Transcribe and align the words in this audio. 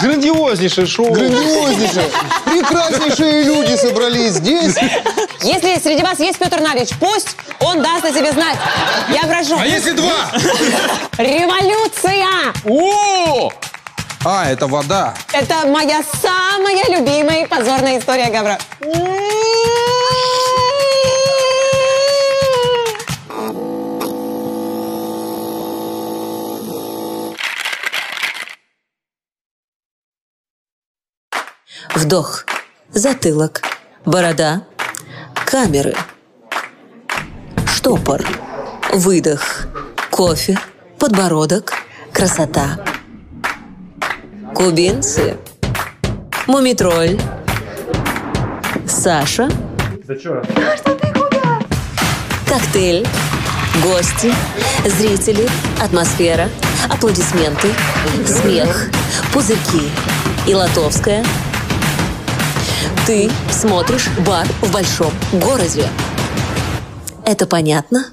Грандиознейшее 0.00 0.86
шоу. 0.86 1.12
Грандиознейшее. 1.12 2.10
Прекраснейшие 2.44 3.44
люди 3.44 3.76
собрались 3.76 4.32
здесь. 4.32 4.76
Если 5.42 5.80
среди 5.80 6.02
вас 6.02 6.18
есть 6.18 6.38
Петр 6.38 6.60
Налич, 6.60 6.90
пусть 6.98 7.36
он 7.60 7.82
даст 7.82 8.04
о 8.04 8.12
себе 8.12 8.32
знать. 8.32 8.58
Я 9.08 9.22
прошу. 9.28 9.56
А 9.58 9.66
если 9.66 9.92
два? 9.92 10.30
Революция! 11.18 12.52
О! 12.64 13.50
А, 14.24 14.48
это 14.50 14.66
вода. 14.68 15.14
Это 15.32 15.66
моя 15.66 16.02
самая 16.20 16.84
любимая 16.88 17.46
позорная 17.46 17.98
история 17.98 18.30
Гавра. 18.30 18.58
Вдох, 32.02 32.46
затылок, 32.92 33.62
борода, 34.04 34.64
камеры. 35.46 35.94
Штопор, 37.64 38.26
выдох, 38.92 39.68
кофе, 40.10 40.58
подбородок, 40.98 41.74
красота. 42.12 42.84
Кубинцы, 44.52 45.36
мумитроль, 46.48 47.20
Саша. 48.88 49.48
Коктейль, 52.48 53.06
гости, 53.84 54.34
зрители, 54.86 55.48
атмосфера, 55.80 56.48
аплодисменты, 56.90 57.68
смех, 58.26 58.90
пузырьки 59.32 59.88
и 60.48 60.54
Лотовская. 60.54 61.24
Ты 63.04 63.28
смотришь 63.50 64.08
бар 64.24 64.46
в 64.60 64.72
большом 64.72 65.12
городе. 65.32 65.88
Это 67.26 67.48
понятно? 67.48 68.06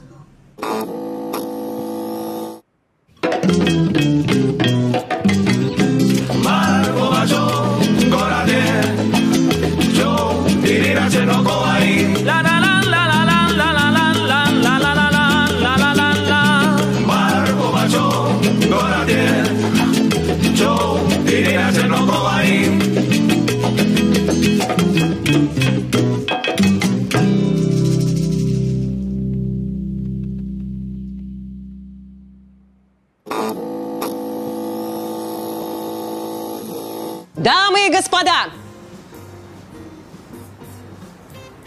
Господа, 38.20 38.50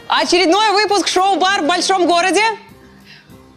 очередной 0.09 0.71
выпуск 0.73 1.09
шоу-бар 1.09 1.63
в 1.63 1.67
большом 1.67 2.07
городе 2.07 2.43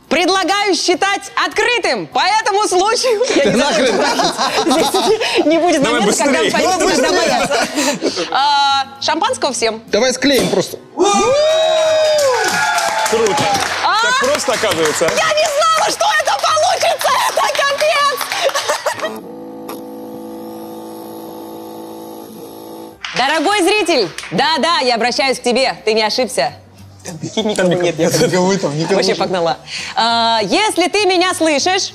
предлагаю 0.09 0.75
считать 0.75 1.31
открытым. 1.45 2.07
По 2.07 2.21
этому 2.41 2.67
случаю 2.67 3.21
я 3.35 3.45
не 3.45 3.55
знаю, 3.55 3.85
здесь 4.65 5.45
не 5.45 5.57
будет 5.57 5.81
Давай 5.83 5.99
момента, 6.01 6.23
когда 6.23 6.39
быстрее. 6.43 6.63
иногда 6.63 6.85
быстрее. 6.85 7.11
бояться. 7.11 7.67
А, 8.31 8.85
Шампанского 9.01 9.51
всем. 9.51 9.81
Давай 9.87 10.13
склеим 10.13 10.49
просто. 10.49 10.77
Круто. 13.09 13.43
А? 13.83 14.01
Так 14.01 14.19
просто 14.29 14.53
оказывается. 14.53 15.05
Я 15.05 15.09
не 15.09 15.45
знала, 15.45 15.89
что 15.91 16.05
Дорогой 23.17 23.61
зритель, 23.63 24.09
да-да, 24.31 24.79
я 24.79 24.95
обращаюсь 24.95 25.39
к 25.39 25.43
тебе, 25.43 25.75
ты 25.85 25.93
не 25.93 26.03
ошибся. 26.03 26.53
Никого 27.35 27.73
нет, 27.73 27.97
я 27.97 28.07
Никого 28.07 28.57
там, 28.57 28.77
никого. 28.77 28.95
вообще 28.95 29.15
погнала. 29.15 29.57
А, 29.95 30.39
если 30.43 30.87
ты 30.89 31.05
меня 31.05 31.33
слышишь, 31.33 31.93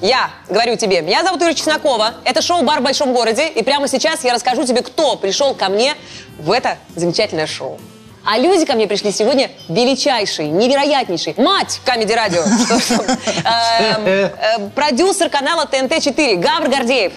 я 0.00 0.30
говорю 0.48 0.76
тебе, 0.76 1.00
меня 1.00 1.24
зовут 1.24 1.42
Ира 1.42 1.54
Чеснокова, 1.54 2.14
это 2.24 2.42
шоу 2.42 2.62
«Бар 2.62 2.80
в 2.80 2.82
большом 2.82 3.12
городе», 3.12 3.48
и 3.48 3.62
прямо 3.62 3.88
сейчас 3.88 4.24
я 4.24 4.34
расскажу 4.34 4.64
тебе, 4.64 4.82
кто 4.82 5.16
пришел 5.16 5.54
ко 5.54 5.68
мне 5.68 5.94
в 6.38 6.50
это 6.52 6.76
замечательное 6.94 7.46
шоу. 7.46 7.80
А 8.24 8.38
люди 8.38 8.64
ко 8.64 8.74
мне 8.74 8.86
пришли 8.86 9.10
сегодня 9.10 9.50
величайший, 9.68 10.46
невероятнейший, 10.46 11.34
мать 11.38 11.80
Камеди 11.84 12.12
Радио, 12.12 12.42
эм, 12.44 14.06
э, 14.06 14.30
продюсер 14.76 15.28
канала 15.28 15.68
ТНТ-4 15.70 16.36
Гавр 16.36 16.68
Гордеев. 16.68 17.12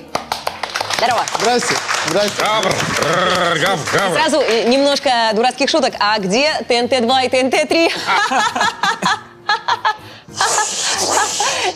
Здорово. 0.97 1.25
Здрасте. 1.39 1.75
Здрасте. 2.09 2.41
Гавр. 2.41 2.73
Рррр, 2.99 3.59
Гав, 3.59 3.79
гавр. 3.93 4.17
Сразу 4.17 4.39
э, 4.41 4.63
немножко 4.63 5.09
дурацких 5.33 5.69
шуток. 5.69 5.93
А 5.99 6.17
где 6.19 6.51
ТНТ-2 6.69 7.25
и 7.25 7.29
ТНТ-3? 7.29 7.91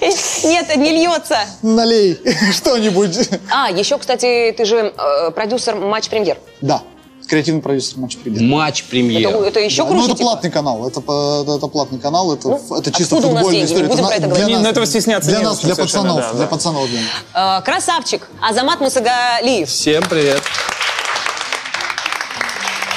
Нет, 0.46 0.76
не 0.78 0.92
льется. 0.92 1.40
Налей 1.62 2.20
что-нибудь. 2.54 3.30
А, 3.52 3.70
еще, 3.70 3.98
кстати, 3.98 4.54
ты 4.56 4.66
же 4.66 4.94
э, 4.98 5.32
продюсер 5.32 5.76
Матч 5.76 6.10
Премьер. 6.10 6.38
Да. 6.62 6.82
Креативный 7.30 7.62
продюсер 7.62 8.00
матча 8.00 8.18
«Привет». 8.24 8.42
Матч 8.42 8.80
Это, 8.82 8.90
премьер. 8.90 9.30
это 9.44 9.60
еще 9.60 9.84
Да, 9.84 9.90
круче. 9.90 10.00
ну, 10.00 10.06
это 10.06 10.14
типа. 10.16 10.24
платный 10.30 10.50
канал. 10.50 10.88
Это, 10.88 11.00
это, 11.00 11.56
это 11.58 11.68
платный 11.68 12.00
канал. 12.00 12.34
Это, 12.34 12.48
Ну, 12.48 12.76
это 12.76 12.92
чисто 12.92 13.22
футбольная 13.22 13.66
история. 13.66 13.84
Не 13.84 13.88
будем 13.90 14.04
Это 14.04 14.08
про 14.08 14.16
это 14.16 14.22
на- 14.22 14.28
говорить. 14.30 14.46
для 14.46 14.48
Не, 14.48 14.54
нас- 14.56 14.64
ну, 14.64 14.70
этого 14.70 14.86
стесняться 14.88 15.30
Для 15.30 15.42
нас, 15.42 15.60
для 15.60 15.76
пацанов. 15.76 16.16
да, 16.18 16.32
Для 16.32 16.40
да. 16.42 16.48
пацанов. 16.48 16.90
Лен. 16.90 17.04
Э, 17.36 17.62
красавчик. 17.64 18.28
Азамат 18.42 18.82
Мусагалиев. 18.82 19.70
Всем 19.70 20.04
привет. 20.10 20.42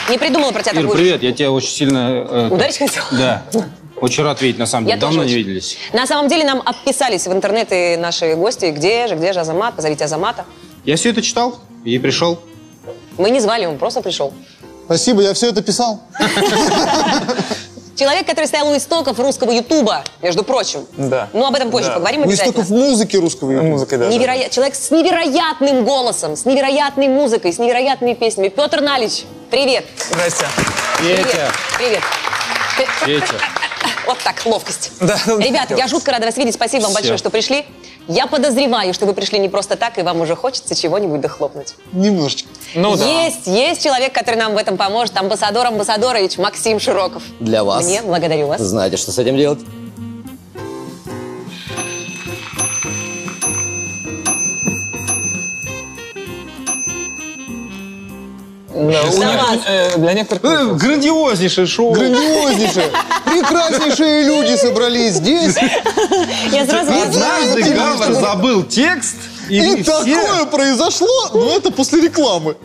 Не 0.09 0.17
придумала 0.17 0.51
про 0.53 0.63
тебя 0.63 0.73
Ир, 0.73 0.81
такую. 0.83 0.97
привет, 0.99 1.23
я 1.23 1.33
тебя 1.33 1.51
очень 1.53 1.69
сильно... 1.71 2.27
э, 2.27 2.49
Ударить 2.51 2.79
хотел? 2.79 3.03
Да. 3.13 3.43
Очень 4.01 4.25
рад 4.25 4.41
видеть, 4.41 4.59
на 4.59 4.67
самом 4.67 4.87
Я 4.89 4.95
деле. 4.95 5.01
Давно 5.03 5.17
тоже 5.19 5.29
не 5.29 5.35
очень. 5.35 5.47
виделись. 5.47 5.77
На 5.93 6.07
самом 6.07 6.29
деле 6.29 6.45
нам 6.45 6.63
отписались 6.65 7.27
в 7.27 7.33
интернете 7.33 7.99
наши 7.99 8.35
гости. 8.35 8.65
Где 8.71 9.09
же, 9.09 9.15
где 9.17 9.35
же 9.35 9.41
Азамат? 9.41 9.77
Позовите 9.77 10.05
Азамата. 10.07 10.47
Я 10.87 10.97
все 10.97 11.11
это 11.11 11.21
читал 11.21 11.59
и 11.85 11.99
пришел. 11.99 12.41
Мы 13.19 13.31
не 13.31 13.41
звали, 13.41 13.67
он 13.67 13.79
просто 13.79 14.01
пришел. 14.01 14.33
Спасибо, 14.87 15.23
я 15.23 15.33
все 15.35 15.49
это 15.51 15.63
писал. 15.63 16.01
Человек, 17.95 18.27
который 18.27 18.47
стоял 18.47 18.69
у 18.69 18.77
истоков 18.77 19.19
русского 19.21 19.53
Ютуба, 19.53 20.03
между 20.23 20.43
прочим. 20.45 20.87
Да. 20.97 21.29
Ну, 21.33 21.45
об 21.47 21.55
этом 21.55 21.71
позже 21.71 21.89
Да. 21.89 21.95
поговорим 21.95 22.23
У 22.23 22.25
обязательно. 22.25 22.51
истоков 22.53 22.71
музыки 22.71 23.17
русского 23.17 23.51
языка. 23.53 23.67
Музыкой, 23.69 23.99
да. 23.99 24.05
да. 24.07 24.11
Невероя- 24.11 24.49
Человек 24.49 24.75
с 24.75 24.91
невероятным 24.91 25.85
голосом, 25.85 26.35
с 26.37 26.45
невероятной 26.47 27.09
музыкой, 27.09 27.53
с 27.53 27.59
невероятными 27.59 28.15
песнями. 28.15 28.49
Петр 28.49 28.81
Налич, 28.81 29.25
привет. 29.51 29.85
Здрасте. 30.11 30.47
Привет. 30.99 31.27
Привет. 31.79 32.03
Ты- 32.79 32.87
Петя. 33.07 33.35
Вот 34.07 34.19
так, 34.19 34.45
ловкость. 34.45 34.93
Да. 35.01 35.17
Ребята, 35.39 35.75
я 35.75 35.87
жутко 35.89 36.13
рада 36.13 36.27
вас 36.27 36.37
видеть. 36.37 36.55
Спасибо 36.55 36.83
вам 36.83 36.91
Всё. 36.91 36.99
большое, 37.01 37.19
что 37.19 37.31
пришли. 37.31 37.65
Я 38.09 38.27
подозреваю, 38.27 38.95
что 38.95 39.07
вы 39.07 39.15
пришли 39.15 39.39
не 39.39 39.49
просто 39.49 39.77
так, 39.77 39.99
и 39.99 40.03
вам 40.03 40.21
уже 40.21 40.35
хочется 40.35 40.75
чего-нибудь 40.75 41.21
дохлопнуть. 41.21 41.75
Немножечко. 41.93 42.49
Ну 42.75 42.97
да. 42.97 43.05
Есть, 43.25 43.47
есть 43.47 43.83
человек, 43.83 44.13
который 44.13 44.37
нам 44.37 44.55
в 44.55 44.57
этом 44.57 44.77
поможет. 44.77 45.17
Амбассадор 45.17 45.67
Амбассадорович 45.67 46.39
Максим 46.39 46.81
Широков. 46.81 47.23
Для 47.39 47.63
вас. 47.63 47.85
Мне, 47.85 48.03
благодарю 48.03 48.49
вас. 48.49 48.61
Знаете, 48.61 48.97
что 48.97 49.13
с 49.13 49.19
этим 49.19 49.37
делать? 49.37 49.61
Для 58.87 60.13
некоторых... 60.15 60.45
Э, 60.45 60.75
Грандиознейшее 60.75 61.67
шоу. 61.67 61.93
Грандиознейшее. 61.93 62.91
Прекраснейшие 63.25 64.25
люди 64.25 64.57
собрались 64.57 65.15
здесь. 65.15 65.57
Я 66.53 66.67
сразу. 66.67 66.93
Однажды 66.93 67.63
Гавр 67.75 68.13
забыл 68.13 68.63
текст, 68.65 69.17
и, 69.49 69.57
И 69.57 69.61
мы 69.61 69.83
все... 69.83 69.93
такое 69.93 70.47
произошло, 70.47 71.31
но 71.35 71.57
это 71.57 71.71
после 71.71 72.03
рекламы. 72.03 72.57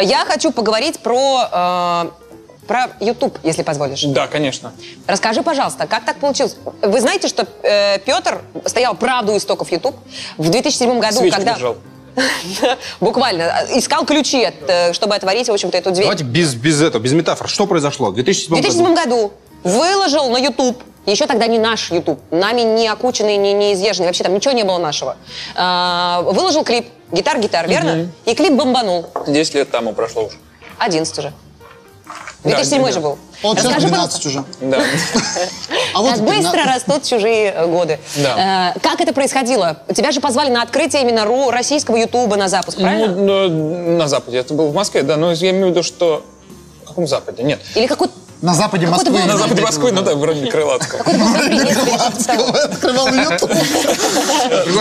Я 0.00 0.24
хочу 0.26 0.52
поговорить 0.52 1.00
про, 1.00 1.48
э, 1.50 2.27
про 2.68 2.90
YouTube, 3.00 3.38
если 3.42 3.62
позволишь. 3.62 4.04
Да, 4.04 4.28
конечно. 4.28 4.72
Расскажи, 5.06 5.42
пожалуйста, 5.42 5.86
как 5.86 6.04
так 6.04 6.18
получилось? 6.18 6.56
Вы 6.82 7.00
знаете, 7.00 7.26
что 7.26 7.48
э, 7.62 7.98
Петр 8.00 8.42
стоял 8.66 8.94
правду 8.94 9.36
истоков 9.36 9.72
YouTube 9.72 9.96
в 10.36 10.48
2007 10.48 11.00
году, 11.00 11.16
Свечку 11.16 11.36
когда... 11.38 11.54
держал. 11.54 11.76
Буквально. 13.00 13.42
э, 13.42 13.78
Искал 13.78 14.04
ключи, 14.04 14.44
от, 14.44 14.54
э, 14.68 14.92
чтобы 14.92 15.14
отворить, 15.14 15.48
в 15.48 15.52
общем-то, 15.52 15.78
эту 15.78 15.90
дверь. 15.90 16.04
Давайте 16.04 16.24
без, 16.24 16.54
без 16.54 16.82
этого, 16.82 17.00
без 17.00 17.12
метафор. 17.14 17.48
Что 17.48 17.66
произошло 17.66 18.10
в 18.10 18.14
2007 18.14 18.56
В 18.56 18.60
2007 18.60 18.94
году 18.94 19.32
выложил 19.64 20.28
на 20.30 20.38
YouTube 20.38 20.82
Еще 21.06 21.26
тогда 21.26 21.46
не 21.46 21.58
наш 21.58 21.90
YouTube, 21.90 22.20
нами 22.30 22.60
не 22.60 22.86
окученный, 22.86 23.38
не, 23.38 23.54
не 23.54 23.72
изъезженный, 23.72 24.08
вообще 24.08 24.24
там 24.24 24.34
ничего 24.34 24.52
не 24.52 24.62
было 24.62 24.76
нашего. 24.76 25.16
А, 25.56 26.20
выложил 26.22 26.64
клип 26.64 26.86
«Гитар-гитар», 27.12 27.66
верно? 27.66 28.10
И 28.26 28.34
клип 28.34 28.52
бомбанул. 28.52 29.06
10 29.26 29.54
лет 29.54 29.70
тому 29.70 29.94
прошло 29.94 30.26
уже. 30.26 30.36
11 30.78 31.18
уже. 31.18 31.32
Да, 32.44 32.50
2007 32.50 32.84
да. 32.84 32.92
же 32.92 33.00
был. 33.00 33.18
Вот 33.42 33.58
сейчас 33.58 33.66
Расскажи, 33.66 33.88
12 33.88 34.22
пожалуйста, 34.22 34.28
уже. 34.28 34.70
Да. 34.70 34.82
А 35.94 36.02
вот 36.02 36.12
как 36.14 36.22
быстро 36.22 36.64
растут 36.64 37.02
чужие 37.02 37.52
э, 37.52 37.66
годы. 37.66 37.98
Да. 38.16 38.74
Э, 38.76 38.80
как 38.80 39.00
это 39.00 39.12
происходило? 39.12 39.78
Тебя 39.94 40.12
же 40.12 40.20
позвали 40.20 40.50
на 40.50 40.62
открытие 40.62 41.02
именно 41.02 41.24
ру 41.24 41.50
российского 41.50 41.96
Ютуба 41.96 42.36
на 42.36 42.48
запуск, 42.48 42.78
правильно? 42.78 43.14
Ну, 43.14 43.48
ну, 43.48 43.96
на 43.96 44.06
Западе. 44.06 44.38
Это 44.38 44.54
было 44.54 44.68
в 44.68 44.74
Москве, 44.74 45.02
да. 45.02 45.16
Но 45.16 45.32
я 45.32 45.50
имею 45.50 45.66
в 45.66 45.70
виду, 45.70 45.82
что... 45.82 46.24
В 46.84 46.88
каком 46.88 47.06
Западе? 47.06 47.42
Нет. 47.42 47.60
Или 47.74 47.86
какой-то 47.86 48.14
На 48.40 48.54
западе 48.54 48.86
Какой-то 48.86 49.10
Москвы. 49.10 49.26
На 49.32 49.36
Западе 49.36 49.62
Москвы, 49.62 49.92
ну 49.92 50.02
да, 50.02 50.14
вроде 50.14 50.46
Крылатского. 50.48 51.02
Открывал 52.64 53.08
YouTube. 53.08 53.50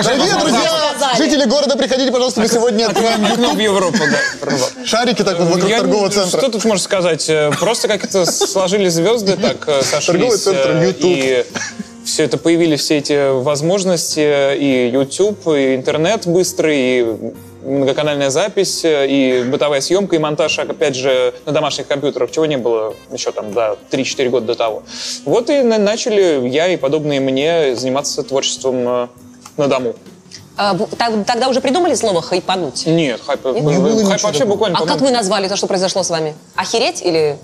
Дорогие 0.04 0.36
друзья, 0.40 0.94
жители 1.18 1.46
города, 1.46 1.76
приходите, 1.76 2.12
пожалуйста, 2.12 2.42
мы 2.42 2.48
сегодня 2.48 2.86
откроем 2.86 3.28
Ну, 3.38 3.56
в 3.56 3.60
Европу, 3.60 3.98
да. 3.98 4.86
шарики 4.86 5.24
так 5.24 5.40
вот 5.40 5.50
вокруг 5.56 5.70
торгового 5.72 6.12
Что 6.12 6.28
центра. 6.28 6.50
тут 6.50 6.66
можно 6.66 6.84
сказать? 6.84 7.26
Э, 7.30 7.52
Просто 7.60 7.88
как-то 7.88 8.26
сложились 8.26 8.94
звезды, 8.94 9.36
так 9.38 9.68
э, 9.68 9.82
сошлись. 9.82 10.06
Торговый 10.06 10.38
центр, 10.38 10.70
э, 10.76 10.86
YouTube. 10.88 11.04
И 11.04 11.46
все 12.06 12.24
это 12.26 12.38
появились 12.38 12.82
все 12.82 12.98
эти 12.98 13.42
возможности, 13.42 14.56
и 14.56 14.90
YouTube, 14.92 15.48
и 15.48 15.76
интернет 15.76 16.28
быстрый, 16.28 16.78
и 16.80 17.34
многоканальная 17.68 18.30
запись, 18.30 18.84
э, 18.86 19.08
и 19.08 19.44
бытовая 19.44 19.82
съемка, 19.82 20.16
и 20.16 20.20
монтаж, 20.20 20.58
опять 20.60 20.96
же, 20.96 21.34
на 21.46 21.52
домашних 21.52 21.88
компьютерах, 21.88 22.32
чего 22.32 22.46
не 22.46 22.58
было 22.58 22.96
еще 23.12 23.32
там, 23.32 23.54
да, 23.54 23.76
3-4 23.92 24.30
года 24.30 24.48
до 24.48 24.56
того. 24.56 24.84
Вот 25.26 25.50
и 25.50 25.62
на- 25.62 25.78
начали 25.78 26.48
я 26.48 26.68
и 26.68 26.78
подобные 26.78 27.20
мне 27.20 27.76
заниматься 27.76 28.24
творчеством 28.24 28.88
э, 28.88 29.08
на 29.58 29.68
дому. 29.68 29.96
А, 30.60 30.76
Тогда 31.28 31.50
уже 31.50 31.62
придумали 31.62 31.94
слово 31.94 32.20
«хайпануть»? 32.24 32.88
Нет, 32.88 33.22
хайп, 33.24 33.42
было 33.44 33.54
хайп 33.54 33.64
ничего 33.70 34.08
вообще 34.10 34.32
такого. 34.40 34.46
буквально... 34.54 34.78
А 34.78 34.82
как 34.82 34.94
по-моему, 34.94 35.08
вы 35.08 35.12
назвали 35.12 35.48
то, 35.48 35.56
что 35.56 35.68
произошло 35.68 36.02
с 36.02 36.10
вами? 36.10 36.34
Охереть 36.56 37.04
или... 37.04 37.38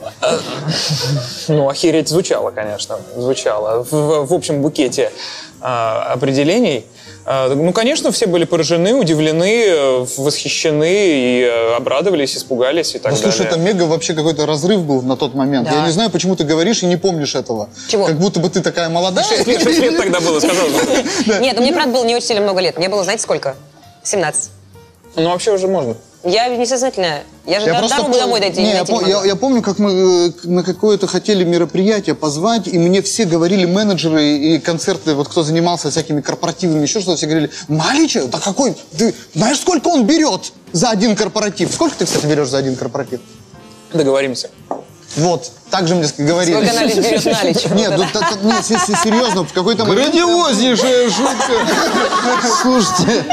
Ну, 1.48 1.70
охереть 1.70 2.10
звучало, 2.10 2.50
конечно, 2.50 2.98
звучало. 3.16 3.86
В 3.92 4.34
общем 4.34 4.64
букете 4.64 5.12
а, 5.62 6.12
определений. 6.14 6.86
А, 7.26 7.54
ну, 7.54 7.72
конечно, 7.72 8.12
все 8.12 8.26
были 8.28 8.44
поражены, 8.44 8.94
удивлены, 8.96 10.06
восхищены 10.18 10.92
и 10.92 11.42
э, 11.44 11.76
обрадовались, 11.76 12.36
испугались 12.36 12.96
и 12.96 13.00
так 13.00 13.14
Ну, 13.14 13.18
слушай, 13.18 13.46
это 13.46 13.56
далее. 13.58 13.74
мега 13.74 13.84
вообще 13.84 14.14
какой-то 14.14 14.46
разрыв 14.46 14.82
был 14.84 15.02
на 15.02 15.16
тот 15.16 15.34
момент. 15.34 15.70
Да. 15.70 15.76
Я 15.76 15.86
не 15.86 15.92
знаю, 15.92 16.10
почему 16.10 16.36
ты 16.36 16.44
говоришь 16.44 16.84
и 16.84 16.86
не 16.86 16.98
помнишь 16.98 17.36
этого. 17.36 17.70
Чего? 17.88 18.06
Как 18.08 18.18
будто 18.20 18.40
бы 18.42 18.50
ты 18.50 18.62
такая 18.62 18.90
молодая. 18.90 19.26
Шесть 19.26 19.48
лет, 19.48 19.62
шесть 19.64 19.80
лет 19.80 19.96
тогда 19.98 20.20
было, 20.20 20.40
сказал. 20.40 20.68
Нет, 21.40 21.56
ну 21.56 21.62
мне, 21.62 21.72
правда, 21.72 21.94
было 21.94 22.04
не 22.06 22.16
очень 22.16 22.28
сильно 22.28 22.42
много 22.44 22.60
лет. 22.60 22.78
Мне 22.78 22.90
было, 22.90 23.04
знаете, 23.04 23.24
сколько? 23.24 23.56
17. 24.04 24.50
Ну, 25.16 25.30
вообще 25.30 25.52
уже 25.54 25.68
можно. 25.68 25.96
Я 26.24 26.48
несознательная. 26.48 27.24
Я 27.46 27.60
же 27.60 27.66
Я 27.68 27.74
до- 27.74 27.80
просто 27.80 27.98
дорогу 27.98 28.16
пом- 28.16 28.20
домой 28.20 28.40
дойти 28.40 28.62
не, 28.62 28.68
не 28.68 28.74
я, 28.74 29.08
я- 29.20 29.26
я 29.26 29.36
помню, 29.36 29.62
как 29.62 29.78
мы 29.80 29.92
э, 29.92 30.32
на 30.44 30.64
какое-то 30.64 31.06
хотели 31.08 31.44
мероприятие 31.44 32.16
позвать, 32.16 32.68
и 32.68 32.80
мне 32.80 33.02
все 33.02 33.26
говорили, 33.26 33.66
менеджеры 33.66 34.24
и 34.38 34.60
концерты, 34.60 35.16
вот 35.16 35.28
кто 35.28 35.44
занимался 35.44 35.92
всякими 35.92 36.22
корпоративами, 36.22 36.82
еще 36.84 37.02
что-то, 37.02 37.18
все 37.18 37.26
говорили, 37.28 37.52
Малича, 37.68 38.26
да 38.28 38.40
какой, 38.40 38.76
ты 38.98 39.14
знаешь, 39.36 39.60
сколько 39.60 39.90
он 39.90 40.06
берет 40.06 40.54
за 40.72 40.92
один 40.92 41.16
корпоратив? 41.18 41.74
Сколько 41.74 41.98
ты, 41.98 42.06
кстати, 42.06 42.26
берешь 42.26 42.48
за 42.48 42.60
один 42.60 42.78
корпоратив? 42.78 43.20
Договоримся. 43.92 44.50
Вот, 45.18 45.52
так 45.74 45.88
же 45.88 45.96
мне 45.96 46.08
говорили. 46.20 46.54
Сколько 46.54 46.74
налич 46.76 46.96
берет 46.98 47.26
налич? 47.26 47.66
Нет, 47.72 47.94
ну, 47.98 48.48
нет, 48.48 48.64
се- 48.64 48.78
се- 48.78 48.96
серьезно, 49.04 49.44
в 49.44 49.52
какой-то 49.54 49.86
момент... 49.86 50.14
Грандиознейшая 50.14 51.10
шутка. 51.10 51.54
Слушайте, 52.62 53.26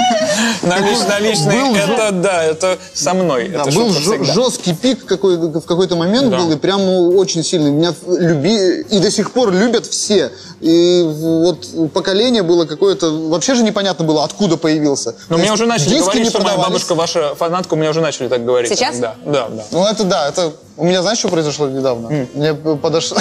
Налич- 0.62 1.06
наличные, 1.06 1.64
был 1.64 1.76
это, 1.76 2.12
да, 2.12 2.42
это 2.42 2.78
со 2.94 3.12
мной. 3.12 3.48
Был 3.74 3.92
жесткий 4.24 4.72
пик 4.72 5.04
в 5.04 5.66
какой-то 5.66 5.96
момент 5.96 6.34
был, 6.34 6.50
и 6.50 6.56
прям 6.56 6.86
ну, 6.86 7.10
очень 7.18 7.44
сильный. 7.44 7.72
Меня 7.72 7.92
люби, 8.06 8.80
и 8.88 8.98
до 9.00 9.10
сих 9.10 9.32
пор 9.32 9.52
любят 9.52 9.84
все. 9.84 10.32
И 10.62 11.02
вот 11.06 11.92
поколение 11.92 12.42
было 12.42 12.64
какое-то... 12.64 13.10
Вообще 13.28 13.54
же 13.54 13.62
непонятно 13.62 14.06
было, 14.06 14.24
откуда 14.24 14.56
появился. 14.56 15.14
Но 15.28 15.36
мне 15.36 15.52
уже 15.52 15.66
начали 15.66 15.90
диски 15.90 16.04
говорить, 16.04 16.24
не 16.24 16.30
что 16.30 16.40
моя 16.40 16.56
бабушка 16.56 16.94
ваша 16.94 17.34
фанатка, 17.34 17.74
у 17.74 17.76
меня 17.76 17.90
уже 17.90 18.00
начали 18.00 18.28
так 18.28 18.44
говорить. 18.44 18.70
Сейчас? 18.70 18.96
Да, 18.98 19.14
да, 19.26 19.48
да. 19.48 19.64
Ну 19.70 19.86
это 19.86 20.04
да, 20.04 20.28
это... 20.28 20.52
У 20.76 20.84
меня 20.84 21.02
знаешь, 21.02 21.18
что 21.18 21.28
произошло 21.28 21.68
недавно? 21.68 22.26
Мне 22.34 22.54
подошло... 22.54 23.18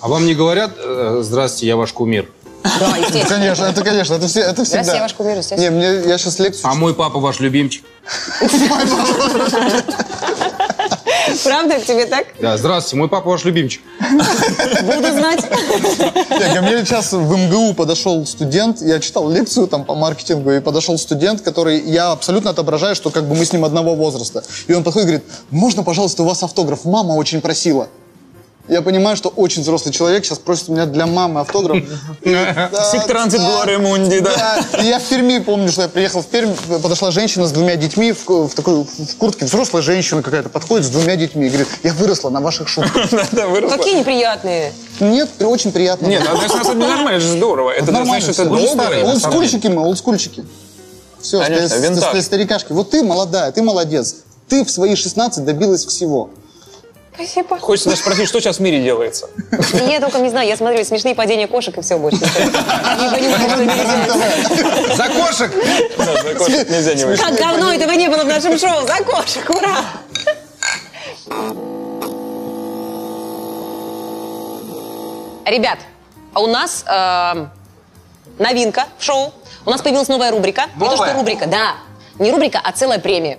А 0.00 0.08
вам 0.08 0.24
не 0.24 0.34
говорят, 0.34 0.72
э, 0.78 1.20
здравствуйте, 1.22 1.66
я 1.66 1.76
ваш 1.76 1.92
кумир? 1.92 2.30
Да, 2.62 2.96
естественно. 2.96 3.28
Конечно, 3.28 3.64
это, 3.64 3.82
конечно, 3.82 4.14
это, 4.14 4.28
все, 4.28 4.40
это 4.40 4.64
всегда. 4.64 4.94
я 4.94 5.02
ваш 5.02 5.14
кумир, 5.14 5.38
естественно. 5.38 5.62
Не, 5.62 5.70
мне, 5.70 6.08
я 6.08 6.18
сейчас 6.18 6.38
лекцию 6.38 6.70
А 6.70 6.74
мой 6.74 6.94
папа 6.94 7.18
ваш 7.18 7.40
любимчик? 7.40 7.84
Правда, 11.44 11.80
тебе 11.80 12.06
так? 12.06 12.26
Да, 12.40 12.56
здравствуйте, 12.56 12.96
мой 12.96 13.08
папа 13.08 13.30
ваш 13.30 13.44
любимчик. 13.44 13.82
Буду 14.00 15.12
знать. 15.12 15.44
Не, 16.30 16.54
ко 16.54 16.62
мне 16.62 16.84
сейчас 16.84 17.12
в 17.12 17.36
МГУ 17.36 17.74
подошел 17.74 18.24
студент, 18.26 18.80
я 18.80 19.00
читал 19.00 19.30
лекцию 19.30 19.66
там 19.66 19.84
по 19.84 19.94
маркетингу, 19.94 20.52
и 20.52 20.60
подошел 20.60 20.98
студент, 20.98 21.40
который, 21.42 21.80
я 21.80 22.12
абсолютно 22.12 22.50
отображаю, 22.50 22.94
что 22.94 23.10
как 23.10 23.28
бы 23.28 23.34
мы 23.34 23.44
с 23.44 23.52
ним 23.52 23.64
одного 23.64 23.94
возраста. 23.94 24.42
И 24.66 24.72
он 24.72 24.84
подходит 24.84 25.08
и 25.08 25.12
говорит, 25.12 25.30
можно, 25.50 25.82
пожалуйста, 25.82 26.22
у 26.22 26.26
вас 26.26 26.42
автограф? 26.42 26.84
Мама 26.84 27.12
очень 27.14 27.40
просила. 27.40 27.88
Я 28.70 28.82
понимаю, 28.82 29.16
что 29.16 29.30
очень 29.30 29.62
взрослый 29.62 29.92
человек 29.92 30.24
сейчас 30.24 30.38
просит 30.38 30.68
у 30.68 30.72
меня 30.72 30.86
для 30.86 31.06
мамы 31.06 31.40
автограф. 31.40 31.82
Да, 32.24 32.70
Сик 32.92 33.04
транзит 33.06 33.40
Глория 33.40 33.78
Мунди, 33.78 34.20
да. 34.20 34.60
я 34.80 35.00
в 35.00 35.02
Перми 35.04 35.38
помню, 35.38 35.72
что 35.72 35.82
я 35.82 35.88
приехал 35.88 36.22
в 36.22 36.26
Пермь, 36.26 36.54
подошла 36.80 37.10
женщина 37.10 37.46
с 37.46 37.52
двумя 37.52 37.74
детьми 37.74 38.12
в, 38.12 38.48
такой 38.54 38.84
в 38.84 39.16
куртке, 39.18 39.46
взрослая 39.46 39.82
женщина 39.82 40.22
какая-то 40.22 40.48
подходит 40.50 40.86
с 40.86 40.90
двумя 40.90 41.16
детьми 41.16 41.46
и 41.46 41.48
говорит, 41.48 41.68
я 41.82 41.92
выросла 41.94 42.30
на 42.30 42.40
ваших 42.40 42.68
шутках. 42.68 43.10
Да, 43.10 43.26
да, 43.32 43.46
выросла. 43.48 43.76
Какие 43.76 43.98
неприятные. 43.98 44.72
Нет, 45.00 45.28
очень 45.40 45.72
приятно. 45.72 46.06
Нет, 46.06 46.22
а 46.28 46.36
это 46.36 46.56
на 46.56 46.64
самом 46.64 46.80
деле 46.80 46.94
нормально, 46.94 47.16
это 47.16 47.26
же 47.26 47.32
здорово. 47.32 47.70
Это 47.70 47.90
Нормально 47.92 48.20
значит, 48.20 48.34
всё. 48.34 48.42
это 48.44 48.68
самом 48.68 49.08
Олдскульчики 49.08 49.66
мы, 49.66 49.82
олдскульчики. 49.82 50.44
Все, 51.20 51.42
ста- 51.42 52.22
старикашки. 52.22 52.72
Вот 52.72 52.90
ты 52.90 53.02
молодая, 53.02 53.50
ты 53.50 53.62
молодец. 53.62 54.16
Ты 54.48 54.64
в 54.64 54.70
свои 54.70 54.94
16 54.94 55.44
добилась 55.44 55.84
всего. 55.84 56.30
Спасибо. 57.14 57.58
Хочется 57.58 57.90
даже 57.90 58.00
спросить, 58.00 58.28
что 58.28 58.40
сейчас 58.40 58.58
в 58.58 58.60
мире 58.60 58.82
делается? 58.82 59.28
Я 59.88 60.00
только 60.00 60.18
не 60.18 60.30
знаю, 60.30 60.48
я 60.48 60.56
смотрю 60.56 60.82
смешные 60.84 61.14
падения 61.14 61.46
кошек 61.46 61.76
и 61.76 61.80
все 61.82 61.98
больше. 61.98 62.18
Не 62.20 63.10
понимаю, 63.10 63.50
что 63.50 63.64
нельзя. 63.64 64.94
За 64.96 65.08
кошек! 65.08 65.52
За 65.98 66.34
кошек 66.34 66.68
нельзя 66.70 66.94
не. 66.94 67.16
Как 67.16 67.36
давно 67.36 67.72
этого 67.72 67.92
не 67.92 68.08
было 68.08 68.22
в 68.24 68.28
нашем 68.28 68.58
шоу. 68.58 68.86
За 68.86 69.04
кошек, 69.04 69.48
ура! 69.50 69.84
Ребят, 75.46 75.78
а 76.32 76.40
у 76.40 76.46
нас 76.46 76.84
эм, 76.86 77.50
новинка 78.38 78.86
в 78.98 79.04
шоу. 79.04 79.32
У 79.66 79.70
нас 79.70 79.82
появилась 79.82 80.08
новая 80.08 80.30
рубрика. 80.30 80.66
Не 80.76 80.80
то, 80.84 80.92
что 80.92 80.96
Новая? 80.98 81.14
рубрика, 81.14 81.46
да. 81.46 81.74
Не 82.18 82.30
рубрика, 82.30 82.60
а 82.62 82.72
целая 82.72 82.98
премия. 82.98 83.38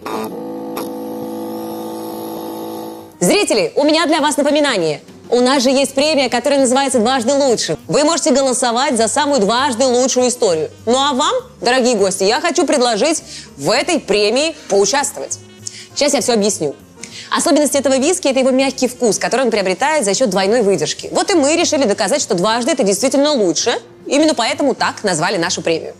Зрители, 3.21 3.71
у 3.75 3.83
меня 3.83 4.07
для 4.07 4.19
вас 4.19 4.35
напоминание. 4.37 4.99
У 5.29 5.41
нас 5.41 5.61
же 5.61 5.69
есть 5.69 5.93
премия, 5.93 6.27
которая 6.27 6.59
называется 6.59 6.97
«Дважды 6.97 7.35
лучше». 7.35 7.77
Вы 7.87 8.03
можете 8.03 8.31
голосовать 8.31 8.97
за 8.97 9.07
самую 9.07 9.39
дважды 9.41 9.85
лучшую 9.85 10.27
историю. 10.27 10.71
Ну 10.87 10.97
а 10.97 11.13
вам, 11.13 11.31
дорогие 11.61 11.95
гости, 11.95 12.23
я 12.23 12.41
хочу 12.41 12.65
предложить 12.65 13.21
в 13.57 13.69
этой 13.69 13.99
премии 13.99 14.55
поучаствовать. 14.69 15.37
Сейчас 15.93 16.15
я 16.15 16.21
все 16.21 16.33
объясню. 16.33 16.75
Особенность 17.29 17.75
этого 17.75 17.99
виски– 17.99 18.27
это 18.29 18.39
его 18.39 18.49
мягкий 18.49 18.87
вкус, 18.87 19.19
который 19.19 19.45
он 19.45 19.51
приобретает 19.51 20.03
за 20.03 20.15
счет 20.15 20.31
двойной 20.31 20.63
выдержки. 20.63 21.07
Вот 21.11 21.29
и 21.29 21.35
мы 21.35 21.55
решили 21.55 21.83
доказать, 21.83 22.23
что 22.23 22.33
дважды 22.33 22.71
это 22.71 22.81
действительно 22.81 23.33
лучше. 23.33 23.79
Именно 24.07 24.33
поэтому 24.33 24.73
так 24.73 25.03
назвали 25.03 25.37
нашу 25.37 25.61
премию. 25.61 25.93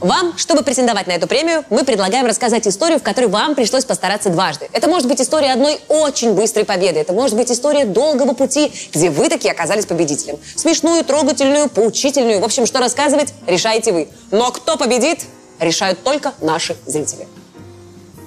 Вам, 0.00 0.38
чтобы 0.38 0.62
претендовать 0.62 1.06
на 1.06 1.12
эту 1.12 1.26
премию, 1.26 1.62
мы 1.68 1.84
предлагаем 1.84 2.24
рассказать 2.24 2.66
историю, 2.66 2.98
в 2.98 3.02
которой 3.02 3.26
вам 3.26 3.54
пришлось 3.54 3.84
постараться 3.84 4.30
дважды. 4.30 4.68
Это 4.72 4.88
может 4.88 5.06
быть 5.06 5.20
история 5.20 5.52
одной 5.52 5.78
очень 5.88 6.32
быстрой 6.32 6.64
победы. 6.64 6.98
Это 6.98 7.12
может 7.12 7.36
быть 7.36 7.50
история 7.52 7.84
долгого 7.84 8.32
пути, 8.32 8.72
где 8.94 9.10
вы 9.10 9.28
таки 9.28 9.48
оказались 9.50 9.84
победителем. 9.84 10.38
Смешную, 10.56 11.04
трогательную, 11.04 11.68
поучительную. 11.68 12.40
В 12.40 12.44
общем, 12.44 12.64
что 12.64 12.78
рассказывать, 12.78 13.34
решаете 13.46 13.92
вы. 13.92 14.08
Но 14.30 14.50
кто 14.50 14.78
победит, 14.78 15.26
решают 15.58 16.02
только 16.02 16.32
наши 16.40 16.76
зрители. 16.86 17.28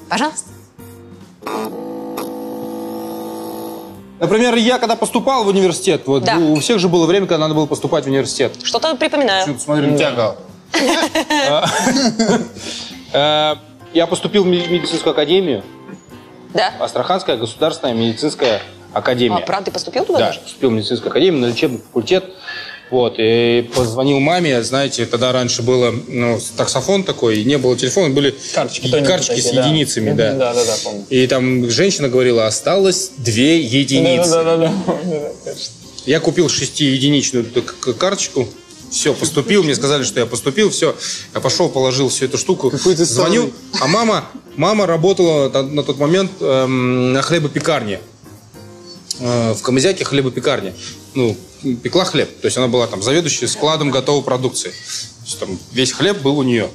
Пожалуйста. 0.10 0.50
Например, 4.20 4.56
я 4.56 4.78
когда 4.78 4.96
поступал 4.96 5.44
в 5.44 5.48
университет, 5.48 6.04
вот 6.06 6.24
Да. 6.24 6.38
у 6.38 6.56
всех 6.60 6.78
же 6.78 6.88
было 6.88 7.08
время, 7.08 7.26
когда 7.26 7.40
надо 7.40 7.56
было 7.56 7.66
поступать 7.66 8.06
в 8.06 8.08
университет. 8.08 8.54
Что-то 8.62 8.96
припоминаю. 8.96 9.44
Что-то 9.44 9.60
смотрю 9.60 9.92
на 9.92 9.98
тебя. 9.98 10.36
Э, 13.16 13.56
Я 13.94 14.08
поступил 14.08 14.44
в 14.44 14.48
медицинскую 14.48 15.12
академию, 15.12 15.64
Да? 16.54 16.74
Астраханская 16.80 17.38
государственная 17.38 17.94
медицинская 17.94 18.60
А, 18.92 19.00
академия. 19.00 19.40
правда, 19.46 19.66
ты 19.66 19.72
поступил 19.72 20.04
туда 20.06 20.18
Да, 20.20 20.26
даже? 20.28 20.40
поступил 20.40 20.70
в 20.72 20.74
медицинскую 20.74 21.12
академию 21.12 21.42
на 21.42 21.46
лечебный 21.48 21.78
факультет. 21.80 22.26
Вот, 22.92 23.16
и 23.18 23.70
позвонил 23.76 24.20
маме, 24.20 24.62
знаете, 24.62 25.06
тогда 25.08 25.32
раньше 25.32 25.64
было 25.64 25.92
ну, 26.08 26.40
таксофон 26.58 27.04
такой, 27.04 27.40
и 27.40 27.44
не 27.44 27.58
было 27.58 27.76
телефона, 27.76 28.14
были 28.14 28.36
Карточки, 28.54 28.90
карточки 29.04 29.40
с 29.40 29.46
такие, 29.46 29.62
да. 29.62 29.68
единицами, 29.68 30.10
Мгм, 30.10 30.18
да. 30.18 30.34
да, 30.34 30.54
да, 30.54 30.66
да, 30.66 30.74
помню. 30.84 31.06
И 31.10 31.26
там 31.28 31.70
женщина 31.72 32.08
говорила, 32.10 32.46
осталось 32.46 33.12
две 33.18 33.60
единицы. 33.62 34.30
Да, 34.30 34.44
да, 34.44 34.58
да, 34.58 34.68
да, 34.68 34.72
да. 35.46 35.52
Я 36.06 36.20
купил 36.20 36.50
шестиединичную 36.50 37.46
карточку. 37.98 38.48
Все, 38.94 39.12
поступил, 39.16 39.64
мне 39.64 39.74
сказали, 39.74 40.04
что 40.04 40.20
я 40.20 40.28
поступил, 40.28 40.70
все. 40.70 40.96
Я 41.34 41.42
пошел, 41.42 41.68
положил 41.68 42.10
всю 42.10 42.26
эту 42.26 42.38
штуку, 42.38 42.70
Какой 42.70 42.96
звоню, 42.96 43.52
а 43.82 43.88
мама, 43.88 44.30
мама 44.56 44.86
работала 44.86 45.50
на, 45.50 45.64
на 45.64 45.84
тот 45.84 45.98
момент 45.98 46.32
эм, 46.40 47.12
на 47.12 47.24
хлебопекарне. 47.24 48.00
Э, 49.20 49.54
в 49.54 49.64
Камызяке 49.64 50.06
хлебопекарне. 50.06 50.76
Ну, 51.16 51.36
пекла 51.82 52.06
хлеб. 52.06 52.30
То 52.40 52.46
есть 52.46 52.56
она 52.58 52.68
была 52.68 52.86
там 52.86 53.02
заведующей 53.02 53.48
складом 53.48 53.90
готовой 53.90 54.24
продукции. 54.24 54.70
То 54.70 55.26
есть 55.26 55.40
там 55.40 55.60
весь 55.72 55.92
хлеб 55.92 56.22
был 56.22 56.38
у 56.38 56.44
нее. 56.44 56.70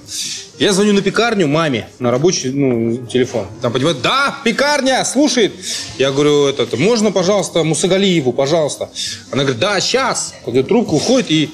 Я 0.59 0.73
звоню 0.73 0.95
на 0.95 1.03
пекарню 1.03 1.47
маме 1.47 1.89
на 2.01 2.11
рабочий 2.11 2.51
ну, 2.51 3.07
телефон. 3.07 3.47
Там 3.63 3.73
понимает, 3.73 4.03
да, 4.03 4.37
пекарня, 4.45 5.05
слушает. 5.05 5.53
Я 5.99 6.11
говорю, 6.11 6.47
это, 6.47 6.65
это, 6.65 6.77
можно, 6.77 7.13
пожалуйста, 7.13 7.63
Мусагалиеву, 7.63 8.33
пожалуйста. 8.33 8.91
Она 9.31 9.45
говорит, 9.45 9.61
да, 9.61 9.79
сейчас. 9.81 10.35
Кладет 10.43 10.67
трубку, 10.67 10.97
уходит 10.97 11.31
и 11.31 11.51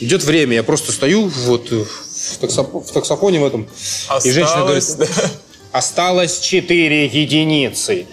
идет 0.00 0.22
время. 0.24 0.56
Я 0.56 0.62
просто 0.62 0.92
стою 0.92 1.28
вот 1.28 1.70
в, 1.70 1.86
таксоп- 2.40 2.84
в 2.84 2.90
таксофоне 2.92 3.40
в 3.40 3.44
этом. 3.46 3.66
и 4.24 4.30
женщина 4.30 4.62
говорит, 4.62 4.82
Осталось, 4.82 5.08
да. 5.16 5.30
осталось 5.72 6.38
4 6.40 7.06
единицы. 7.06 8.06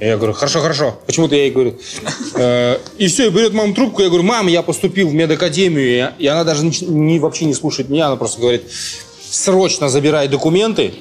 Я 0.00 0.16
говорю, 0.16 0.32
хорошо, 0.32 0.60
хорошо. 0.60 0.98
Почему-то 1.06 1.34
я 1.36 1.42
ей 1.42 1.50
говорю. 1.50 1.78
Э, 2.34 2.78
и 2.98 3.06
все, 3.06 3.28
и 3.28 3.30
берет 3.30 3.52
мама 3.54 3.74
трубку. 3.74 4.02
Я 4.02 4.08
говорю, 4.08 4.24
мам, 4.24 4.48
я 4.48 4.62
поступил 4.62 5.08
в 5.08 5.14
медакадемию. 5.14 6.12
И, 6.18 6.24
и 6.24 6.26
она 6.26 6.42
даже 6.44 6.64
не, 6.64 6.70
не- 6.86 7.18
вообще 7.20 7.44
не 7.44 7.54
слушает 7.54 7.88
меня. 7.88 8.06
Она 8.08 8.16
просто 8.16 8.40
говорит, 8.40 8.64
срочно 9.30 9.88
забирай 9.88 10.26
документы. 10.28 10.94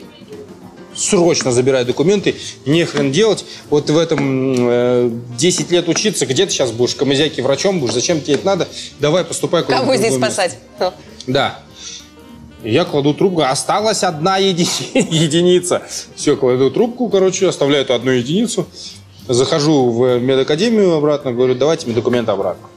Срочно 0.96 1.52
забирай 1.52 1.86
документы. 1.86 2.36
Не 2.66 2.86
хрен 2.86 3.12
делать. 3.12 3.46
Вот 3.70 3.90
в 3.90 3.98
этом 3.98 4.56
э, 4.70 5.10
10 5.38 5.72
лет 5.72 5.88
учиться. 5.88 6.26
Где 6.26 6.46
ты 6.46 6.52
сейчас 6.52 6.72
будешь? 6.72 6.94
В 6.94 6.98
Камызяке 6.98 7.42
врачом 7.42 7.80
будешь? 7.80 7.94
Зачем 7.94 8.22
тебе 8.22 8.36
это 8.36 8.46
надо? 8.46 8.68
Давай 9.00 9.24
поступай 9.24 9.64
Кого 9.64 9.96
здесь 9.96 10.12
другое 10.12 10.28
место». 10.30 10.34
спасать? 10.34 10.58
Ну. 10.80 10.92
Да. 11.28 11.60
Я 12.64 12.86
кладу 12.86 13.14
трубку, 13.14 13.42
осталась 13.42 14.04
одна 14.04 14.40
еди- 14.40 14.68
единица. 14.94 15.82
Все, 16.16 16.38
кладу 16.38 16.72
трубку, 16.72 17.10
короче, 17.10 17.48
оставляю 17.48 17.84
эту 17.84 17.94
одну 17.94 18.12
единицу. 18.12 18.68
Захожу 19.28 19.90
в 19.90 20.20
медакадемию 20.20 20.94
обратно, 20.94 21.32
говорю, 21.34 21.56
давайте 21.56 21.88
мне 21.88 21.96
документы 21.96 22.32
обратно. 22.32 22.68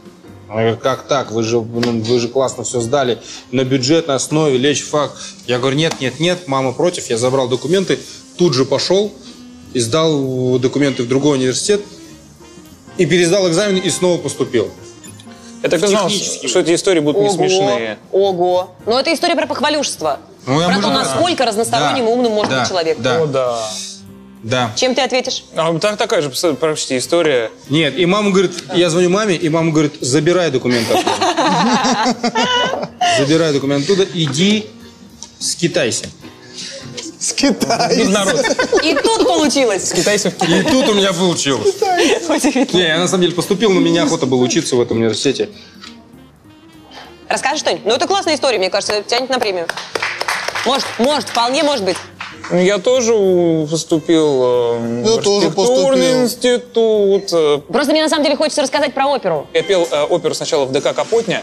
Она 0.48 0.60
говорит, 0.60 0.80
как 0.80 1.02
так? 1.08 1.32
Вы 1.32 1.42
же, 1.42 1.60
блин, 1.60 2.02
вы 2.02 2.20
же 2.20 2.28
классно 2.28 2.62
все 2.64 2.80
сдали 2.80 3.18
на 3.50 3.64
бюджетной 3.64 4.14
основе, 4.14 4.56
лечь 4.56 4.84
фак. 4.84 5.12
Я 5.46 5.58
говорю, 5.58 5.76
нет, 5.76 6.00
нет, 6.00 6.20
нет, 6.20 6.46
мама 6.46 6.72
против. 6.72 7.10
Я 7.10 7.18
забрал 7.18 7.48
документы, 7.48 7.98
тут 8.36 8.54
же 8.54 8.64
пошел 8.64 9.12
и 9.72 9.80
сдал 9.80 10.58
документы 10.58 11.02
в 11.02 11.08
другой 11.08 11.38
университет 11.38 11.82
и 12.96 13.06
пересдал 13.06 13.48
экзамен 13.48 13.78
и 13.78 13.90
снова 13.90 14.18
поступил. 14.18 14.70
Я 15.62 15.68
так 15.68 15.82
и 15.82 15.86
знал, 15.86 16.08
что 16.08 16.60
эти 16.60 16.74
истории 16.74 17.00
будут 17.00 17.22
не 17.22 17.28
Ого, 17.28 17.36
смешные. 17.36 17.98
ого. 18.12 18.70
Но 18.84 19.00
это 19.00 19.12
история 19.12 19.34
про 19.34 19.46
похвалюшество. 19.46 20.20
Ну, 20.46 20.64
про 20.64 20.80
то, 20.80 20.90
насколько 20.90 21.44
разносторонним 21.44 22.04
Да, 22.04 22.10
и 22.10 22.14
умным 22.14 22.32
может 22.32 22.50
да, 22.52 22.60
быть 22.60 22.68
человек. 22.68 22.98
Да, 23.00 23.22
О, 23.22 23.26
да. 23.26 23.68
Да. 24.42 24.72
Чем 24.76 24.94
ты 24.94 25.00
ответишь? 25.00 25.44
А, 25.54 25.76
так, 25.78 25.96
такая 25.96 26.22
же 26.22 26.30
почти 26.30 26.98
история. 26.98 27.50
Нет, 27.68 27.98
и 27.98 28.06
мама 28.06 28.30
говорит, 28.30 28.52
я 28.74 28.90
звоню 28.90 29.10
маме, 29.10 29.34
и 29.34 29.48
мама 29.48 29.72
говорит, 29.72 29.94
забирай 30.00 30.50
документы 30.50 30.94
оттуда. 30.94 32.16
Забирай 33.18 33.52
документы 33.52 33.92
оттуда, 33.92 34.06
иди 34.14 34.66
скитайся. 35.38 36.06
С. 37.18 37.32
Из 37.32 38.08
народ. 38.08 38.44
И 38.84 38.94
тут 38.94 39.26
получилось. 39.26 39.92
Китайцев 39.92 40.34
И 40.46 40.62
тут 40.62 40.88
у 40.88 40.94
меня 40.94 41.12
получилось. 41.12 41.74
Не, 42.72 42.82
я 42.86 42.98
на 42.98 43.08
самом 43.08 43.22
деле 43.22 43.34
поступил, 43.34 43.72
но 43.72 43.80
мне 43.80 44.02
охота 44.02 44.26
было 44.26 44.42
учиться 44.42 44.76
в 44.76 44.80
этом 44.80 44.98
университете. 44.98 45.48
Расскажи 47.28 47.58
что-нибудь. 47.58 47.84
Ну, 47.84 47.94
это 47.94 48.06
классная 48.06 48.34
история, 48.36 48.58
мне 48.58 48.70
кажется, 48.70 49.02
тянет 49.02 49.30
на 49.30 49.40
премию. 49.40 49.66
Может, 50.64 50.86
может, 50.98 51.28
вполне 51.30 51.62
может 51.62 51.84
быть. 51.84 51.96
Ну, 52.50 52.58
Я 52.60 52.78
тоже 52.78 53.12
у- 53.14 53.66
поступил 53.66 54.42
э, 54.42 55.02
Я 55.04 55.10
в 55.12 55.22
тоже 55.22 55.46
архитектурный 55.46 55.90
поступил. 55.90 56.22
институт. 56.22 57.32
э, 57.32 57.58
Просто 57.72 57.92
мне 57.92 58.02
на 58.02 58.08
самом 58.08 58.24
деле 58.24 58.36
хочется 58.36 58.62
рассказать 58.62 58.94
про 58.94 59.06
оперу. 59.06 59.46
Я 59.52 59.62
пел 59.62 59.86
э, 59.90 60.02
оперу 60.04 60.34
сначала 60.34 60.64
в 60.64 60.72
ДК 60.72 60.94
Капотня, 60.94 61.42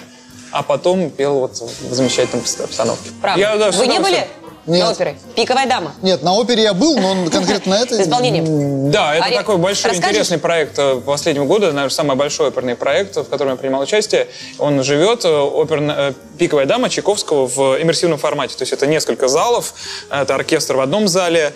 а 0.51 0.63
потом 0.63 1.09
пел 1.09 1.39
вот 1.39 1.51
в 1.57 1.93
замечательной 1.93 2.41
обс- 2.43 2.63
обстановке. 2.63 3.09
Правда. 3.21 3.39
Я, 3.39 3.55
да, 3.57 3.71
Вы 3.71 3.87
не 3.87 3.99
были 3.99 4.25
всё- 4.63 4.71
на 4.71 4.75
Нет. 4.75 4.91
опере? 4.95 5.15
«Пиковая 5.35 5.67
дама». 5.67 5.93
Нет, 6.01 6.23
на 6.23 6.33
опере 6.33 6.63
я 6.63 6.73
был, 6.73 6.97
но 6.97 7.29
конкретно 7.31 7.75
на 7.77 7.81
С 7.81 7.85
это... 7.85 8.01
исполнением. 8.03 8.91
Да, 8.91 9.15
это 9.15 9.25
Ари, 9.25 9.35
такой 9.35 9.57
большой 9.57 9.91
расскажешь? 9.91 10.09
интересный 10.11 10.37
проект 10.37 10.77
э, 10.77 11.01
последнего 11.05 11.45
года, 11.45 11.67
наверное, 11.67 11.89
самый 11.89 12.15
большой 12.15 12.47
оперный 12.49 12.75
проект, 12.75 13.15
в 13.15 13.25
котором 13.25 13.51
я 13.51 13.55
принимал 13.57 13.81
участие. 13.81 14.27
Он 14.59 14.83
живет, 14.83 15.25
э, 15.25 15.29
оперная, 15.29 15.95
э, 16.09 16.13
«Пиковая 16.37 16.65
дама» 16.65 16.89
Чайковского 16.89 17.47
в 17.47 17.81
иммерсивном 17.81 18.17
формате. 18.17 18.55
То 18.57 18.63
есть 18.63 18.73
это 18.73 18.87
несколько 18.87 19.27
залов, 19.27 19.73
это 20.09 20.35
оркестр 20.35 20.75
в 20.77 20.79
одном 20.81 21.07
зале, 21.07 21.53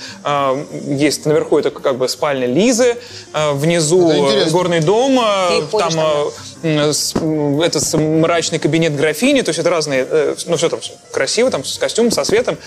есть 0.86 1.26
наверху 1.26 1.58
это 1.58 1.72
как 1.72 1.98
бы 1.98 2.08
спальня 2.08 2.46
Лизы, 2.46 2.96
внизу 3.34 4.08
горный 4.52 4.80
дом, 4.80 5.20
Ты 5.50 5.62
ходишь 5.68 5.94
там 5.96 6.32
э, 6.64 6.68
м, 6.88 6.94
с- 6.94 7.16
м, 7.16 7.62
это 7.62 7.80
с- 7.80 7.98
мрачный 7.98 8.60
кабинет 8.60 8.96
графини, 8.96 9.42
то 9.42 9.50
есть 9.50 9.60
это 9.60 9.70
разные, 9.70 10.06
э, 10.10 10.36
ну 10.48 10.58
все 10.58 10.70
там 10.70 10.80
красиво, 11.12 11.50
там 11.52 11.64
с 11.64 11.78
костюмом, 11.78 12.12
со 12.12 12.24
светом. 12.24 12.58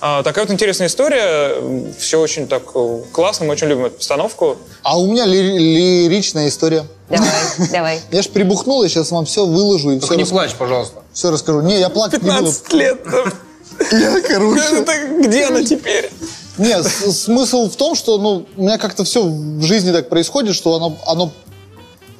А, 0.00 0.22
Такая 0.22 0.44
вот 0.44 0.52
интересная 0.52 0.86
история, 0.88 1.54
все 1.98 2.20
очень 2.20 2.46
так 2.48 2.62
э, 2.74 3.02
классно, 3.12 3.46
мы 3.46 3.52
очень 3.52 3.68
любим 3.68 3.86
эту 3.86 3.96
постановку. 3.96 4.56
А 4.82 4.98
у 4.98 5.06
меня 5.10 5.24
ли- 5.26 5.58
лиричная 6.08 6.48
история. 6.48 6.84
Давай, 7.08 7.28
давай. 7.72 8.00
Я 8.12 8.22
ж 8.22 8.28
прибухнул, 8.28 8.82
я 8.82 8.88
сейчас 8.88 9.10
вам 9.10 9.24
все 9.26 9.44
выложу 9.44 9.90
и 9.90 10.00
Только 10.00 10.16
не 10.16 10.24
все, 10.24 10.32
плачь, 10.32 10.52
пожалуйста. 10.54 11.02
все 11.12 11.30
расскажу. 11.30 11.60
Не, 11.62 11.80
я 11.80 11.88
плакать 11.88 12.22
не 12.22 12.30
буду. 12.30 12.44
15 12.52 12.72
лет. 12.74 13.00
Я, 13.92 14.20
короче... 14.20 14.84
Где 15.26 15.46
она 15.46 15.64
теперь? 15.64 16.10
Нет, 16.58 16.84
смысл 16.86 17.70
в 17.70 17.76
том, 17.76 17.94
что 17.94 18.18
ну, 18.18 18.46
у 18.56 18.62
меня 18.62 18.76
как-то 18.76 19.04
все 19.04 19.22
в 19.22 19.62
жизни 19.62 19.90
так 19.90 20.08
происходит, 20.10 20.54
что 20.54 20.74
оно, 20.76 20.98
оно 21.06 21.32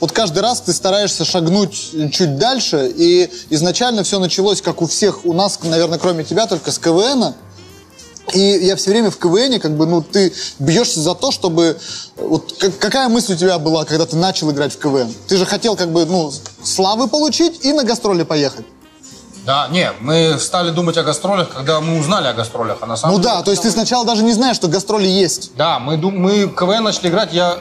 вот 0.00 0.12
каждый 0.12 0.40
раз 0.40 0.61
ты 0.62 0.73
стараешься 0.73 1.25
шагнуть 1.25 1.90
чуть 2.12 2.38
дальше, 2.38 2.92
и 2.97 3.30
изначально 3.50 4.02
все 4.02 4.19
началось, 4.19 4.62
как 4.62 4.83
у 4.83 4.87
всех, 4.87 5.25
у 5.25 5.33
нас, 5.33 5.59
наверное, 5.62 5.99
кроме 5.99 6.25
тебя, 6.25 6.47
только 6.47 6.73
с 6.73 6.78
КВНа. 6.78 7.35
И 8.35 8.38
я 8.40 8.76
все 8.76 8.90
время 8.90 9.11
в 9.11 9.19
КВНе, 9.19 9.59
как 9.59 9.76
бы, 9.76 9.87
ну, 9.87 10.02
ты 10.02 10.33
бьешься 10.61 11.00
за 11.00 11.14
то, 11.14 11.33
чтобы... 11.33 11.78
Вот 12.16 12.52
как- 12.59 12.78
какая 12.78 13.09
мысль 13.09 13.33
у 13.33 13.37
тебя 13.37 13.59
была, 13.59 13.85
когда 13.85 14.07
ты 14.07 14.14
начал 14.16 14.50
играть 14.52 14.73
в 14.73 14.78
КВН? 14.78 15.12
Ты 15.26 15.37
же 15.37 15.45
хотел, 15.47 15.75
как 15.75 15.90
бы, 15.90 16.04
ну, 16.07 16.33
славы 16.62 17.09
получить 17.09 17.64
и 17.64 17.73
на 17.73 17.83
гастроли 17.83 18.23
поехать. 18.23 18.64
Да, 19.45 19.66
не, 19.73 19.90
мы 20.00 20.37
стали 20.38 20.71
думать 20.71 20.97
о 20.99 21.02
гастролях, 21.02 21.49
когда 21.49 21.80
мы 21.80 21.99
узнали 21.99 22.28
о 22.28 22.35
гастролях, 22.35 22.78
а 22.83 22.87
на 22.87 22.97
самом 22.97 23.16
Ну 23.16 23.21
деле- 23.23 23.35
да, 23.35 23.42
то 23.42 23.50
есть 23.50 23.62
ты 23.64 23.71
сначала 23.71 24.04
даже 24.04 24.23
не 24.23 24.33
знаешь, 24.33 24.54
что 24.57 24.69
гастроли 24.69 25.09
есть. 25.09 25.50
Да, 25.57 25.78
мы, 25.80 25.97
мы 25.97 26.47
КВН 26.47 26.85
начали 26.85 27.09
играть, 27.09 27.33
я 27.33 27.59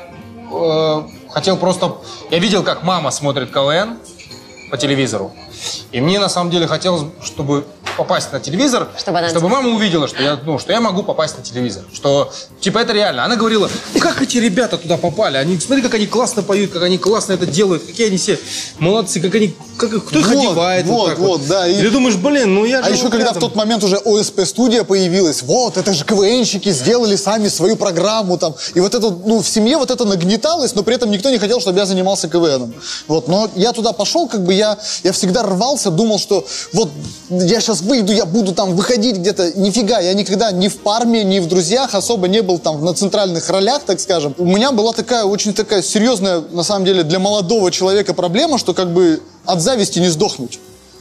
э, 0.52 1.02
хотел 1.32 1.58
просто... 1.58 1.98
Я 2.30 2.40
видел, 2.40 2.64
как 2.64 2.84
мама 2.84 3.12
смотрит 3.12 3.52
КВН 3.52 3.98
по 4.72 4.78
телевизору. 4.78 5.34
И 5.92 6.02
мне 6.02 6.20
на 6.20 6.30
самом 6.30 6.52
деле 6.52 6.68
хотелось, 6.68 7.04
чтобы 7.24 7.66
попасть 7.98 8.32
на 8.32 8.40
телевизор, 8.40 8.88
Чтобы 8.98 9.20
она- 9.20 9.40
мама 9.40 9.70
увидела, 9.70 10.08
что 10.08 10.22
я, 10.22 10.40
ну, 10.46 10.58
что 10.60 10.72
я 10.72 10.80
могу 10.82 11.04
попасть 11.04 11.38
на 11.38 11.44
телевизор. 11.44 11.84
Что, 11.94 12.32
типа, 12.62 12.80
это 12.80 12.94
реально. 12.94 13.26
Она 13.26 13.36
говорила, 13.36 13.70
«Ну, 13.94 14.00
как 14.00 14.22
эти 14.22 14.38
ребята 14.38 14.78
туда 14.78 14.98
попали? 14.98 15.38
Они, 15.38 15.60
смотри, 15.60 15.82
как 15.84 15.94
они 15.96 16.08
классно 16.08 16.42
поют, 16.44 16.72
как 16.72 16.84
они 16.84 16.98
классно 16.98 17.34
это 17.34 17.46
делают, 17.46 17.84
какие 17.86 18.08
они 18.08 18.18
все 18.18 18.40
молодцы, 18.80 19.20
как 19.20 19.36
они, 19.36 19.54
как, 19.78 19.90
кто 20.06 20.20
их 20.20 20.28
Вот, 20.28 20.38
одевает. 20.48 20.86
вот, 20.86 21.10
так 21.10 21.20
вот, 21.20 21.48
да, 21.48 21.68
и- 21.68 21.82
ты 21.82 21.90
думаешь, 21.92 22.16
блин, 22.16 22.56
ну 22.56 22.66
я 22.66 22.82
же 22.82 22.88
А 22.88 22.92
еще 22.92 23.04
вот 23.04 23.12
когда 23.12 23.26
в 23.32 23.36
рядом». 23.36 23.42
тот 23.42 23.56
момент 23.56 23.84
уже 23.84 23.98
ОСП-студия 23.98 24.84
появилась, 24.84 25.42
вот, 25.42 25.78
это 25.78 25.94
же 25.94 26.06
КВНщики 26.06 26.72
сделали 26.72 27.16
сами 27.16 27.48
свою 27.50 27.76
программу 27.76 28.38
там. 28.38 28.56
И 28.76 28.80
вот 28.80 28.96
это, 28.96 29.10
ну, 29.10 29.42
в 29.42 29.48
семье 29.48 29.78
вот 29.78 29.92
это 29.92 30.06
нагнеталось, 30.06 30.76
но 30.76 30.84
при 30.84 30.96
этом 30.96 31.12
никто 31.12 31.30
не 31.30 31.38
хотел, 31.38 31.60
чтобы 31.60 31.80
я 31.80 31.86
занимался 31.86 32.28
КВНом. 32.30 32.74
Вот, 33.08 33.28
но 33.28 33.50
я 33.56 33.72
туда 33.74 33.92
пошел, 33.94 34.28
как 34.28 34.44
бы 34.44 34.54
я, 34.54 34.78
я 35.04 35.12
всегда 35.12 35.44
рвался, 35.44 35.92
думал, 35.92 36.20
что 36.20 36.46
вот 36.74 36.90
я 37.30 37.60
сейчас 37.62 37.82
выйду, 37.90 38.14
я 38.14 38.26
буду 38.26 38.54
там 38.54 38.76
выходить 38.76 39.18
где-то. 39.18 39.60
Нифига, 39.60 40.00
я 40.00 40.14
никогда 40.14 40.52
ни 40.52 40.68
в 40.68 40.78
парме, 40.78 41.24
ни 41.24 41.40
в 41.40 41.48
друзьях 41.48 41.96
особо 41.96 42.28
не 42.28 42.42
был 42.42 42.60
там 42.60 42.86
на 42.86 42.94
центральных 42.94 43.50
ролях, 43.50 43.82
так 43.86 44.00
скажем. 44.00 44.36
У 44.38 44.46
меня 44.46 44.72
была 44.72 44.94
такая, 44.94 45.26
очень 45.26 45.54
такая 45.54 45.82
серьезная, 45.82 46.42
на 46.52 46.64
самом 46.64 46.86
деле, 46.86 47.04
для 47.04 47.20
молодого 47.20 47.72
человека 47.72 48.14
проблема, 48.14 48.58
что 48.58 48.74
как 48.74 48.94
бы 48.94 49.22
от 49.46 49.62
зависти 49.62 50.00
не 50.00 50.10
сдохнуть. 50.10 50.60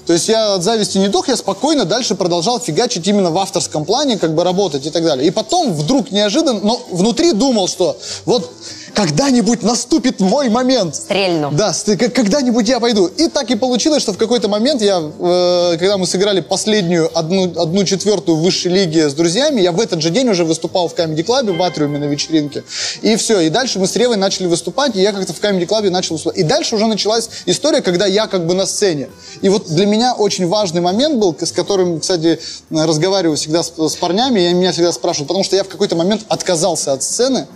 То 0.09 0.15
есть 0.15 0.27
я 0.27 0.55
от 0.55 0.63
зависти 0.63 0.97
не 0.97 1.09
дох, 1.09 1.29
я 1.29 1.37
спокойно 1.37 1.85
дальше 1.85 2.15
продолжал 2.15 2.59
фигачить 2.59 3.07
именно 3.07 3.31
в 3.31 3.37
авторском 3.37 3.85
плане, 3.85 4.17
как 4.17 4.35
бы 4.35 4.43
работать 4.43 4.87
и 4.87 4.91
так 4.91 5.05
далее. 5.05 5.29
И 5.29 5.31
потом 5.31 5.75
вдруг 5.75 6.11
неожиданно, 6.11 6.61
но 6.63 6.81
внутри 6.91 7.33
думал, 7.33 7.69
что 7.69 7.95
вот 8.25 8.51
когда-нибудь 8.95 9.63
наступит 9.63 10.21
мой 10.21 10.49
момент. 10.49 10.95
Стрельну. 10.95 11.51
Да, 11.53 11.73
когда-нибудь 11.97 12.69
я 12.69 12.81
пойду. 12.81 13.07
И 13.07 13.29
так 13.29 13.51
и 13.51 13.57
получилось, 13.57 14.03
что 14.03 14.13
в 14.13 14.19
какой-то 14.19 14.49
момент 14.49 14.83
я, 14.83 14.99
э, 14.99 15.77
когда 15.79 15.99
мы 15.99 16.07
сыграли 16.07 16.41
последнюю 16.41 17.11
одну, 17.17 17.45
одну 17.45 17.85
четвертую 17.85 18.39
высшей 18.39 18.73
лиге 18.73 19.09
с 19.09 19.15
друзьями, 19.15 19.61
я 19.61 19.73
в 19.73 19.81
этот 19.81 20.03
же 20.03 20.11
день 20.11 20.29
уже 20.29 20.45
выступал 20.45 20.89
в 20.89 20.95
Камеди 20.95 21.23
Клабе 21.23 21.53
в 21.53 21.63
Атриуме 21.63 21.99
на 21.99 22.05
вечеринке. 22.05 22.65
И 23.03 23.17
все. 23.17 23.41
И 23.41 23.49
дальше 23.49 23.79
мы 23.79 23.87
с 23.87 23.97
Ревой 23.97 24.17
начали 24.17 24.47
выступать, 24.47 24.97
и 24.97 25.01
я 25.01 25.13
как-то 25.13 25.33
в 25.33 25.41
Камеди 25.41 25.67
Клабе 25.67 25.91
начал 25.91 26.15
выступать. 26.15 26.39
И 26.39 26.43
дальше 26.43 26.77
уже 26.77 26.87
началась 26.87 27.29
история, 27.47 27.83
когда 27.83 28.07
я 28.07 28.27
как 28.27 28.47
бы 28.47 28.55
на 28.55 28.67
сцене. 28.67 29.09
И 29.43 29.49
вот 29.49 29.67
для 29.69 29.87
меня 29.87 30.15
очень 30.15 30.47
важный 30.47 30.81
момент 30.81 31.17
был, 31.17 31.37
с 31.39 31.53
которым, 31.53 32.01
кстати, 32.01 32.39
разговариваю 32.71 33.37
всегда 33.37 33.63
с, 33.63 33.73
с 33.77 33.97
парнями, 33.97 34.41
и 34.41 34.55
меня 34.55 34.73
всегда 34.73 34.93
спрашивают, 34.93 35.29
потому 35.29 35.45
что 35.45 35.57
я 35.57 35.65
в 35.65 35.69
какой-то 35.69 35.97
момент 35.97 36.23
отказался 36.29 36.93
от 36.93 37.03
сцены, 37.03 37.47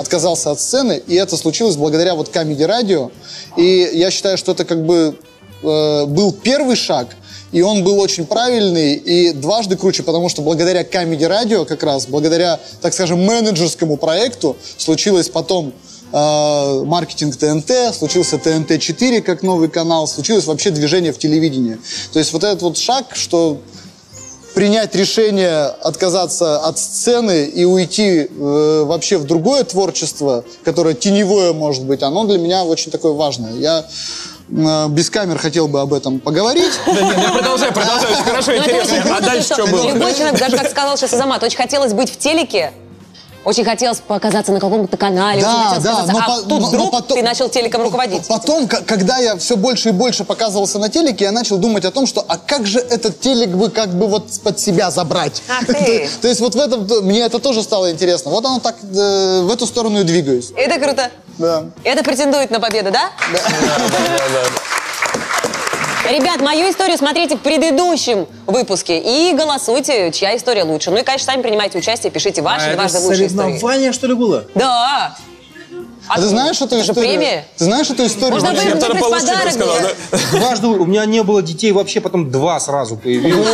отказался 0.00 0.50
от 0.50 0.60
сцены, 0.60 1.02
и 1.06 1.14
это 1.14 1.36
случилось 1.36 1.76
благодаря 1.76 2.14
вот 2.14 2.34
Comedy 2.34 2.66
Radio. 2.66 3.12
И 3.56 3.90
я 3.92 4.10
считаю, 4.10 4.38
что 4.38 4.52
это 4.52 4.64
как 4.64 4.84
бы 4.86 5.18
э, 5.62 6.06
был 6.06 6.32
первый 6.32 6.74
шаг, 6.74 7.08
и 7.52 7.60
он 7.60 7.84
был 7.84 8.00
очень 8.00 8.24
правильный 8.24 8.94
и 8.94 9.32
дважды 9.32 9.76
круче, 9.76 10.02
потому 10.02 10.30
что 10.30 10.40
благодаря 10.40 10.82
Comedy 10.82 11.28
Radio 11.28 11.66
как 11.66 11.82
раз, 11.82 12.06
благодаря, 12.06 12.58
так 12.80 12.94
скажем, 12.94 13.22
менеджерскому 13.22 13.98
проекту 13.98 14.56
случилось 14.78 15.28
потом 15.28 15.74
э, 16.12 16.82
маркетинг 16.86 17.36
ТНТ, 17.36 17.94
случился 17.94 18.36
ТНТ-4 18.36 19.20
как 19.20 19.42
новый 19.42 19.68
канал, 19.68 20.08
случилось 20.08 20.46
вообще 20.46 20.70
движение 20.70 21.12
в 21.12 21.18
телевидении. 21.18 21.76
То 22.14 22.20
есть 22.20 22.32
вот 22.32 22.42
этот 22.42 22.62
вот 22.62 22.78
шаг, 22.78 23.08
что 23.12 23.60
принять 24.54 24.94
решение 24.94 25.66
отказаться 25.66 26.58
от 26.58 26.78
сцены 26.78 27.44
и 27.44 27.64
уйти 27.64 28.28
э, 28.28 28.82
вообще 28.84 29.18
в 29.18 29.24
другое 29.24 29.64
творчество, 29.64 30.44
которое 30.64 30.94
теневое 30.94 31.52
может 31.52 31.84
быть, 31.84 32.02
оно 32.02 32.24
для 32.24 32.38
меня 32.38 32.64
очень 32.64 32.90
такое 32.90 33.12
важное. 33.12 33.52
Я 33.54 33.84
э, 34.50 34.88
без 34.88 35.10
камер 35.10 35.38
хотел 35.38 35.68
бы 35.68 35.80
об 35.80 35.94
этом 35.94 36.20
поговорить. 36.20 36.72
Да 36.86 37.00
нет, 37.00 37.16
я 37.18 37.30
продолжай, 37.32 37.72
продолжай, 37.72 38.12
очень 38.12 38.24
хорошо, 38.24 38.52
Ну, 38.52 38.58
интересно. 38.58 39.16
А 39.16 39.20
дальше 39.20 39.48
то, 39.48 39.54
что 39.54 39.66
что 39.66 39.76
было? 39.76 39.92
Любой 39.92 40.14
человек, 40.14 40.38
даже 40.38 40.56
как 40.56 40.70
сказал 40.70 40.96
сейчас 40.96 41.12
Азамат, 41.14 41.42
очень 41.42 41.56
хотелось 41.56 41.92
быть 41.92 42.10
в 42.10 42.18
телеке, 42.18 42.72
очень 43.44 43.64
хотелось 43.64 43.98
показаться 43.98 44.52
на 44.52 44.60
каком-то 44.60 44.96
канале, 44.96 45.40
Да, 45.42 45.70
очень 45.72 45.82
да, 45.82 46.04
но 46.12 46.18
а 46.18 46.22
по- 46.26 46.36
тут 46.42 46.48
но- 46.48 46.58
но 46.60 46.66
вдруг 46.68 46.90
потом- 46.90 47.16
ты 47.16 47.22
начал 47.22 47.48
телеком 47.48 47.82
руководить. 47.82 48.26
Потом, 48.28 48.68
когда 48.68 49.18
я 49.18 49.36
все 49.36 49.56
больше 49.56 49.88
и 49.88 49.92
больше 49.92 50.24
показывался 50.24 50.78
на 50.78 50.88
телеке, 50.88 51.24
я 51.24 51.32
начал 51.32 51.56
думать 51.56 51.84
о 51.84 51.90
том, 51.90 52.06
что 52.06 52.24
а 52.26 52.36
как 52.36 52.66
же 52.66 52.78
этот 52.78 53.20
телек 53.20 53.50
бы 53.50 53.70
как 53.70 53.90
бы 53.94 54.06
вот 54.08 54.26
под 54.42 54.60
себя 54.60 54.90
забрать? 54.90 55.42
Ах 55.48 55.66
ты. 55.66 56.08
То 56.20 56.28
есть 56.28 56.40
вот 56.40 56.54
в 56.54 56.58
этом, 56.58 56.86
мне 57.06 57.20
это 57.20 57.38
тоже 57.38 57.62
стало 57.62 57.90
интересно. 57.90 58.30
Вот 58.30 58.44
оно 58.44 58.60
так, 58.60 58.76
э, 58.82 59.40
в 59.42 59.50
эту 59.50 59.66
сторону 59.66 60.00
и 60.00 60.04
двигаюсь. 60.04 60.50
Это 60.56 60.78
круто. 60.78 61.10
Да. 61.38 61.64
Это 61.84 62.04
претендует 62.04 62.50
на 62.50 62.60
победу, 62.60 62.90
да? 62.90 63.10
Ребят, 66.10 66.40
мою 66.40 66.68
историю 66.68 66.98
смотрите 66.98 67.36
в 67.36 67.40
предыдущем 67.40 68.26
выпуске 68.46 68.98
и 68.98 69.32
голосуйте, 69.32 70.10
чья 70.10 70.36
история 70.36 70.64
лучше. 70.64 70.90
Ну 70.90 70.98
и, 70.98 71.02
конечно, 71.04 71.32
сами 71.32 71.42
принимайте 71.42 71.78
участие, 71.78 72.10
пишите 72.10 72.42
ваши 72.42 72.70
А 72.70 72.76
ваши 72.76 72.98
лучшие 72.98 73.28
истории. 73.28 73.52
соревнование, 73.52 73.92
что 73.92 74.08
ли, 74.08 74.14
было? 74.14 74.44
Да. 74.56 75.16
А 76.08 76.16
ты 76.16 76.22
знаешь 76.22 76.60
эту 76.60 76.80
историю? 76.80 77.10
премия. 77.12 77.46
Ты 77.56 77.64
знаешь 77.64 77.88
эту 77.88 78.06
историю? 78.06 78.32
Можно 78.32 78.50
вообще? 78.50 78.70
получше 78.98 79.26
подарок. 79.26 79.52
сказал, 79.52 79.76
да? 79.80 80.18
Дважды 80.32 80.66
у 80.66 80.84
меня 80.84 81.04
не 81.06 81.22
было 81.22 81.42
детей 81.42 81.70
вообще, 81.70 82.00
потом 82.00 82.28
два 82.28 82.58
сразу 82.58 82.96
появилось. 82.96 83.46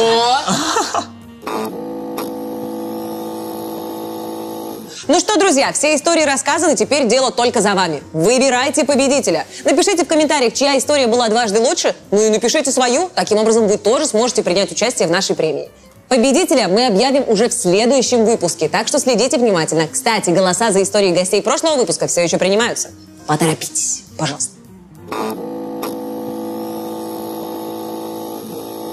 Ну 5.09 5.21
что, 5.21 5.39
друзья, 5.39 5.73
все 5.73 5.95
истории 5.95 6.25
рассказаны, 6.25 6.75
теперь 6.75 7.07
дело 7.07 7.31
только 7.31 7.61
за 7.61 7.75
вами. 7.75 8.03
Выбирайте 8.13 8.85
победителя. 8.85 9.47
Напишите 9.65 10.05
в 10.05 10.09
комментариях, 10.09 10.53
чья 10.53 10.77
история 10.77 11.07
была 11.07 11.29
дважды 11.29 11.61
лучше, 11.61 11.95
ну 12.11 12.21
и 12.21 12.29
напишите 12.29 12.73
свою. 12.73 13.09
Таким 13.15 13.39
образом, 13.39 13.69
вы 13.69 13.79
тоже 13.79 14.07
сможете 14.07 14.43
принять 14.43 14.73
участие 14.73 15.07
в 15.07 15.13
нашей 15.13 15.37
премии. 15.37 15.71
Победителя 16.09 16.67
мы 16.67 16.87
объявим 16.87 17.25
уже 17.29 17.49
в 17.49 17.53
следующем 17.53 18.25
выпуске, 18.25 18.69
так 18.69 18.89
что 18.89 18.99
следите 18.99 19.39
внимательно. 19.39 19.87
Кстати, 19.87 20.31
голоса 20.31 20.73
за 20.73 20.83
истории 20.83 21.13
гостей 21.13 21.41
прошлого 21.41 21.77
выпуска 21.77 22.09
все 22.09 22.23
еще 22.23 22.39
принимаются. 22.39 22.91
Поторопитесь, 23.29 24.03
пожалуйста. 24.19 24.55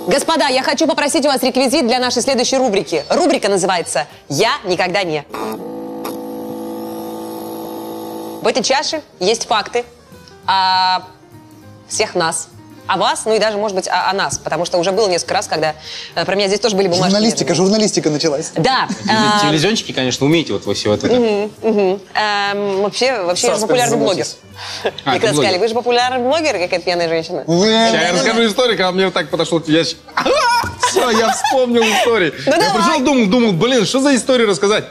Господа, 0.07 0.47
я 0.47 0.61
хочу 0.61 0.85
попросить 0.85 1.25
у 1.25 1.29
вас 1.29 1.41
реквизит 1.41 1.87
для 1.87 1.97
нашей 1.97 2.21
следующей 2.21 2.57
рубрики. 2.57 3.03
Рубрика 3.09 3.49
называется 3.49 4.05
«Я 4.29 4.51
никогда 4.65 5.03
не». 5.03 5.25
В 8.43 8.47
этой 8.47 8.61
чаше 8.61 9.01
есть 9.21 9.47
факты 9.47 9.85
о 10.45 11.03
всех 11.87 12.13
нас, 12.13 12.49
о 12.87 12.97
вас, 12.97 13.23
ну 13.23 13.33
и 13.33 13.39
даже, 13.39 13.57
может 13.57 13.73
быть, 13.73 13.87
о, 13.87 14.09
о 14.09 14.13
нас, 14.13 14.37
потому 14.37 14.65
что 14.65 14.79
уже 14.79 14.91
было 14.91 15.07
несколько 15.07 15.35
раз, 15.35 15.47
когда 15.47 15.75
э, 16.13 16.25
про 16.25 16.35
меня 16.35 16.49
здесь 16.49 16.59
тоже 16.59 16.75
были 16.75 16.89
бумажки. 16.89 17.09
Журналистика, 17.11 17.55
журналистика 17.55 18.09
началась. 18.09 18.51
Да. 18.57 18.89
а, 19.09 19.39
Телевизионщики, 19.39 19.93
конечно, 19.93 20.25
умеете 20.25 20.51
вот 20.51 20.65
во 20.65 20.73
все 20.73 20.89
вот 20.89 21.05
это. 21.05 21.15
эм, 21.15 22.81
вообще, 22.81 23.21
вообще 23.21 23.47
я 23.47 23.55
же 23.55 23.61
популярный 23.61 23.97
блогер. 23.97 24.25
А, 25.05 25.11
Мне 25.11 25.19
когда 25.21 25.33
сказали, 25.33 25.57
вы 25.57 25.67
же 25.69 25.73
популярный 25.73 26.19
блогер, 26.19 26.51
какая-то 26.51 26.81
пьяная 26.81 27.07
женщина. 27.07 27.45
Сейчас 27.47 27.93
я 27.93 28.11
расскажу 28.11 28.45
историю, 28.45 28.75
когда 28.75 28.91
мне 28.91 29.09
так 29.09 29.29
подошел 29.29 29.63
ящик. 29.67 29.99
Все, 30.89 31.09
я 31.11 31.31
вспомнил 31.31 31.81
историю. 31.81 32.33
Ну 32.45 32.61
Я 32.61 32.73
пришел, 32.73 32.99
думал, 32.99 33.25
думал, 33.27 33.53
блин, 33.53 33.85
что 33.85 34.01
за 34.01 34.13
историю 34.13 34.49
рассказать? 34.49 34.83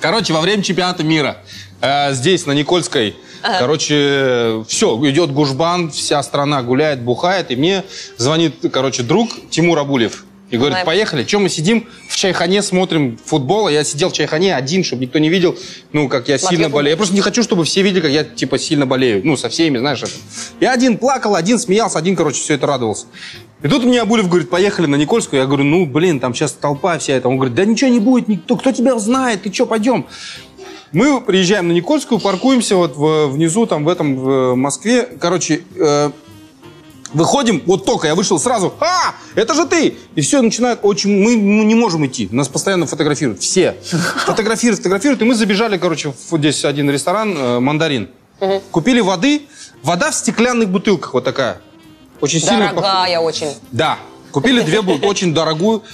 Короче, 0.00 0.34
во 0.34 0.42
время 0.42 0.62
чемпионата 0.62 1.02
мира 1.02 1.38
э, 1.84 2.12
здесь, 2.14 2.46
на 2.46 2.52
Никольской, 2.52 3.16
короче, 3.42 4.64
все, 4.68 4.98
идет 5.10 5.32
гужбан, 5.32 5.90
вся 5.90 6.22
страна 6.22 6.62
гуляет, 6.62 7.00
бухает, 7.00 7.50
и 7.50 7.56
мне 7.56 7.84
звонит, 8.16 8.54
короче, 8.72 9.02
друг 9.02 9.30
Тимур 9.50 9.78
Абулев. 9.78 10.24
И 10.50 10.56
говорит, 10.56 10.74
Знаем. 10.74 10.86
поехали. 10.86 11.24
Чем 11.24 11.42
мы 11.42 11.48
сидим 11.48 11.88
в 12.08 12.16
чайхане, 12.16 12.62
смотрим 12.62 13.18
футбол. 13.24 13.66
А 13.66 13.72
Я 13.72 13.82
сидел 13.82 14.10
в 14.10 14.12
чайхане 14.12 14.54
один, 14.54 14.84
чтобы 14.84 15.02
никто 15.02 15.18
не 15.18 15.28
видел, 15.28 15.58
ну, 15.92 16.08
как 16.08 16.28
я 16.28 16.38
Смотрел 16.38 16.58
сильно 16.58 16.68
болею. 16.72 16.92
Я 16.92 16.96
просто 16.96 17.14
не 17.14 17.22
хочу, 17.22 17.42
чтобы 17.42 17.64
все 17.64 17.82
видели, 17.82 18.00
как 18.00 18.10
я, 18.10 18.22
типа, 18.22 18.58
сильно 18.58 18.86
болею. 18.86 19.22
Ну, 19.24 19.36
со 19.36 19.48
всеми, 19.48 19.78
знаешь, 19.78 20.02
это. 20.02 20.12
Я 20.60 20.72
один 20.72 20.98
плакал, 20.98 21.34
один 21.34 21.58
смеялся, 21.58 21.98
один, 21.98 22.14
короче, 22.14 22.40
все 22.40 22.54
это 22.54 22.68
радовался. 22.68 23.06
И 23.64 23.68
тут 23.68 23.82
мне 23.84 24.00
Абулев 24.02 24.28
говорит, 24.28 24.50
поехали 24.50 24.86
на 24.86 24.96
Никольскую. 24.96 25.40
Я 25.40 25.46
говорю, 25.46 25.64
ну, 25.64 25.86
блин, 25.86 26.20
там 26.20 26.34
сейчас 26.34 26.52
толпа 26.52 26.98
вся 26.98 27.14
эта. 27.14 27.28
Он 27.28 27.36
говорит, 27.36 27.54
да 27.54 27.64
ничего 27.64 27.90
не 27.90 27.98
будет, 27.98 28.28
никто, 28.28 28.56
кто 28.56 28.70
тебя 28.70 28.98
знает, 28.98 29.42
ты 29.42 29.52
что, 29.52 29.64
пойдем. 29.64 30.06
Мы 30.92 31.20
приезжаем 31.20 31.68
на 31.68 31.72
Никольскую, 31.72 32.20
паркуемся 32.20 32.76
вот 32.76 32.96
в- 32.96 33.28
внизу, 33.28 33.66
там, 33.66 33.84
в 33.84 33.88
этом, 33.88 34.16
в 34.16 34.54
Москве. 34.54 35.08
Короче, 35.20 35.62
э, 35.76 36.10
Выходим, 37.12 37.62
вот 37.66 37.84
только 37.84 38.08
я 38.08 38.16
вышел 38.16 38.40
сразу, 38.40 38.74
а, 38.80 39.14
это 39.36 39.54
же 39.54 39.66
ты! 39.66 39.96
И 40.16 40.20
все, 40.20 40.42
начинают 40.42 40.80
очень, 40.82 41.16
мы 41.22 41.36
ну, 41.36 41.62
не 41.62 41.76
можем 41.76 42.04
идти, 42.04 42.28
нас 42.32 42.48
постоянно 42.48 42.86
фотографируют, 42.86 43.40
все. 43.40 43.76
Фотографируют, 44.26 44.78
фотографируют, 44.78 45.22
и 45.22 45.24
мы 45.24 45.36
забежали, 45.36 45.76
короче, 45.78 46.12
вот 46.30 46.40
здесь 46.40 46.64
один 46.64 46.90
ресторан, 46.90 47.36
э, 47.38 47.60
«Мандарин». 47.60 48.08
Купили 48.72 48.98
воды, 49.00 49.42
вода 49.84 50.10
в 50.10 50.14
стеклянных 50.16 50.68
бутылках 50.70 51.14
вот 51.14 51.22
такая. 51.22 51.60
Очень 52.20 52.40
сильно... 52.40 52.64
пох- 52.72 52.82
Дорогая 52.82 53.20
очень. 53.20 53.46
да. 53.70 53.96
Купили 54.32 54.62
две 54.62 54.80
очень 55.02 55.32
дорогую. 55.32 55.84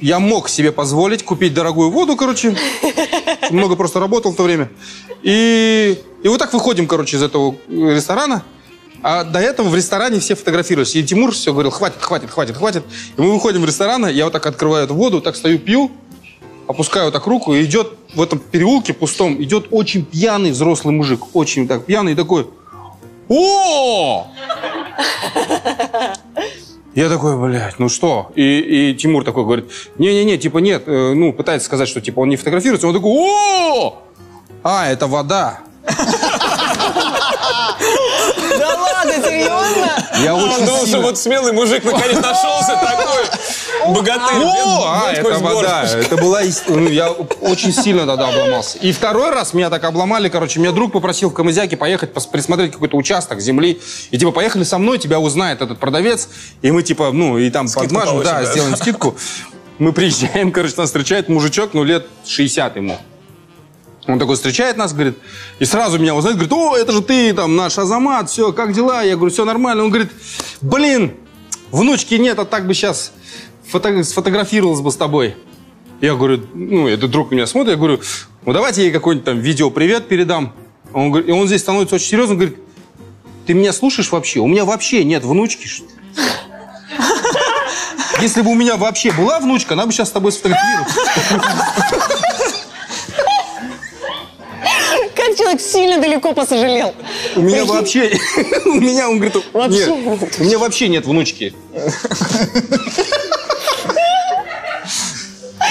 Я 0.00 0.18
мог 0.18 0.48
себе 0.48 0.72
позволить 0.72 1.24
купить 1.24 1.54
дорогую 1.54 1.90
воду, 1.90 2.16
короче. 2.16 2.56
Много 3.50 3.76
просто 3.76 4.00
работал 4.00 4.32
в 4.32 4.36
то 4.36 4.42
время. 4.42 4.70
И, 5.22 5.98
и 6.22 6.28
вот 6.28 6.38
так 6.38 6.52
выходим, 6.52 6.86
короче, 6.86 7.16
из 7.16 7.22
этого 7.22 7.56
ресторана. 7.68 8.44
А 9.02 9.24
до 9.24 9.38
этого 9.38 9.68
в 9.68 9.74
ресторане 9.74 10.18
все 10.20 10.34
фотографировались. 10.34 10.96
И 10.96 11.04
Тимур 11.04 11.32
все 11.32 11.52
говорил, 11.52 11.70
хватит, 11.70 12.00
хватит, 12.00 12.30
хватит, 12.30 12.56
хватит. 12.56 12.84
И 13.16 13.20
мы 13.20 13.32
выходим 13.32 13.62
в 13.62 13.66
ресторан, 13.66 14.06
я 14.08 14.24
вот 14.24 14.32
так 14.32 14.46
открываю 14.46 14.84
эту 14.84 14.94
воду, 14.94 15.20
так 15.20 15.36
стою, 15.36 15.58
пью, 15.58 15.90
опускаю 16.66 17.06
вот 17.06 17.12
так 17.12 17.26
руку, 17.26 17.54
и 17.54 17.64
идет 17.64 17.92
в 18.14 18.22
этом 18.22 18.38
переулке 18.38 18.94
пустом, 18.94 19.42
идет 19.42 19.66
очень 19.70 20.04
пьяный 20.04 20.52
взрослый 20.52 20.94
мужик. 20.94 21.34
Очень 21.34 21.68
так 21.68 21.84
пьяный 21.84 22.14
такой, 22.14 22.46
о! 23.28 24.26
Я 26.94 27.08
такой, 27.08 27.36
блядь, 27.36 27.78
ну 27.78 27.88
что? 27.88 28.30
И, 28.36 28.90
и 28.90 28.94
Тимур 28.94 29.24
такой 29.24 29.44
говорит, 29.44 29.70
не-не-не, 29.98 30.38
типа 30.38 30.58
нет, 30.58 30.84
э, 30.86 31.12
ну, 31.14 31.32
пытается 31.32 31.66
сказать, 31.66 31.88
что 31.88 32.00
типа 32.00 32.20
он 32.20 32.28
не 32.28 32.36
фотографируется. 32.36 32.86
Он 32.86 32.94
такой, 32.94 33.10
о! 33.12 34.02
А, 34.62 34.86
это 34.88 35.08
вода. 35.08 35.58
Да 38.58 38.76
ладно, 38.76 39.12
серьезно? 39.12 39.90
Я 40.22 40.36
очень 40.36 40.66
сильно... 40.86 41.00
вот 41.00 41.18
смелый 41.18 41.52
мужик 41.52 41.84
наконец 41.84 42.20
нашелся 42.20 42.78
такой 42.80 43.24
богатырь. 43.88 44.42
О, 44.42 44.84
а, 44.86 45.12
это 45.12 45.38
вода. 45.38 45.84
Это 45.84 46.16
была... 46.16 46.40
ну, 46.68 46.88
Я 46.88 47.10
очень 47.10 47.72
сильно 47.72 48.06
тогда 48.06 48.28
обломался. 48.28 48.78
И 48.78 48.92
второй 48.92 49.30
раз 49.30 49.54
меня 49.54 49.70
так 49.70 49.84
обломали, 49.84 50.28
короче, 50.28 50.60
меня 50.60 50.72
друг 50.72 50.92
попросил 50.92 51.30
в 51.30 51.34
Камызяке 51.34 51.76
поехать 51.76 52.12
присмотреть 52.12 52.72
какой-то 52.72 52.96
участок 52.96 53.40
земли. 53.40 53.80
И 54.10 54.18
типа, 54.18 54.32
поехали 54.32 54.64
со 54.64 54.78
мной, 54.78 54.98
тебя 54.98 55.20
узнает 55.20 55.60
этот 55.60 55.78
продавец. 55.78 56.28
И 56.62 56.70
мы 56.70 56.82
типа, 56.82 57.10
ну, 57.12 57.38
и 57.38 57.50
там 57.50 57.68
Скидку 57.68 57.84
подмажем, 57.86 58.14
получим, 58.14 58.32
да, 58.32 58.40
да. 58.40 58.52
сделаем 58.52 58.76
скидку. 58.76 59.16
Мы 59.78 59.92
приезжаем, 59.92 60.52
короче, 60.52 60.74
нас 60.76 60.86
встречает 60.86 61.28
мужичок, 61.28 61.74
ну, 61.74 61.82
лет 61.82 62.06
60 62.24 62.76
ему. 62.76 62.98
Он 64.06 64.18
такой 64.18 64.36
встречает 64.36 64.76
нас, 64.76 64.92
говорит, 64.92 65.16
и 65.58 65.64
сразу 65.64 65.98
меня 65.98 66.14
узнает, 66.14 66.36
говорит, 66.36 66.52
о, 66.52 66.76
это 66.76 66.92
же 66.92 67.02
ты, 67.02 67.32
там, 67.32 67.56
наш 67.56 67.78
Азамат, 67.78 68.30
все, 68.30 68.52
как 68.52 68.72
дела? 68.72 69.02
Я 69.02 69.16
говорю, 69.16 69.32
все 69.32 69.44
нормально. 69.44 69.84
Он 69.84 69.90
говорит, 69.90 70.12
блин, 70.60 71.14
внучки 71.70 72.14
нет, 72.14 72.38
а 72.38 72.44
так 72.44 72.66
бы 72.66 72.74
сейчас 72.74 73.12
сфотографировалась 73.70 74.80
бы 74.80 74.90
с 74.90 74.96
тобой. 74.96 75.36
Я 76.00 76.14
говорю, 76.14 76.46
ну, 76.54 76.88
этот 76.88 77.10
друг 77.10 77.30
меня 77.30 77.46
смотрит, 77.46 77.72
я 77.72 77.76
говорю, 77.76 78.00
ну, 78.44 78.52
давайте 78.52 78.82
ей 78.82 78.90
какой-нибудь 78.90 79.24
там 79.24 79.38
видео 79.38 79.70
привет 79.70 80.08
передам. 80.08 80.52
Он, 80.92 81.10
говорит- 81.10 81.28
и 81.28 81.32
он 81.32 81.46
здесь 81.46 81.60
становится 81.62 81.94
очень 81.96 82.06
серьезным, 82.08 82.38
говорит, 82.38 82.58
ты 83.46 83.54
меня 83.54 83.72
слушаешь 83.72 84.10
вообще? 84.12 84.40
У 84.40 84.46
меня 84.46 84.64
вообще 84.64 85.04
нет 85.04 85.24
внучки. 85.24 85.66
что 85.66 85.84
ли?» 85.84 85.90
Если 88.20 88.42
бы 88.42 88.50
у 88.50 88.54
меня 88.54 88.76
вообще 88.76 89.10
была 89.12 89.40
внучка, 89.40 89.74
она 89.74 89.86
бы 89.86 89.92
сейчас 89.92 90.08
с 90.08 90.12
тобой 90.12 90.32
сфотографировалась. 90.32 90.94
Как 95.14 95.36
человек 95.36 95.60
сильно 95.60 96.00
далеко 96.00 96.32
посожалел. 96.32 96.94
У 97.36 97.40
меня 97.40 97.64
вообще... 97.64 98.18
У 98.66 98.74
меня, 98.74 99.08
он 99.08 99.18
говорит, 99.18 99.36
Вообще 99.52 99.86
нет, 99.96 100.38
у 100.38 100.44
меня 100.44 100.58
вообще 100.58 100.88
нет 100.88 101.06
внучки. 101.06 101.54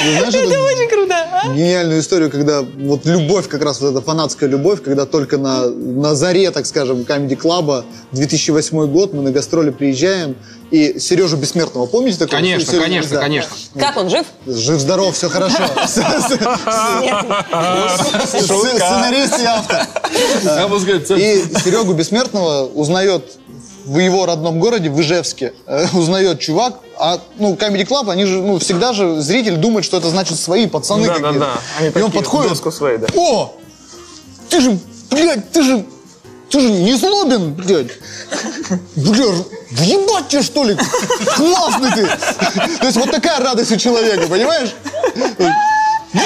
Знаешь, 0.04 0.34
это 0.34 0.62
Очень 0.62 0.90
круто. 0.90 1.16
а? 1.16 1.54
гениальную 1.54 2.00
историю, 2.02 2.30
когда 2.30 2.62
вот 2.62 3.06
любовь, 3.06 3.48
как 3.48 3.64
раз 3.64 3.80
вот 3.82 3.92
эта 3.92 4.02
фанатская 4.02 4.50
любовь, 4.50 4.82
когда 4.84 5.06
только 5.06 5.38
на, 5.38 5.68
на 5.70 6.16
заре, 6.16 6.52
так 6.52 6.66
скажем, 6.66 7.06
Камеди 7.06 7.36
Клаба, 7.36 7.86
2008 8.12 8.88
год, 8.88 9.14
мы 9.14 9.22
на 9.22 9.32
гастроли 9.32 9.70
приезжаем, 9.72 10.36
и 10.72 11.00
Сережу 11.00 11.38
Бессмертного, 11.38 11.86
помните 11.86 12.18
такого? 12.18 12.38
Конечно, 12.38 12.66
Сережу, 12.66 12.84
конечно, 12.84 13.16
да. 13.16 13.22
конечно. 13.22 13.52
Как 13.76 13.98
он, 13.98 14.10
жив? 14.10 14.26
Жив-здоров, 14.48 15.16
все 15.16 15.30
хорошо. 15.30 15.64
Сценарист 18.34 19.40
и 19.40 19.46
автор. 19.46 19.88
И 21.20 21.44
Серегу 21.64 21.94
Бессмертного 21.94 22.66
узнает 22.66 23.24
в 23.86 24.00
его 24.00 24.26
родном 24.26 24.60
городе, 24.60 24.90
в 24.90 25.00
Ижевске, 25.02 25.54
э, 25.68 25.86
узнает 25.94 26.40
чувак, 26.40 26.80
а, 27.06 27.20
ну, 27.38 27.56
Comedy 27.56 27.86
Club, 27.86 28.10
они 28.10 28.24
же, 28.24 28.42
ну, 28.42 28.60
всегда 28.60 28.94
же 28.94 29.20
зритель 29.20 29.58
думает, 29.58 29.84
что 29.84 29.98
это 29.98 30.10
значит 30.10 30.40
свои 30.40 30.68
пацаны 30.68 31.06
Да, 31.06 31.14
да, 31.14 31.20
какие-то. 31.20 31.40
да. 31.40 31.52
Они 31.80 31.88
И 31.88 31.90
он 31.90 31.94
такие, 31.94 32.12
подходит, 32.14 32.50
доску 32.50 32.72
свои, 32.72 32.98
да. 32.98 33.08
о, 33.14 33.54
ты 34.50 34.62
же, 34.62 34.80
блядь, 35.12 35.52
ты 35.52 35.64
же, 35.64 35.86
ты 36.50 36.62
же 36.62 36.70
не 36.72 36.94
злобен, 36.96 37.54
блядь. 37.56 37.92
Бля, 38.96 39.26
въебать 39.72 40.30
тебе, 40.30 40.44
что 40.44 40.64
ли? 40.64 40.78
Классный 41.36 41.92
ты. 41.92 42.06
То 42.80 42.86
есть 42.86 42.98
вот 42.98 43.12
такая 43.12 43.40
радость 43.42 43.72
у 43.74 43.78
человека, 43.78 44.28
понимаешь? 44.28 44.74
Ли? 46.14 46.22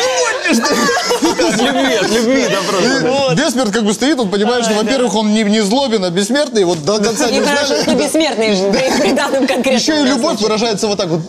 От 0.50 1.62
любви, 1.62 1.95
от 1.95 2.10
любви, 2.10 2.47
да, 2.50 2.58
просто. 2.69 3.32
И 3.32 3.36
Бессмерть 3.36 3.71
как 3.71 3.84
бы 3.84 3.93
стоит, 3.93 4.19
он 4.19 4.30
понимает, 4.30 4.65
что, 4.65 4.73
во-первых, 4.76 5.15
он 5.15 5.34
не, 5.34 5.62
злобен, 5.62 6.04
а 6.06 6.10
бессмертный, 6.10 6.63
вот 6.63 6.84
до 6.84 7.00
конца 7.00 7.30
не 7.30 7.39
Не 7.39 7.45
хорошо, 7.45 7.82
что 7.82 7.95
бессмертный 7.95 8.56
же, 8.56 8.71
при- 8.71 9.02
при 9.02 9.12
данном 9.13 9.47
конкретном 9.47 9.76
Еще 9.76 10.02
и 10.02 10.06
любовь 10.06 10.39
выражается 10.41 10.88
вот 10.88 10.97
так 10.97 11.08
вот. 11.08 11.21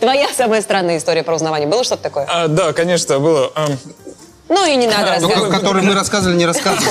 Твоя 0.00 0.28
самая 0.36 0.62
странная 0.62 0.98
история 0.98 1.22
про 1.22 1.34
узнавание. 1.34 1.68
Было 1.68 1.82
что-то 1.84 2.02
такое? 2.02 2.26
А, 2.28 2.46
да, 2.48 2.72
конечно, 2.72 3.18
было. 3.18 3.50
Ну 4.48 4.64
и 4.66 4.76
не 4.76 4.86
надо 4.86 5.16
Ну, 5.20 5.28
рассказывать. 5.28 5.52
который 5.52 5.82
мы 5.82 5.94
рассказывали, 5.94 6.36
не 6.36 6.46
рассказывали. 6.46 6.86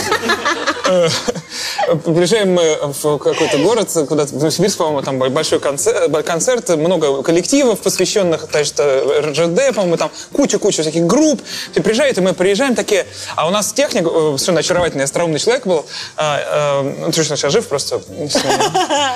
Приезжаем 2.04 2.54
мы 2.54 2.78
в 2.82 3.18
какой-то 3.18 3.58
город, 3.60 3.90
куда-то, 4.08 4.34
в 4.36 4.38
Новосибирск, 4.38 4.78
по-моему, 4.78 5.02
там 5.02 5.18
большой 5.20 5.60
концерт, 5.60 6.12
концерт, 6.26 6.70
много 6.70 7.24
коллективов, 7.24 7.80
посвященных, 7.80 8.48
значит, 8.52 8.76
э, 8.80 9.22
РЖД, 9.22 9.76
по-моему, 9.76 9.98
там 9.98 10.12
куча-куча 10.34 10.82
всяких 10.82 11.06
групп. 11.06 11.42
Все 11.72 11.82
приезжают, 11.82 12.18
и 12.18 12.22
мы 12.22 12.34
приезжаем 12.34 12.76
такие, 12.76 13.06
а 13.36 13.48
у 13.48 13.52
нас 13.52 13.72
техник, 13.74 14.06
э, 14.06 14.10
совершенно 14.10 14.60
очаровательный, 14.60 15.04
остроумный 15.06 15.40
человек 15.40 15.66
был, 15.66 15.86
а, 16.18 16.82
э, 16.82 16.94
ну, 17.06 17.12
точно 17.12 17.38
сейчас 17.38 17.54
жив 17.54 17.68
просто, 17.68 18.02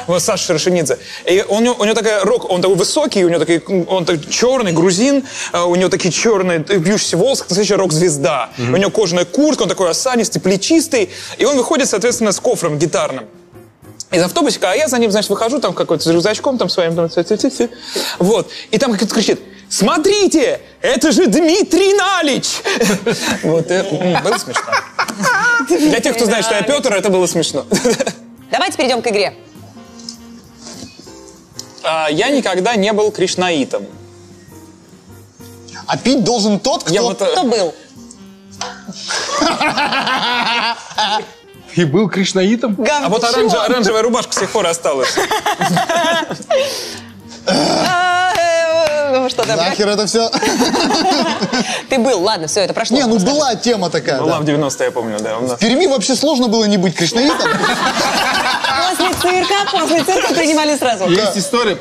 вот 0.08 0.22
Саша 0.22 0.46
Шершенидзе. 0.46 0.98
И 1.26 1.44
у 1.48 1.60
него, 1.60 1.76
у 1.80 1.84
него 1.86 1.96
такая 1.96 2.24
рок, 2.24 2.50
он 2.50 2.62
такой 2.62 2.78
высокий, 2.78 3.26
у 3.26 3.30
него 3.30 3.40
такой, 3.40 3.64
он 3.88 4.06
такой 4.06 4.24
черный 4.30 4.72
грузин, 4.72 5.24
а 5.52 5.66
у 5.66 5.76
него 5.76 5.90
такие 5.90 6.12
черные 6.12 6.60
бьющиеся 6.60 7.18
волосы, 7.18 7.42
как 7.42 7.50
настоящая 7.50 7.76
рок-звезда. 7.76 8.29
У 8.58 8.78
него 8.78 8.92
кожаная 8.92 9.26
куртка, 9.26 9.64
он 9.64 9.70
такой 9.70 9.90
осанистый, 9.90 10.42
плечистый, 10.42 11.10
и 11.38 11.46
он 11.46 11.58
выходит, 11.58 11.90
соответственно, 11.90 12.32
с 12.32 12.40
кофром 12.40 12.78
гитарным 12.78 13.26
из 14.12 14.24
автобусика, 14.24 14.72
а 14.72 14.76
я 14.76 14.88
за 14.88 14.98
ним, 14.98 15.12
значит, 15.12 15.30
выхожу 15.30 15.60
там 15.60 15.74
какой-то 15.74 16.04
с 16.04 16.08
рюкзачком 16.08 16.58
там 16.58 16.70
своим, 16.70 16.96
там, 16.96 17.10
ти-ти-ти-ти. 17.10 17.70
вот, 18.18 18.50
и 18.72 18.78
там 18.78 18.94
кто-то 18.94 19.14
кричит, 19.14 19.40
смотрите, 19.70 20.62
это 20.82 21.12
же 21.12 21.28
Дмитрий 21.28 21.94
Налич! 21.94 22.62
Вот, 23.44 23.68
было 23.68 24.38
смешно. 24.38 24.64
Для 25.70 26.00
тех, 26.00 26.16
кто 26.16 26.26
знает, 26.26 26.46
что 26.46 26.56
я 26.56 26.64
Петр, 26.64 26.92
это 26.94 27.10
было 27.10 27.28
смешно. 27.28 27.66
Давайте 28.52 28.78
перейдем 28.78 29.02
к 29.02 29.08
игре. 29.08 29.34
А, 31.84 32.10
Я 32.10 32.30
никогда 32.30 32.76
не 32.76 32.92
был 32.94 33.12
кришнаитом. 33.12 33.86
А 35.86 35.98
пить 35.98 36.24
должен 36.24 36.60
тот, 36.60 36.84
кто... 36.84 36.94
Я 36.94 37.02
вот, 37.02 37.22
э, 37.22 37.26
Кто 37.32 37.44
был? 37.44 37.74
И 41.76 41.84
был 41.86 42.10
кришнаитом. 42.10 42.76
а 42.80 43.10
вот 43.10 43.24
оранж- 43.24 43.56
оранжевая 43.56 44.02
рубашка 44.04 44.34
с 44.34 44.38
тех 44.38 44.50
пор 44.50 44.66
осталась. 44.68 45.16
Ну, 49.20 49.30
Что? 49.30 49.46
Нахер 49.46 49.90
это 49.90 50.08
все? 50.08 50.30
Ты 51.90 52.00
был, 52.00 52.22
ладно, 52.22 52.48
все, 52.48 52.62
это 52.62 52.74
прошло. 52.74 52.96
Не, 52.98 53.04
ну 53.06 53.20
была 53.20 53.56
тема 53.56 53.90
такая, 53.90 54.22
Была 54.22 54.40
в 54.40 54.44
90-е, 54.44 54.86
я 54.86 54.92
помню, 54.92 55.18
да. 55.20 55.38
В 55.40 55.58
Перми 55.60 55.88
вообще 55.88 56.16
сложно 56.16 56.48
было 56.48 56.64
не 56.66 56.78
быть 56.78 56.96
кришнаитом. 56.96 57.50
После 58.90 59.14
цирка, 59.14 59.56
после 59.72 60.04
цирка 60.04 60.34
принимали 60.34 60.78
сразу. 60.78 61.10
Есть 61.10 61.38
история, 61.38 61.76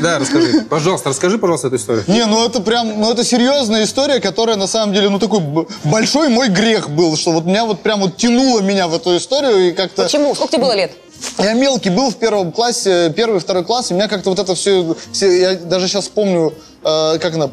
да, 0.00 0.18
расскажи. 0.20 0.60
Пожалуйста, 0.70 1.08
расскажи, 1.08 1.38
пожалуйста, 1.38 1.66
эту 1.66 1.76
историю. 1.76 2.04
Не, 2.06 2.26
ну 2.26 2.46
это 2.46 2.60
прям, 2.60 3.00
ну 3.00 3.10
это 3.10 3.24
серьезная 3.24 3.84
история, 3.84 4.20
которая 4.20 4.56
на 4.56 4.66
самом 4.66 4.94
деле, 4.94 5.08
ну 5.08 5.18
такой 5.18 5.40
большой 5.84 6.28
мой 6.28 6.48
грех 6.48 6.90
был, 6.90 7.16
что 7.16 7.32
вот 7.32 7.44
меня 7.44 7.64
вот 7.64 7.82
прям 7.82 8.00
вот 8.00 8.16
тянуло 8.16 8.60
меня 8.60 8.86
в 8.86 8.94
эту 8.94 9.16
историю 9.16 9.70
и 9.70 9.72
как-то... 9.72 10.04
Почему? 10.04 10.34
Сколько 10.34 10.52
тебе 10.52 10.62
было 10.62 10.76
лет? 10.76 10.92
Я 11.38 11.54
мелкий 11.54 11.90
был 11.90 12.10
в 12.10 12.16
первом 12.16 12.52
классе, 12.52 13.12
первый, 13.14 13.40
второй 13.40 13.64
класс, 13.64 13.90
и 13.90 13.94
меня 13.94 14.08
как-то 14.08 14.30
вот 14.30 14.38
это 14.38 14.54
все, 14.54 14.96
все 15.12 15.40
я 15.40 15.54
даже 15.54 15.88
сейчас 15.88 16.08
помню, 16.08 16.54
э, 16.84 17.18
как 17.18 17.34
она, 17.34 17.50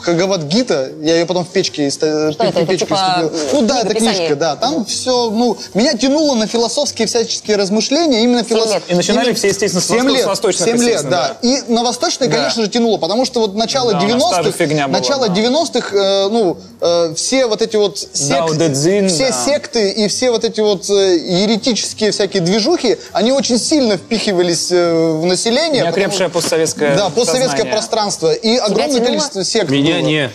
Хагават-гита, 0.00 0.92
я 1.02 1.16
ее 1.18 1.26
потом 1.26 1.44
в 1.44 1.48
печке, 1.48 1.90
Что 1.90 2.06
это? 2.06 2.36
в 2.36 2.40
Это 2.42 2.66
печке 2.66 2.86
типа, 2.86 3.30
Ну 3.52 3.62
да, 3.62 3.80
это 3.82 3.94
книжка, 3.94 4.36
да. 4.36 4.56
Там 4.56 4.84
все, 4.84 5.30
ну, 5.30 5.56
меня 5.74 5.94
тянуло 5.94 6.34
на 6.34 6.46
философские 6.46 7.06
всяческие 7.08 7.56
размышления, 7.56 8.22
именно 8.22 8.38
лет. 8.38 8.46
философские. 8.48 8.82
И 8.88 8.94
начинали 8.94 9.32
все, 9.32 9.48
естественно, 9.48 9.82
с 9.82 9.90
восток- 9.90 10.18
с 10.20 10.24
восточных, 10.26 10.64
7 10.68 10.76
лет, 10.76 10.82
естественно, 10.86 11.10
да. 11.10 11.36
И 11.48 11.62
на 11.68 11.82
восточной, 11.82 12.28
Да. 12.28 12.36
конечно 12.36 12.62
же, 12.62 12.68
тянуло, 12.70 12.98
потому 12.98 13.24
что 13.24 13.40
вот 13.40 13.54
начало 13.54 13.92
Да, 13.92 13.98
у 13.98 14.02
нас 14.02 14.22
та 14.30 14.42
же 14.42 14.50
90-х, 14.50 14.58
фигня 14.64 14.88
была, 14.88 14.98
начало 14.98 15.28
да. 15.28 15.34
90-х, 15.34 15.96
э, 15.96 16.28
ну, 16.28 16.56
э, 16.80 17.14
все 17.14 17.46
вот 17.46 17.62
эти 17.62 17.76
вот 17.76 18.06
Дао 18.28 18.52
Дэ 18.54 18.72
Цзин, 18.72 19.08
все 19.08 19.28
да. 19.30 19.44
секты 19.44 19.90
и 19.90 20.08
все 20.08 20.30
вот 20.30 20.44
эти 20.44 20.60
вот 20.60 20.88
э, 20.90 21.16
еретические 21.16 22.10
всякие 22.12 22.42
движухи, 22.42 22.96
они 23.12 23.32
очень 23.32 23.58
сильно 23.58 23.96
впихивались 23.96 24.68
э, 24.70 24.92
в 25.20 25.24
население. 25.26 25.82
Неокрепшее 25.82 26.28
потому- 26.28 26.34
постсоветское 26.34 26.96
Да, 26.96 27.08
постсоветское 27.10 27.50
сознание. 27.50 27.72
пространство. 27.72 28.32
И 28.32 28.56
огромное 28.56 29.00
количество 29.00 29.44
сект 29.44 29.70
Меня 29.70 29.85
было. 29.94 30.06
не. 30.06 30.30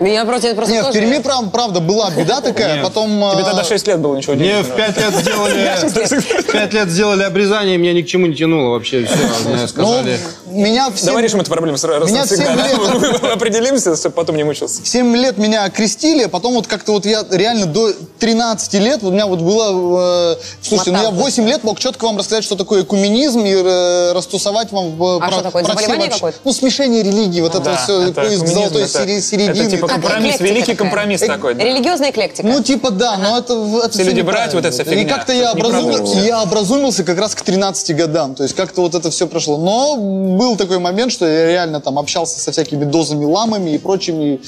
Меня 0.00 0.24
просто, 0.24 0.54
просто 0.54 0.72
Нет, 0.72 0.84
в 0.84 0.86
тоже- 0.88 1.00
Перми, 1.00 1.18
прав- 1.18 1.50
правда, 1.52 1.80
была 1.80 2.10
беда 2.10 2.40
такая, 2.40 2.76
Нет. 2.76 2.84
потом... 2.84 3.10
Тебе 3.32 3.42
э, 3.42 3.44
тогда 3.44 3.62
6 3.62 3.86
лет 3.86 4.00
было, 4.00 4.16
ничего 4.16 4.34
Мне 4.34 4.62
в 4.62 4.74
пять 4.74 4.96
лет 4.96 5.14
сделали... 5.14 6.42
Пять 6.52 6.72
лет 6.72 6.88
сделали 6.88 7.22
обрезание, 7.22 7.76
меня 7.78 7.92
ни 7.92 8.02
к 8.02 8.06
чему 8.06 8.26
не 8.26 8.34
тянуло 8.34 8.70
вообще. 8.70 9.04
Все, 9.04 9.16
мне 9.46 9.56
ну, 9.60 9.68
сказали. 9.68 10.18
Меня 10.52 10.90
в 10.90 11.00
Давай 11.04 11.22
семь- 11.22 11.24
решим 11.24 11.40
эту 11.40 11.50
проблему 11.50 11.76
сразу 11.78 12.06
Меня 12.06 12.20
навсегда. 12.20 12.54
Мы 13.22 13.28
Определимся, 13.30 13.96
чтобы 13.96 14.14
потом 14.14 14.36
не 14.36 14.44
мучился. 14.44 14.82
В 14.82 14.88
7 14.88 15.16
лет 15.16 15.38
меня 15.38 15.64
окрестили, 15.64 16.24
а 16.24 16.28
потом 16.28 16.54
вот 16.54 16.66
как-то 16.66 16.92
вот 16.92 17.06
я 17.06 17.24
реально 17.30 17.66
до 17.66 17.92
13 18.18 18.74
лет, 18.74 19.02
вот 19.02 19.10
у 19.10 19.12
меня 19.12 19.26
вот 19.26 19.40
было... 19.40 20.34
э, 20.34 20.36
слушайте, 20.62 20.90
ну 20.92 20.98
я 20.98 21.08
в 21.10 21.12
Мотал. 21.12 21.24
8 21.24 21.48
лет 21.48 21.64
мог 21.64 21.78
четко 21.78 22.04
вам 22.04 22.18
рассказать, 22.18 22.44
что 22.44 22.56
такое 22.56 22.82
экуменизм 22.82 23.40
и 23.40 23.52
э, 23.54 24.12
растусовать 24.12 24.70
вам 24.72 24.96
в, 24.96 25.22
А 25.22 25.30
что 25.30 25.42
такое, 25.42 25.64
заболевание 25.64 26.08
какое-то? 26.10 26.38
Ну, 26.44 26.52
смешение 26.52 27.02
религии, 27.02 27.40
вот 27.40 27.54
это 27.54 27.64
Да, 27.64 27.76
все, 27.76 28.02
это 28.02 28.12
поиск 28.22 28.46
золотой 28.46 28.82
это- 28.82 29.20
середины. 29.20 29.62
Это 29.62 29.70
типа 29.70 29.86
Как 29.88 30.00
компромисс, 30.02 30.40
великий 30.40 30.60
такая. 30.72 30.76
компромисс 30.76 31.20
такой. 31.20 31.54
да. 31.54 31.64
Религиозная 31.64 32.10
эклектика. 32.10 32.46
Ну, 32.46 32.62
типа, 32.62 32.90
да, 32.90 33.16
но 33.16 33.38
это... 33.38 33.54
это 33.78 33.90
Все 33.90 34.02
люди 34.04 34.20
братья, 34.20 34.56
вот 34.56 34.64
эта 34.64 34.72
вся 34.72 34.82
неправильно. 34.82 35.00
И 35.00 35.04
фигня. 35.04 35.16
как-то 35.16 35.32
Это 35.32 36.18
я 36.26 36.42
образумился 36.42 37.04
как 37.04 37.18
раз 37.18 37.34
к 37.34 37.42
13 37.42 37.96
годам. 37.96 38.34
То 38.34 38.42
есть 38.42 38.54
как-то 38.54 38.82
вот 38.82 38.94
это 38.94 39.10
все 39.10 39.26
прошло. 39.26 39.56
Но 39.58 39.96
был 40.42 40.56
такой 40.56 40.80
момент, 40.80 41.12
что 41.12 41.24
я 41.24 41.46
реально 41.46 41.80
там 41.80 41.98
общался 41.98 42.40
со 42.40 42.50
всякими 42.50 42.84
дозами 42.84 43.24
ламами 43.24 43.70
и 43.70 43.78
прочими 43.78 44.40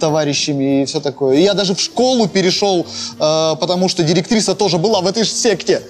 товарищами 0.00 0.82
и 0.82 0.84
все 0.86 1.00
такое. 1.00 1.36
И 1.36 1.42
я 1.42 1.54
даже 1.54 1.74
в 1.74 1.80
школу 1.80 2.26
перешел, 2.26 2.80
э, 2.84 3.54
потому 3.60 3.88
что 3.88 4.02
директриса 4.02 4.54
тоже 4.56 4.78
была 4.78 5.00
в 5.00 5.06
этой 5.06 5.22
же 5.22 5.30
секте. 5.30 5.82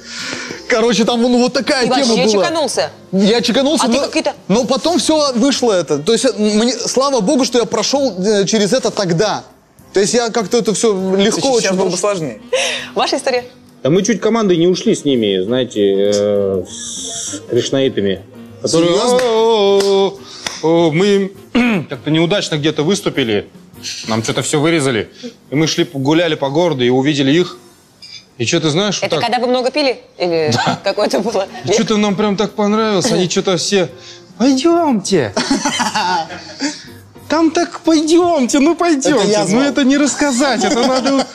Короче, 0.68 1.04
там 1.04 1.22
ну, 1.22 1.38
вот 1.38 1.54
такая 1.54 1.86
Ты 1.86 1.94
тема 1.94 2.04
вообще 2.06 2.34
была. 2.34 2.44
чеканулся. 2.44 2.90
Я 3.12 3.40
чеканулся, 3.40 3.84
А 3.84 3.88
ты 3.88 3.94
но, 3.94 4.06
какие-то- 4.06 4.34
но 4.48 4.64
потом 4.64 4.98
все 4.98 5.32
вышло 5.34 5.72
это. 5.72 5.98
То 6.00 6.12
есть, 6.12 6.26
э, 6.26 6.32
мне, 6.36 6.72
слава 6.72 7.20
богу, 7.20 7.44
что 7.46 7.58
я 7.58 7.64
прошел 7.64 8.12
э, 8.18 8.44
через 8.44 8.74
это 8.74 8.90
тогда. 8.90 9.42
То 9.94 10.00
есть 10.00 10.12
я 10.12 10.28
как-то 10.28 10.58
это 10.58 10.74
все 10.74 10.92
легко 11.16 11.40
Сейчас 11.60 11.70
очень... 11.70 11.78
было 11.80 11.88
бы 11.88 11.96
сложнее. 11.96 12.42
Ваша 12.94 13.16
история? 13.16 13.44
Да 13.82 13.88
мы 13.88 14.02
чуть 14.02 14.20
командой 14.20 14.58
не 14.58 14.66
ушли 14.66 14.94
с 14.94 15.04
ними, 15.06 15.42
знаете, 15.42 15.80
э, 16.12 16.64
с 16.68 17.40
кришнаитами. 17.48 18.20
Которые, 18.62 18.92
Серьезно? 18.94 19.18
«О, 19.22 20.18
о, 20.62 20.66
о, 20.66 20.90
мы 20.92 21.32
как-то 21.88 22.10
неудачно 22.10 22.56
где-то 22.56 22.82
выступили, 22.82 23.48
нам 24.08 24.22
что-то 24.22 24.42
все 24.42 24.60
вырезали. 24.60 25.10
И 25.50 25.54
мы 25.54 25.66
шли, 25.66 25.88
гуляли 25.92 26.34
по 26.34 26.48
городу 26.48 26.84
и 26.84 26.88
увидели 26.88 27.32
их. 27.32 27.58
И 28.38 28.44
что 28.44 28.60
ты 28.60 28.70
знаешь, 28.70 29.00
вот 29.00 29.06
Это 29.06 29.16
так, 29.16 29.24
когда 29.24 29.38
вы 29.38 29.50
много 29.50 29.70
пили? 29.70 29.98
Или 30.18 30.52
какое 30.84 31.06
это 31.06 31.20
было? 31.20 31.46
и 31.64 31.72
что-то 31.72 31.96
нам 31.96 32.16
прям 32.16 32.36
так 32.36 32.52
понравилось, 32.52 33.10
они 33.12 33.28
что-то 33.28 33.56
все, 33.56 33.88
пойдемте. 34.38 35.32
Там 37.28 37.50
так 37.50 37.80
пойдемте, 37.80 38.60
ну 38.60 38.76
пойдемте. 38.76 39.32
Это 39.32 39.50
ну 39.50 39.60
это 39.60 39.82
не 39.82 39.96
рассказать, 39.96 40.62
это 40.62 40.86
надо... 40.86 41.26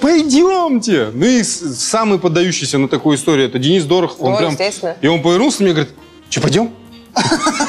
Пойдемте. 0.00 1.10
Ну 1.12 1.24
и 1.24 1.44
самый 1.44 2.18
поддающийся 2.18 2.78
на 2.78 2.88
такую 2.88 3.16
историю, 3.16 3.46
это 3.46 3.60
Денис 3.60 3.84
Дорохов. 3.84 4.16
Он 4.20 4.32
Ну, 4.32 4.38
прям, 4.38 4.56
и 5.00 5.06
он 5.06 5.22
повернулся 5.22 5.62
мне 5.62 5.70
и 5.70 5.74
говорит, 5.74 5.94
что, 6.30 6.40
пойдем? 6.40 6.70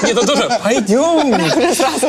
Нет, 0.04 0.18
он 0.18 0.26
тоже. 0.26 0.50
Пойдем. 0.64 1.36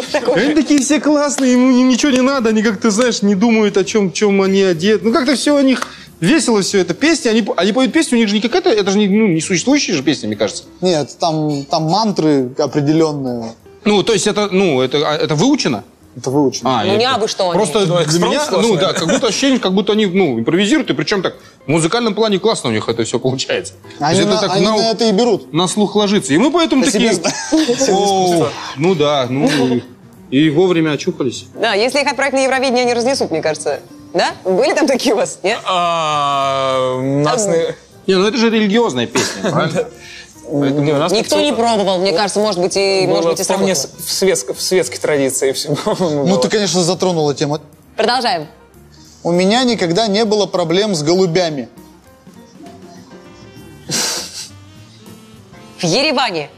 Такой. 0.12 0.44
Они 0.44 0.54
такие 0.54 0.80
все 0.80 1.00
классные, 1.00 1.52
ему 1.52 1.70
ни- 1.70 1.82
ничего 1.82 2.10
не 2.10 2.20
надо, 2.20 2.50
они 2.50 2.62
как-то, 2.62 2.90
знаешь, 2.90 3.22
не 3.22 3.34
думают 3.34 3.76
о 3.76 3.84
чем, 3.84 4.12
чем 4.12 4.42
они 4.42 4.62
одеты. 4.62 5.04
Ну 5.04 5.12
как-то 5.12 5.36
все 5.36 5.56
у 5.56 5.60
них 5.60 5.86
весело 6.20 6.62
все 6.62 6.78
это. 6.78 6.94
Песни, 6.94 7.28
они, 7.28 7.46
они 7.56 7.72
поют 7.72 7.92
песню, 7.92 8.18
у 8.18 8.20
них 8.20 8.28
же 8.28 8.34
не 8.34 8.40
какая-то, 8.40 8.70
это 8.70 8.90
же 8.90 8.98
не, 8.98 9.06
ну, 9.06 9.28
не 9.28 9.40
существующие 9.40 9.96
же 9.96 10.02
песни, 10.02 10.26
мне 10.26 10.36
кажется. 10.36 10.64
Нет, 10.80 11.16
там, 11.20 11.64
там 11.64 11.84
мантры 11.84 12.50
определенные. 12.58 13.52
Ну, 13.84 14.02
то 14.02 14.12
есть 14.12 14.26
это, 14.26 14.48
ну, 14.50 14.80
это, 14.80 14.98
а, 15.08 15.16
это 15.16 15.34
выучено? 15.34 15.84
Это 16.18 16.30
выучено. 16.30 16.80
А, 16.80 16.84
Ну, 16.84 16.92
я- 16.92 16.98
не 16.98 17.04
абы 17.06 17.28
что 17.28 17.44
они. 17.50 17.58
Просто 17.58 17.86
Ну, 17.86 18.04
для 18.04 18.18
меня, 18.26 18.42
ну 18.50 18.76
да, 18.76 18.92
как 18.92 19.06
будто 19.08 19.28
ощущение, 19.28 19.60
как 19.60 19.72
будто 19.72 19.92
они, 19.92 20.06
ну, 20.06 20.40
импровизируют, 20.40 20.90
и 20.90 20.94
причем 20.94 21.22
так, 21.22 21.36
в 21.64 21.70
музыкальном 21.70 22.14
плане 22.14 22.40
классно 22.40 22.70
у 22.70 22.72
них 22.72 22.88
это 22.88 23.04
все 23.04 23.20
получается. 23.20 23.74
Они, 24.00 24.18
есть 24.18 24.28
на, 24.28 24.34
это 24.34 24.42
так 24.48 24.56
они 24.56 24.64
на, 24.66 24.76
на 24.76 24.90
это 24.90 25.04
и 25.04 25.12
берут. 25.12 25.52
на 25.52 25.68
слух 25.68 25.94
ложится. 25.94 26.34
И 26.34 26.38
мы 26.38 26.50
поэтому 26.50 26.84
По 26.84 26.90
такие, 26.90 27.12
«О, 27.90 28.48
ну 28.76 28.94
да, 28.96 29.26
ну, 29.30 29.46
и, 29.48 29.82
и 30.30 30.50
вовремя 30.50 30.92
очухались. 30.92 31.46
Да, 31.54 31.74
если 31.74 32.00
их 32.00 32.08
отправить 32.08 32.34
на 32.34 32.42
Евровидение, 32.42 32.82
они 32.82 32.94
разнесут, 32.94 33.30
мне 33.30 33.40
кажется. 33.40 33.80
Да? 34.12 34.30
Были 34.44 34.74
там 34.74 34.86
такие 34.88 35.14
у 35.14 35.18
вас? 35.18 35.38
Нет? 35.44 35.58
А, 35.66 36.98
Нас 37.00 37.46
Не, 38.06 38.14
ну 38.16 38.26
это 38.26 38.38
же 38.38 38.50
религиозная 38.50 39.06
песня, 39.06 39.50
правильно? 39.50 39.88
Не, 40.50 40.92
у 40.92 40.96
нас 40.96 41.12
Никто 41.12 41.40
не 41.40 41.52
пробовал, 41.52 41.98
мне 41.98 42.12
кажется, 42.12 42.40
может 42.40 42.60
быть, 42.60 42.76
и, 42.76 43.06
было 43.06 43.16
может 43.16 43.30
быть, 43.32 43.40
и 43.40 43.42
вполне 43.44 43.74
сработало. 43.74 44.02
в, 44.06 44.10
светск- 44.10 44.54
в 44.54 44.62
светской 44.62 44.98
традиции 44.98 45.52
все. 45.52 45.76
Ну, 45.98 46.36
ты, 46.38 46.48
конечно, 46.48 46.82
затронула 46.82 47.34
тему. 47.34 47.58
Продолжаем. 47.96 48.46
У 49.22 49.30
меня 49.30 49.64
никогда 49.64 50.06
не 50.06 50.24
было 50.24 50.46
проблем 50.46 50.94
с 50.94 51.02
голубями. 51.02 51.68
В 55.78 55.84
Ереване. 55.84 56.50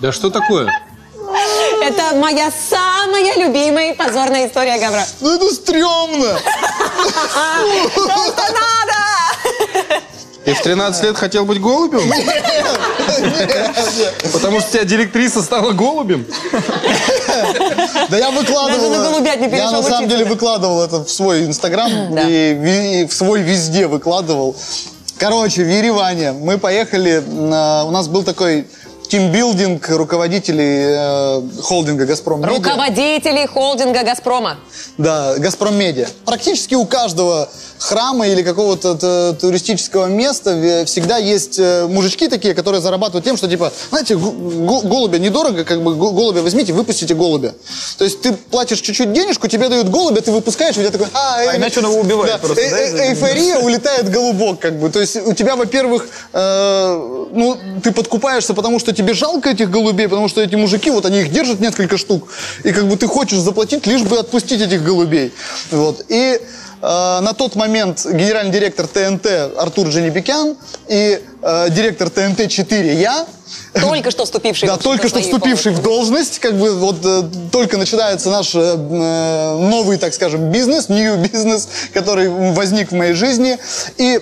Да 0.00 0.12
что 0.12 0.30
такое? 0.30 0.70
Это 1.82 2.16
моя 2.16 2.50
самая 2.50 3.36
любимая 3.36 3.94
позорная 3.94 4.46
история 4.48 4.78
Гавра. 4.78 5.04
Ну, 5.20 5.34
это 5.34 5.52
стрёмно. 5.54 6.38
Просто 7.94 8.42
надо! 8.42 10.02
Ты 10.44 10.54
в 10.54 10.62
13 10.62 11.02
лет 11.02 11.16
хотел 11.16 11.44
быть 11.44 11.60
голубем? 11.60 12.08
Потому 14.32 14.60
что 14.60 14.68
у 14.68 14.72
тебя 14.72 14.84
директриса 14.84 15.42
стала 15.42 15.72
голубем? 15.72 16.24
Да 18.08 18.16
я 18.16 18.30
выкладывал. 18.30 18.80
Даже 18.80 18.98
на 18.98 19.10
голубят 19.10 19.40
не 19.40 19.48
Я 19.56 19.72
на 19.72 19.82
самом 19.82 20.08
деле 20.08 20.24
выкладывал 20.24 20.84
это 20.84 21.04
в 21.04 21.10
свой 21.10 21.46
инстаграм 21.46 21.90
и, 22.28 23.02
и 23.02 23.06
в 23.06 23.12
свой 23.12 23.40
везде 23.42 23.88
выкладывал. 23.88 24.54
Короче, 25.18 25.64
в 25.64 25.68
Ереване 25.68 26.32
мы 26.32 26.58
поехали, 26.58 27.24
у 27.26 27.90
нас 27.90 28.06
был 28.06 28.22
такой 28.22 28.68
тимбилдинг 29.08 29.88
руководителей 29.90 30.94
э, 30.96 31.42
холдинга 31.62 32.06
«Газпром 32.06 32.40
Медиа». 32.40 32.56
Руководители 32.56 33.46
холдинга 33.46 34.02
«Газпрома». 34.02 34.58
Да, 34.98 35.34
«Газпром 35.38 35.74
Медиа». 35.76 36.08
Практически 36.24 36.74
у 36.74 36.84
каждого 36.86 37.48
храма 37.78 38.26
или 38.26 38.42
какого-то 38.42 39.34
туристического 39.40 40.06
места 40.06 40.84
всегда 40.86 41.18
есть 41.18 41.58
э, 41.58 41.86
мужички 41.86 42.28
такие, 42.28 42.54
которые 42.54 42.80
зарабатывают 42.80 43.24
тем, 43.24 43.36
что 43.36 43.48
типа, 43.48 43.72
знаете, 43.90 44.16
голубя 44.16 45.18
недорого, 45.18 45.64
как 45.64 45.82
бы 45.82 45.94
голубя 45.94 46.42
возьмите, 46.42 46.72
выпустите 46.72 47.14
голубя. 47.14 47.54
То 47.98 48.04
есть 48.04 48.22
ты 48.22 48.32
платишь 48.32 48.80
чуть-чуть 48.80 49.12
денежку, 49.12 49.48
тебе 49.48 49.68
дают 49.68 49.88
голубя, 49.88 50.20
ты 50.20 50.32
выпускаешь, 50.32 50.76
у 50.76 50.80
тебя 50.80 50.90
такой, 50.90 51.08
а, 51.12 51.42
э, 51.42 51.56
иначе 51.56 51.80
он 51.80 51.86
его 51.86 52.00
убивает 52.00 52.40
просто, 52.40 52.60
э- 52.60 52.70
да, 52.70 52.78
э- 52.78 52.86
этого? 52.86 53.02
эйфория, 53.02 53.58
улетает 53.58 54.10
голубок, 54.10 54.60
как 54.60 54.78
бы. 54.78 54.90
То 54.90 55.00
есть 55.00 55.16
у 55.16 55.34
тебя, 55.34 55.56
во-первых, 55.56 56.08
э, 56.32 57.26
ну, 57.32 57.58
ты 57.82 57.92
подкупаешься, 57.92 58.54
потому 58.54 58.78
что 58.78 58.92
тебе 58.96 59.14
жалко 59.14 59.50
этих 59.50 59.70
голубей, 59.70 60.08
потому 60.08 60.28
что 60.28 60.42
эти 60.42 60.56
мужики, 60.56 60.90
вот 60.90 61.06
они 61.06 61.20
их 61.20 61.30
держат 61.30 61.60
несколько 61.60 61.98
штук, 61.98 62.28
и 62.64 62.72
как 62.72 62.88
бы 62.88 62.96
ты 62.96 63.06
хочешь 63.06 63.38
заплатить, 63.38 63.86
лишь 63.86 64.02
бы 64.02 64.18
отпустить 64.18 64.60
этих 64.60 64.82
голубей. 64.82 65.32
Вот. 65.70 66.04
И 66.08 66.40
э, 66.40 66.40
на 66.80 67.32
тот 67.32 67.54
момент 67.54 68.04
генеральный 68.04 68.52
директор 68.52 68.86
ТНТ 68.86 69.26
Артур 69.58 69.88
Дженебекян 69.88 70.56
и 70.88 71.20
э, 71.42 71.70
директор 71.70 72.08
ТНТ-4 72.08 72.94
я, 73.00 73.26
Только 73.80 74.10
что 74.10 74.24
вступивший. 74.24 74.68
да, 74.68 74.76
в 74.76 74.78
только 74.78 75.08
что 75.08 75.20
вступивший 75.20 75.72
в 75.72 75.82
должность, 75.82 76.38
как 76.38 76.54
бы 76.54 76.74
вот 76.74 76.96
э, 77.04 77.22
только 77.52 77.76
начинается 77.76 78.30
наш 78.30 78.54
э, 78.54 78.74
новый, 78.76 79.98
так 79.98 80.14
скажем, 80.14 80.50
бизнес, 80.50 80.88
new 80.88 81.16
бизнес, 81.32 81.68
который 81.92 82.28
возник 82.28 82.90
в 82.90 82.94
моей 82.94 83.12
жизни. 83.12 83.58
И 83.98 84.20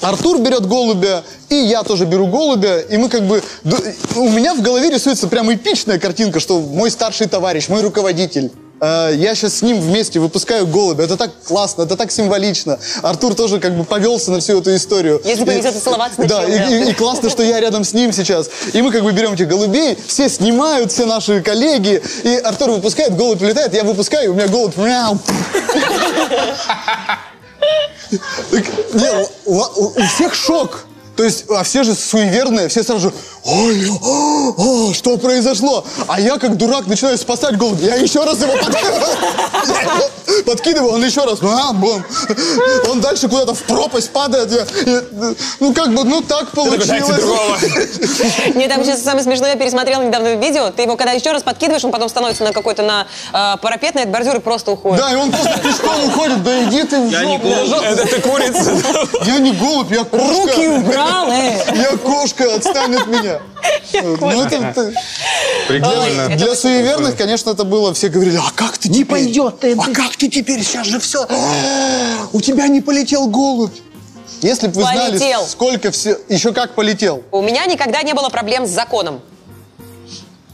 Артур 0.00 0.38
берет 0.38 0.66
голубя, 0.66 1.24
и 1.48 1.54
я 1.56 1.82
тоже 1.82 2.04
беру 2.04 2.26
голубя, 2.26 2.80
и 2.80 2.96
мы 2.96 3.08
как 3.08 3.22
бы... 3.26 3.42
У 4.16 4.28
меня 4.28 4.54
в 4.54 4.62
голове 4.62 4.90
рисуется 4.90 5.26
прям 5.28 5.52
эпичная 5.52 5.98
картинка, 5.98 6.40
что 6.40 6.60
мой 6.60 6.90
старший 6.90 7.26
товарищ, 7.26 7.68
мой 7.68 7.82
руководитель, 7.82 8.52
э, 8.80 9.12
я 9.16 9.34
сейчас 9.34 9.54
с 9.58 9.62
ним 9.62 9.80
вместе 9.80 10.20
выпускаю 10.20 10.66
голубя. 10.68 11.02
Это 11.04 11.16
так 11.16 11.30
классно, 11.44 11.82
это 11.82 11.96
так 11.96 12.12
символично. 12.12 12.78
Артур 13.02 13.34
тоже 13.34 13.58
как 13.58 13.76
бы 13.76 13.82
повелся 13.84 14.30
на 14.30 14.38
всю 14.38 14.60
эту 14.60 14.74
историю. 14.76 15.20
Если 15.24 15.44
повезет, 15.44 15.74
и 15.76 15.80
целоваться 15.80 16.22
Да, 16.24 16.44
и, 16.44 16.84
и- 16.86 16.90
и 16.90 16.92
классно, 16.94 17.28
что 17.28 17.42
я 17.42 17.58
рядом 17.58 17.82
с 17.82 17.92
ним 17.92 18.12
сейчас. 18.12 18.48
И 18.72 18.80
мы 18.82 18.92
как 18.92 19.02
бы 19.02 19.10
берем 19.12 19.32
этих 19.32 19.48
голубей, 19.48 19.98
все 20.06 20.28
снимают, 20.28 20.92
все 20.92 21.06
наши 21.06 21.42
коллеги. 21.42 22.00
И 22.22 22.36
Артур 22.36 22.70
выпускает, 22.70 23.16
голубь 23.16 23.42
летает, 23.42 23.74
я 23.74 23.82
выпускаю, 23.82 24.26
и 24.26 24.28
у 24.28 24.34
меня 24.34 24.46
голубь... 24.46 24.76
мяу. 24.76 25.18
Не, 28.10 29.26
у 29.44 30.02
всех 30.06 30.34
шок. 30.34 30.84
То 31.16 31.24
есть, 31.24 31.46
а 31.50 31.64
все 31.64 31.82
же 31.82 31.94
суеверные, 31.94 32.68
все 32.68 32.84
сразу 32.84 33.08
же, 33.08 33.14
ой, 33.48 33.90
о, 34.02 34.54
о, 34.56 34.92
что 34.94 35.16
произошло? 35.16 35.84
А 36.06 36.20
я, 36.20 36.38
как 36.38 36.56
дурак, 36.56 36.86
начинаю 36.86 37.16
спасать 37.18 37.56
голубя. 37.56 37.86
Я 37.86 37.94
еще 37.96 38.22
раз 38.24 38.40
его 38.40 38.52
подкидываю. 38.52 39.02
Подкидываю, 40.46 40.92
он 40.94 41.04
еще 41.04 41.22
раз. 41.24 41.38
а, 41.42 41.72
бум. 41.72 42.02
Он 42.90 43.00
дальше 43.00 43.28
куда-то 43.28 43.54
в 43.54 43.62
пропасть 43.62 44.10
падает. 44.10 44.50
Я- 44.52 44.92
я- 44.92 45.02
ну, 45.60 45.72
как 45.74 45.92
бы, 45.92 46.04
ну, 46.04 46.20
так 46.22 46.50
получилось. 46.50 46.94
Нет, 48.54 48.68
там 48.70 48.84
сейчас 48.84 49.02
самое 49.02 49.24
смешное, 49.24 49.50
я 49.52 49.56
пересмотрела 49.56 50.02
недавно 50.02 50.34
видео. 50.34 50.70
Ты 50.70 50.82
его 50.82 50.96
когда 50.96 51.12
еще 51.12 51.32
раз 51.32 51.42
подкидываешь, 51.42 51.84
он 51.84 51.90
потом 51.92 52.08
становится 52.08 52.44
на 52.44 52.52
какой-то 52.52 52.82
на 52.82 53.06
э, 53.32 53.56
парапет, 53.60 53.94
на 53.94 54.00
этот 54.00 54.12
бордюр 54.12 54.36
и 54.36 54.40
просто 54.40 54.70
уходит. 54.70 55.00
Да, 55.04 55.12
и 55.12 55.16
он 55.16 55.30
просто 55.30 55.58
пешком 55.60 56.04
уходит. 56.06 56.42
Да 56.42 56.64
иди 56.64 56.82
ты 56.84 57.00
в 57.00 57.10
Я 57.10 57.24
не 57.24 57.36
жопу. 57.38 57.48
голубь. 57.48 57.84
Это 57.84 58.06
ты 58.06 58.20
курица. 58.20 58.72
Я 59.24 59.38
не 59.38 59.52
голубь, 59.52 59.90
я 59.92 60.04
кошка. 60.04 60.28
Руки 60.34 60.68
убрал, 60.68 61.30
э! 61.30 61.64
Я 61.78 61.96
кошка, 61.96 62.54
отстань 62.54 62.94
от 62.96 63.06
меня. 63.06 63.40
Ну, 64.20 64.42
это- 64.42 64.56
это- 64.56 64.92
Прикольно. 65.68 66.28
Для 66.36 66.54
суеверных, 66.54 67.16
конечно, 67.16 67.50
это 67.50 67.64
было, 67.64 67.92
все 67.94 68.08
говорили, 68.08 68.36
а 68.36 68.50
как 68.54 68.78
ты 68.78 68.88
Не 68.88 69.04
пойдет 69.04 69.60
ты. 69.60 69.74
А 69.74 69.92
как 69.92 70.16
ты 70.16 70.28
теперь, 70.28 70.62
сейчас 70.62 70.86
же 70.86 70.98
все. 70.98 71.26
У 72.32 72.40
тебя 72.40 72.68
не 72.68 72.80
полетел 72.80 73.28
голубь. 73.28 73.72
Если 74.40 74.68
бы 74.68 74.74
вы 74.74 74.82
Полетел. 74.84 75.18
знали, 75.18 75.48
сколько 75.48 75.90
все... 75.90 76.16
Еще 76.28 76.52
как 76.52 76.74
полетел. 76.76 77.24
У 77.32 77.42
меня 77.42 77.66
никогда 77.66 78.02
не 78.02 78.14
было 78.14 78.28
проблем 78.28 78.66
с 78.66 78.70
законом. 78.70 79.20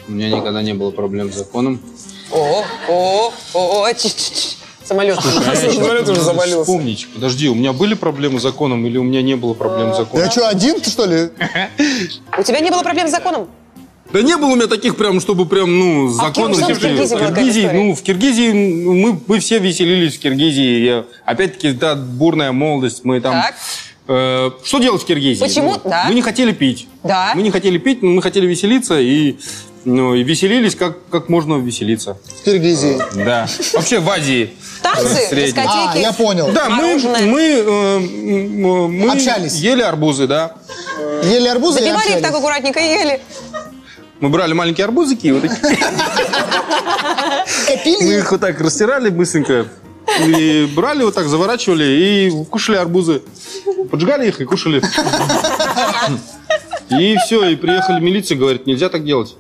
У 0.08 0.12
меня 0.12 0.30
никогда 0.30 0.62
не 0.62 0.72
было 0.72 0.90
проблем 0.90 1.30
с 1.32 1.36
законом. 1.36 1.82
О, 2.30 2.64
о, 2.88 3.32
о, 3.52 3.92
ч- 3.92 4.08
ч- 4.08 4.34
ч- 4.34 4.56
самолет. 4.84 5.18
Самолет 5.20 6.08
уже 6.08 6.20
заболелся. 6.20 6.62
Вспомнить. 6.62 7.08
Подожди, 7.14 7.48
у 7.48 7.54
меня 7.54 7.72
были 7.72 7.94
проблемы 7.94 8.38
с 8.38 8.42
законом 8.42 8.84
или 8.86 8.98
у 8.98 9.02
меня 9.02 9.22
не 9.22 9.34
было 9.36 9.54
проблем 9.54 9.94
с 9.94 9.98
законом? 9.98 10.24
Я 10.24 10.30
что, 10.30 10.48
один, 10.48 10.80
ты, 10.80 10.90
что 10.90 11.04
ли? 11.06 11.30
У 12.38 12.42
тебя 12.42 12.60
не 12.60 12.70
было 12.70 12.82
проблем 12.82 13.08
с 13.08 13.10
законом? 13.10 13.48
Да 14.12 14.22
не 14.22 14.36
было 14.36 14.48
у 14.50 14.54
меня 14.56 14.68
таких 14.68 14.96
прям, 14.96 15.20
чтобы 15.20 15.46
прям, 15.46 15.76
ну, 15.76 16.08
с 16.12 16.20
А 16.20 16.26
законом... 16.26 16.52
в 16.52 16.58
Киргизии- 16.60 16.74
в 16.74 16.78
Киргизии 16.80 17.14
была 17.16 17.26
какая-то 17.28 17.50
история? 17.50 17.72
ну, 17.72 17.94
в 17.94 18.02
Киргизии, 18.02 18.52
ну, 18.52 18.92
мы, 18.94 19.20
мы 19.26 19.38
все 19.40 19.58
веселились 19.58 20.16
в 20.16 20.20
Киргизии. 20.20 20.84
Я- 20.84 21.04
опять-таки, 21.24 21.72
да, 21.72 21.96
бурная 21.96 22.52
молодость, 22.52 23.04
мы 23.04 23.20
там... 23.20 23.32
Так. 23.32 23.54
Э, 24.06 24.50
что 24.62 24.78
делать 24.78 25.02
в 25.02 25.06
Киргизии? 25.06 25.40
Почему? 25.42 25.72
Ну, 25.72 25.80
Да. 25.90 26.04
Мы 26.06 26.14
не 26.14 26.22
хотели 26.22 26.52
пить. 26.52 26.86
Да. 27.02 27.32
Мы 27.34 27.42
не 27.42 27.50
хотели 27.50 27.78
пить, 27.78 28.02
но 28.02 28.10
мы 28.10 28.22
хотели 28.22 28.46
веселиться, 28.46 29.00
и 29.00 29.36
Ну, 29.84 30.14
и 30.14 30.22
веселились, 30.22 30.74
как, 30.74 30.96
как 31.10 31.28
можно 31.28 31.54
веселиться. 31.58 32.16
В 32.40 32.44
Киргизии. 32.44 32.98
Да. 33.24 33.46
Вообще 33.74 33.98
в 34.00 34.08
Азии. 34.08 34.54
Танцы, 34.82 35.14
Средний. 35.28 35.62
А, 35.62 35.64
дискотеки. 35.64 36.02
я 36.02 36.12
понял. 36.12 36.50
Да, 36.52 36.68
мы, 36.70 36.86
Мороженое. 36.86 37.22
мы, 37.22 37.40
э, 37.42 37.98
мы 38.88 39.12
Общались. 39.12 39.54
ели 39.56 39.82
арбузы, 39.82 40.26
да. 40.26 40.54
Ели 41.24 41.48
арбузы 41.48 41.80
и 41.80 41.82
Забивали 41.82 41.96
их 41.98 42.04
общались. 42.06 42.22
так 42.22 42.34
аккуратненько 42.34 42.80
и 42.80 42.84
ели. 42.84 43.20
Мы 44.20 44.28
брали 44.30 44.52
маленькие 44.54 44.84
арбузики 44.84 45.26
и 45.26 45.32
вот 45.32 45.42
такие. 45.42 45.76
Мы 48.00 48.14
их 48.14 48.30
вот 48.30 48.40
так 48.40 48.60
растирали 48.60 49.10
быстренько. 49.10 49.66
И 50.26 50.70
брали 50.74 51.02
вот 51.02 51.14
так, 51.14 51.26
заворачивали 51.28 51.84
и 51.84 52.44
кушали 52.50 52.76
арбузы. 52.76 53.22
Поджигали 53.90 54.28
их 54.28 54.40
и 54.40 54.44
кушали. 54.44 54.82
И 56.90 57.16
все, 57.24 57.44
и 57.48 57.56
приехали 57.56 58.00
милиция, 58.00 58.36
говорит, 58.36 58.66
нельзя 58.66 58.88
так 58.88 59.04
делать. 59.04 59.36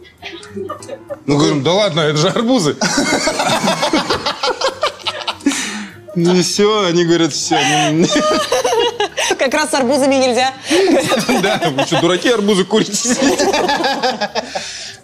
Мы 1.26 1.36
говорим, 1.36 1.62
да 1.62 1.72
ладно, 1.72 2.00
это 2.00 2.16
же 2.16 2.28
арбузы. 2.28 2.76
И 6.16 6.42
все, 6.42 6.86
они 6.86 7.04
говорят, 7.04 7.32
все. 7.32 7.58
Как 9.38 9.52
раз 9.52 9.70
с 9.70 9.74
арбузами 9.74 10.14
нельзя. 10.14 10.52
Да, 11.42 11.60
вы 11.70 11.82
что, 11.84 12.00
дураки 12.00 12.28
арбузы 12.28 12.64
курите? 12.64 13.16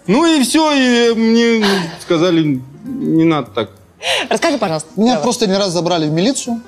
Ну 0.07 0.25
и 0.25 0.41
все, 0.43 0.71
и 0.71 1.13
мне 1.13 1.65
сказали, 2.01 2.61
не 2.83 3.23
надо 3.23 3.51
так. 3.51 3.69
Расскажи, 4.29 4.57
пожалуйста. 4.57 4.89
Меня 4.95 5.17
просто 5.17 5.45
не 5.47 5.55
раз 5.55 5.71
забрали 5.71 6.07
в 6.07 6.11
милицию. 6.11 6.61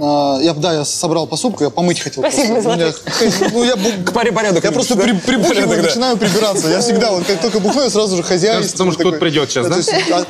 А, 0.00 0.38
Я, 0.42 0.52
да, 0.54 0.72
я 0.74 0.84
собрал 0.84 1.26
посудку, 1.26 1.64
я 1.64 1.70
помыть 1.70 2.00
хотел. 2.00 2.22
Спасибо, 2.22 2.60
просто. 2.60 2.70
У 2.70 2.74
меня- 2.76 3.50
Ну, 3.52 3.64
я, 3.64 3.74
К 4.04 4.12
паре 4.12 4.32
порядок. 4.32 4.62
я 4.64 4.72
просто 4.72 4.96
при, 4.96 5.12
прибухиваю, 5.12 5.82
начинаю 5.82 6.16
прибираться. 6.16 6.68
Я 6.68 6.80
всегда, 6.80 7.12
вот 7.12 7.24
как 7.24 7.40
только 7.40 7.60
бухну, 7.60 7.82
я 7.82 7.90
сразу 7.90 8.16
же 8.16 8.22
хозяин. 8.22 8.66
Потому 8.68 8.92
что 8.92 9.00
кто-то 9.00 9.18
придет 9.18 9.50
сейчас, 9.50 9.66
да? 9.68 9.76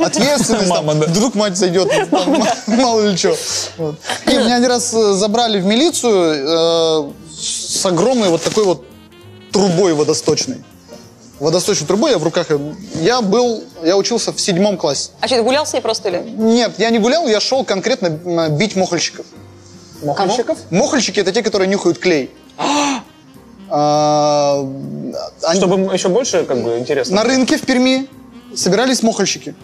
Ответственность, 0.07 0.69
там, 0.69 0.87
Мама, 0.87 0.95
да. 0.95 1.07
вдруг 1.07 1.35
мать 1.35 1.57
зайдет, 1.57 1.91
там, 2.11 2.43
мало 2.69 3.01
ли 3.07 3.17
что. 3.17 3.35
И 4.27 4.31
меня 4.37 4.57
один 4.57 4.69
раз 4.69 4.93
э, 4.95 5.13
забрали 5.15 5.61
в 5.61 5.65
милицию 5.67 7.09
э, 7.09 7.13
с 7.41 7.85
огромной 7.87 8.29
вот 8.29 8.43
такой 8.43 8.65
вот 8.65 8.85
трубой 9.53 9.95
водосточной. 9.95 10.63
Водосточной 11.41 11.87
трубой 11.87 12.13
я 12.13 12.19
в 12.19 12.23
руках. 12.25 12.47
э, 12.51 12.59
Я 13.01 13.21
был, 13.21 13.63
я 13.85 13.97
учился 13.97 14.33
в 14.33 14.41
седьмом 14.41 14.77
классе. 14.77 15.11
А 15.21 15.27
что, 15.27 15.37
ты 15.37 15.43
гулял 15.43 15.67
с 15.67 15.73
ней 15.73 15.81
просто 15.81 16.09
или? 16.09 16.19
Нет, 16.37 16.73
я 16.79 16.91
не 16.91 16.99
гулял, 16.99 17.27
я 17.27 17.41
шел 17.41 17.65
конкретно 17.65 18.49
бить 18.51 18.77
мохольщиков. 18.77 19.27
Мохольщиков? 20.03 20.59
Мохольщики 20.71 21.21
это 21.21 21.33
те, 21.33 21.43
которые 21.43 21.69
нюхают 21.69 21.99
клей. 21.99 22.31
А, 23.69 24.65
они- 25.43 25.61
Чтобы 25.61 25.93
еще 25.95 26.09
больше, 26.09 26.45
как 26.45 26.63
бы, 26.63 26.79
интересно. 26.79 27.17
На 27.17 27.25
рынке 27.25 27.57
в 27.57 27.63
Перми 27.63 28.09
собирались 28.55 29.03
мохольщики. 29.03 29.55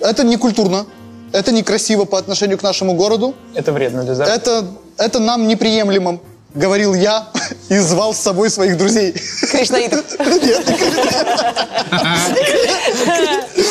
Это 0.00 0.24
не 0.24 0.36
культурно, 0.36 0.86
это 1.32 1.52
некрасиво 1.52 2.04
по 2.04 2.18
отношению 2.18 2.58
к 2.58 2.62
нашему 2.62 2.94
городу, 2.94 3.34
Это 3.54 3.72
вредно 3.72 4.02
для 4.02 4.14
здоровья. 4.14 4.36
это, 4.36 4.66
это 4.96 5.18
нам 5.20 5.46
неприемлемо, 5.46 6.18
говорил 6.54 6.94
я 6.94 7.28
и 7.68 7.78
звал 7.78 8.14
с 8.14 8.18
собой 8.18 8.50
своих 8.50 8.76
друзей. 8.76 9.14
Кришнаитов. 9.50 10.04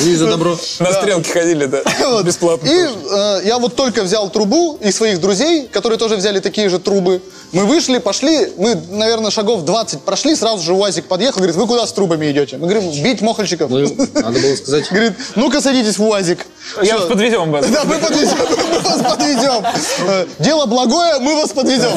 И 0.01 0.15
за 0.15 0.27
добро. 0.27 0.57
На 0.79 0.93
стрелке 0.93 1.31
ходили, 1.31 1.65
да. 1.65 1.81
Бесплатно. 2.23 2.67
И 2.67 2.71
э, 2.71 3.41
я 3.45 3.57
вот 3.57 3.75
только 3.75 4.03
взял 4.03 4.29
трубу 4.29 4.77
и 4.81 4.91
своих 4.91 5.19
друзей, 5.19 5.67
которые 5.67 5.97
тоже 5.97 6.15
взяли 6.15 6.39
такие 6.39 6.69
же 6.69 6.79
трубы. 6.79 7.21
Мы 7.53 7.65
вышли, 7.65 7.97
пошли, 7.99 8.51
мы, 8.57 8.75
наверное, 8.89 9.31
шагов 9.31 9.63
20 9.63 10.01
прошли, 10.01 10.35
сразу 10.35 10.61
же 10.63 10.73
УАЗик 10.73 11.05
подъехал, 11.05 11.37
говорит, 11.37 11.55
вы 11.55 11.65
куда 11.65 11.87
с 11.87 11.93
трубами 11.93 12.29
идете? 12.29 12.57
Мы 12.57 12.67
говорим, 12.67 12.91
бить 13.03 13.21
мохольщиков. 13.21 13.69
Ну, 13.69 13.79
Надо 14.15 14.39
было 14.39 14.55
сказать. 14.55 14.89
Говорит, 14.91 15.13
ну-ка 15.35 15.61
садитесь 15.61 15.97
в 15.97 16.03
УАЗик. 16.03 16.45
Я 16.83 16.97
вас 16.97 17.05
подвезем 17.07 17.49
вас. 17.51 17.65
Да, 17.67 17.85
мы 17.85 17.97
подвезем, 17.99 18.37
мы 18.69 18.79
вас 18.79 19.01
подвезем. 19.01 19.63
Э, 20.07 20.25
Дело 20.39 20.65
благое, 20.65 21.19
мы 21.19 21.35
вас 21.35 21.51
подвезем. 21.51 21.91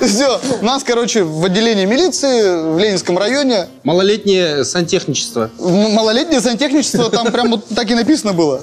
Все, 0.00 0.40
нас, 0.62 0.82
короче, 0.82 1.11
в 1.20 1.44
отделении 1.44 1.84
милиции 1.84 2.72
в 2.72 2.78
Ленинском 2.78 3.18
районе 3.18 3.68
Малолетнее 3.84 4.64
сантехничество. 4.64 5.50
Малолетнее 5.58 6.40
сантехничество, 6.40 7.10
там 7.10 7.30
прям 7.30 7.50
вот 7.50 7.66
так 7.68 7.90
и 7.90 7.94
написано 7.94 8.32
было. 8.32 8.60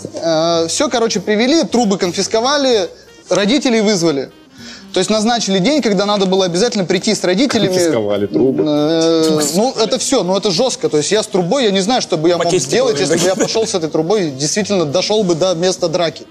Все, 0.67 0.89
короче, 0.89 1.19
привели, 1.19 1.63
трубы 1.63 1.97
конфисковали, 1.97 2.89
родителей 3.29 3.81
вызвали. 3.81 4.31
То 4.93 4.99
есть 4.99 5.09
назначили 5.11 5.59
день, 5.59 5.81
когда 5.81 6.05
надо 6.05 6.25
было 6.25 6.45
обязательно 6.45 6.83
прийти 6.83 7.13
с 7.13 7.23
родителями. 7.23 7.67
Конфисковали 7.67 8.25
трубы. 8.25 8.63
Э, 8.65 9.39
Ну, 9.55 9.73
это 9.77 9.99
все, 9.99 10.23
ну 10.23 10.35
это 10.35 10.49
жестко. 10.49 10.89
То 10.89 10.97
есть 10.97 11.11
я 11.11 11.21
с 11.21 11.27
трубой, 11.27 11.65
я 11.65 11.71
не 11.71 11.81
знаю, 11.81 12.01
что 12.01 12.17
бы 12.17 12.27
я 12.27 12.37
мог 12.37 12.51
сделать, 12.53 12.99
если 12.99 13.17
бы 13.17 13.23
я 13.23 13.35
пошел 13.35 13.67
с 13.67 13.75
этой 13.75 13.89
трубой, 13.89 14.31
действительно 14.31 14.85
дошел 14.85 15.23
бы 15.23 15.35
до 15.35 15.53
места 15.53 15.87
драки. 15.89 16.25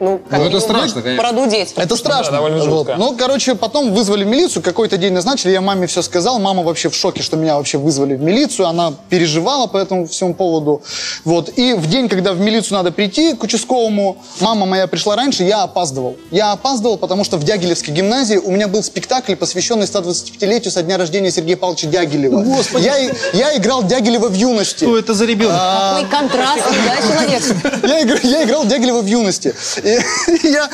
Ну, 0.00 0.20
как 0.30 0.38
Ну, 0.38 0.46
это 0.46 0.60
страшно, 0.60 1.02
конечно. 1.02 1.22
Продудеть. 1.28 1.72
Это 1.76 1.96
страшно. 1.96 2.32
Да, 2.32 2.36
довольно 2.38 2.58
Вот. 2.58 2.64
жутко. 2.64 2.94
Ну, 2.98 3.16
короче, 3.16 3.54
потом 3.54 3.92
вызвали 3.92 4.24
милицию, 4.24 4.62
какой-то 4.62 4.96
день 4.96 5.12
назначили, 5.12 5.50
я 5.52 5.60
маме 5.60 5.86
все 5.86 6.02
сказал, 6.02 6.38
мама 6.38 6.62
вообще 6.62 6.88
в 6.88 6.94
шоке, 6.94 7.22
что 7.22 7.36
меня 7.36 7.56
вообще 7.56 7.78
вызвали 7.78 8.14
в 8.14 8.20
милицию, 8.22 8.66
она 8.68 8.92
переживала 9.08 9.66
по 9.66 9.76
этому 9.76 10.06
всему 10.06 10.34
поводу. 10.34 10.82
Вот. 11.24 11.50
И 11.56 11.72
в 11.74 11.88
день, 11.88 12.08
когда 12.08 12.32
в 12.32 12.40
милицию 12.40 12.78
надо 12.78 12.92
прийти 12.92 13.34
к 13.34 13.42
участковому, 13.42 14.18
мама 14.40 14.66
моя 14.66 14.86
пришла 14.86 15.16
раньше, 15.16 15.42
я 15.44 15.62
опаздывал. 15.64 16.16
Я 16.30 16.52
опаздывал, 16.52 16.96
потому 16.98 17.24
что 17.24 17.36
в 17.36 17.44
Дягилевской 17.44 17.92
гимназии 17.92 18.36
у 18.36 18.50
меня 18.50 18.68
был 18.68 18.82
спектакль, 18.82 19.34
посвященный 19.34 19.86
125-летию 19.86 20.70
со 20.70 20.82
дня 20.82 20.96
рождения 20.98 21.30
Сергея 21.30 21.56
Павловича 21.56 21.88
Дягилева. 21.88 22.44
Я, 22.78 22.98
и- 22.98 23.10
я 23.32 23.56
играл 23.56 23.82
Дягилева 23.82 24.28
в 24.28 24.34
юности. 24.34 24.84
Что 24.84 24.98
это 24.98 25.14
за 25.14 25.24
ребенок? 25.24 25.56
Какой 25.58 26.04
контрастный, 26.06 26.76
да, 26.86 26.96
человек? 26.96 27.42
Я, 28.22 28.38
я 28.38 28.44
играл 28.44 28.64
Дягилева 28.66 29.00
в 29.00 29.06
юности. 29.06 29.54
И, 29.96 29.98
я, 30.48 30.68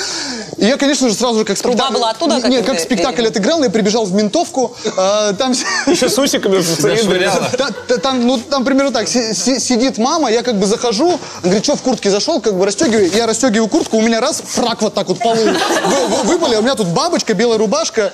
и 0.56 0.66
я, 0.66 0.76
конечно 0.76 1.08
же, 1.08 1.14
сразу 1.14 1.38
же 1.40 1.44
как 1.44 1.58
Труба 1.58 1.74
спектакль... 1.76 1.94
была 1.94 2.10
оттуда, 2.10 2.40
как 2.40 2.50
Нет, 2.50 2.64
как 2.66 2.80
спектакль 2.80 3.22
ты- 3.22 3.28
отыграл, 3.28 3.62
я 3.62 3.70
прибежал 3.70 4.04
в 4.04 4.12
ментовку, 4.12 4.74
а, 4.96 5.32
там... 5.34 5.52
Еще 5.86 6.08
с 6.08 6.18
усиками 6.18 6.60
Там, 8.02 8.26
ну, 8.26 8.38
там 8.38 8.64
примерно 8.64 8.90
так, 8.92 9.08
си- 9.08 9.34
си- 9.34 9.60
сидит 9.60 9.98
мама, 9.98 10.30
я 10.30 10.42
как 10.42 10.58
бы 10.58 10.66
захожу, 10.66 11.18
говорит, 11.42 11.64
что 11.64 11.76
в 11.76 11.82
куртке 11.82 12.10
зашел, 12.10 12.40
как 12.40 12.54
бы 12.54 12.66
расстегиваю, 12.66 13.10
я 13.10 13.26
расстегиваю 13.26 13.68
куртку, 13.68 13.98
у 13.98 14.02
меня 14.02 14.20
раз, 14.20 14.42
фрак 14.44 14.82
вот 14.82 14.94
так 14.94 15.08
вот 15.08 15.18
вы- 15.24 16.22
выпали, 16.24 16.54
а 16.54 16.58
у 16.58 16.62
меня 16.62 16.74
тут 16.74 16.88
бабочка, 16.88 17.34
белая 17.34 17.58
рубашка, 17.58 18.12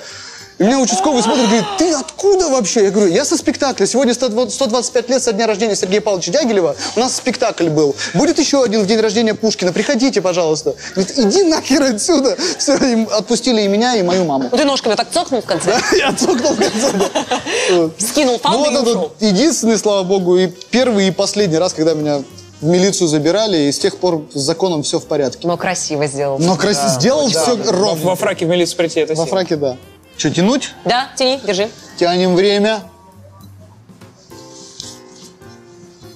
и 0.61 0.63
меня 0.63 0.79
участковый 0.79 1.23
смотрит, 1.23 1.45
говорит, 1.47 1.65
ты 1.79 1.91
откуда 1.93 2.49
вообще? 2.49 2.83
Я 2.85 2.91
говорю, 2.91 3.11
я 3.11 3.25
со 3.25 3.35
спектакля. 3.35 3.87
Сегодня 3.87 4.13
120 4.13 4.53
125 4.53 5.09
лет 5.09 5.23
со 5.23 5.33
дня 5.33 5.47
рождения 5.47 5.75
Сергея 5.75 6.01
Павловича 6.01 6.31
Дягилева. 6.31 6.75
У 6.95 6.99
нас 6.99 7.15
спектакль 7.15 7.69
был. 7.69 7.95
Будет 8.13 8.37
еще 8.37 8.63
один 8.63 8.83
в 8.83 8.85
день 8.87 8.99
рождения 8.99 9.33
Пушкина. 9.33 9.73
Приходите, 9.73 10.21
пожалуйста. 10.21 10.75
Говорит, 10.95 11.17
иди 11.17 11.43
нахер 11.43 11.81
отсюда. 11.81 12.37
Все, 12.59 12.75
им 12.77 13.07
отпустили 13.11 13.61
и 13.63 13.67
меня, 13.67 13.95
и 13.95 14.03
мою 14.03 14.25
маму. 14.25 14.49
Ну, 14.51 14.57
ты 14.57 14.63
ножками 14.65 14.93
так 14.95 15.09
цокнул 15.11 15.41
в 15.41 15.45
конце, 15.45 15.75
Я 15.97 16.13
цокнул 16.13 16.53
в 16.53 16.57
конце. 16.57 16.91
да. 16.93 17.89
Скинул 17.97 18.33
Ну 18.33 18.39
фалду 18.39 18.59
вот 18.59 18.69
и 18.71 18.73
это 18.75 18.81
ушел. 18.91 19.11
единственный, 19.19 19.77
слава 19.77 20.03
богу, 20.03 20.37
и 20.37 20.47
первый, 20.69 21.07
и 21.07 21.11
последний 21.11 21.57
раз, 21.57 21.73
когда 21.73 21.93
меня 21.95 22.21
в 22.61 22.65
милицию 22.67 23.07
забирали, 23.07 23.57
и 23.57 23.71
с 23.71 23.79
тех 23.79 23.97
пор 23.97 24.25
с 24.33 24.39
законом 24.39 24.83
все 24.83 24.99
в 24.99 25.05
порядке. 25.05 25.47
Но 25.47 25.57
красиво 25.57 26.05
сделал. 26.05 26.37
Но 26.37 26.55
красиво 26.55 26.89
сделал 26.89 27.27
все 27.29 27.55
Во, 27.55 27.71
ровно. 27.71 28.05
во 28.05 28.15
фраке 28.15 28.45
в 28.45 28.49
милицию 28.49 28.77
прийти, 28.77 28.99
это 28.99 29.13
Во 29.13 29.25
сила. 29.25 29.25
фраке, 29.25 29.55
да. 29.55 29.77
Что, 30.21 30.29
тянуть? 30.29 30.69
Да, 30.85 31.09
тяни, 31.15 31.41
держи. 31.43 31.67
Тянем 31.97 32.35
время. 32.35 32.83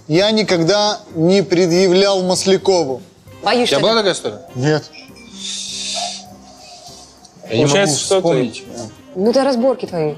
Я 0.08 0.30
никогда 0.30 1.00
не 1.16 1.42
предъявлял 1.42 2.22
Маслякову. 2.22 3.02
У 3.42 3.46
Боюсь, 3.46 3.68
тебя 3.68 3.80
что... 3.80 3.88
была 3.88 3.96
такая 3.96 4.14
история? 4.14 4.42
Нет. 4.54 4.84
Я 7.50 7.58
не 7.58 7.64
могу 7.64 7.74
Получается, 7.74 7.98
что 8.00 8.10
ты- 8.10 8.16
вспомнить. 8.22 8.64
Ну, 9.16 9.32
это 9.32 9.44
разборки 9.44 9.88
твои. 9.88 10.14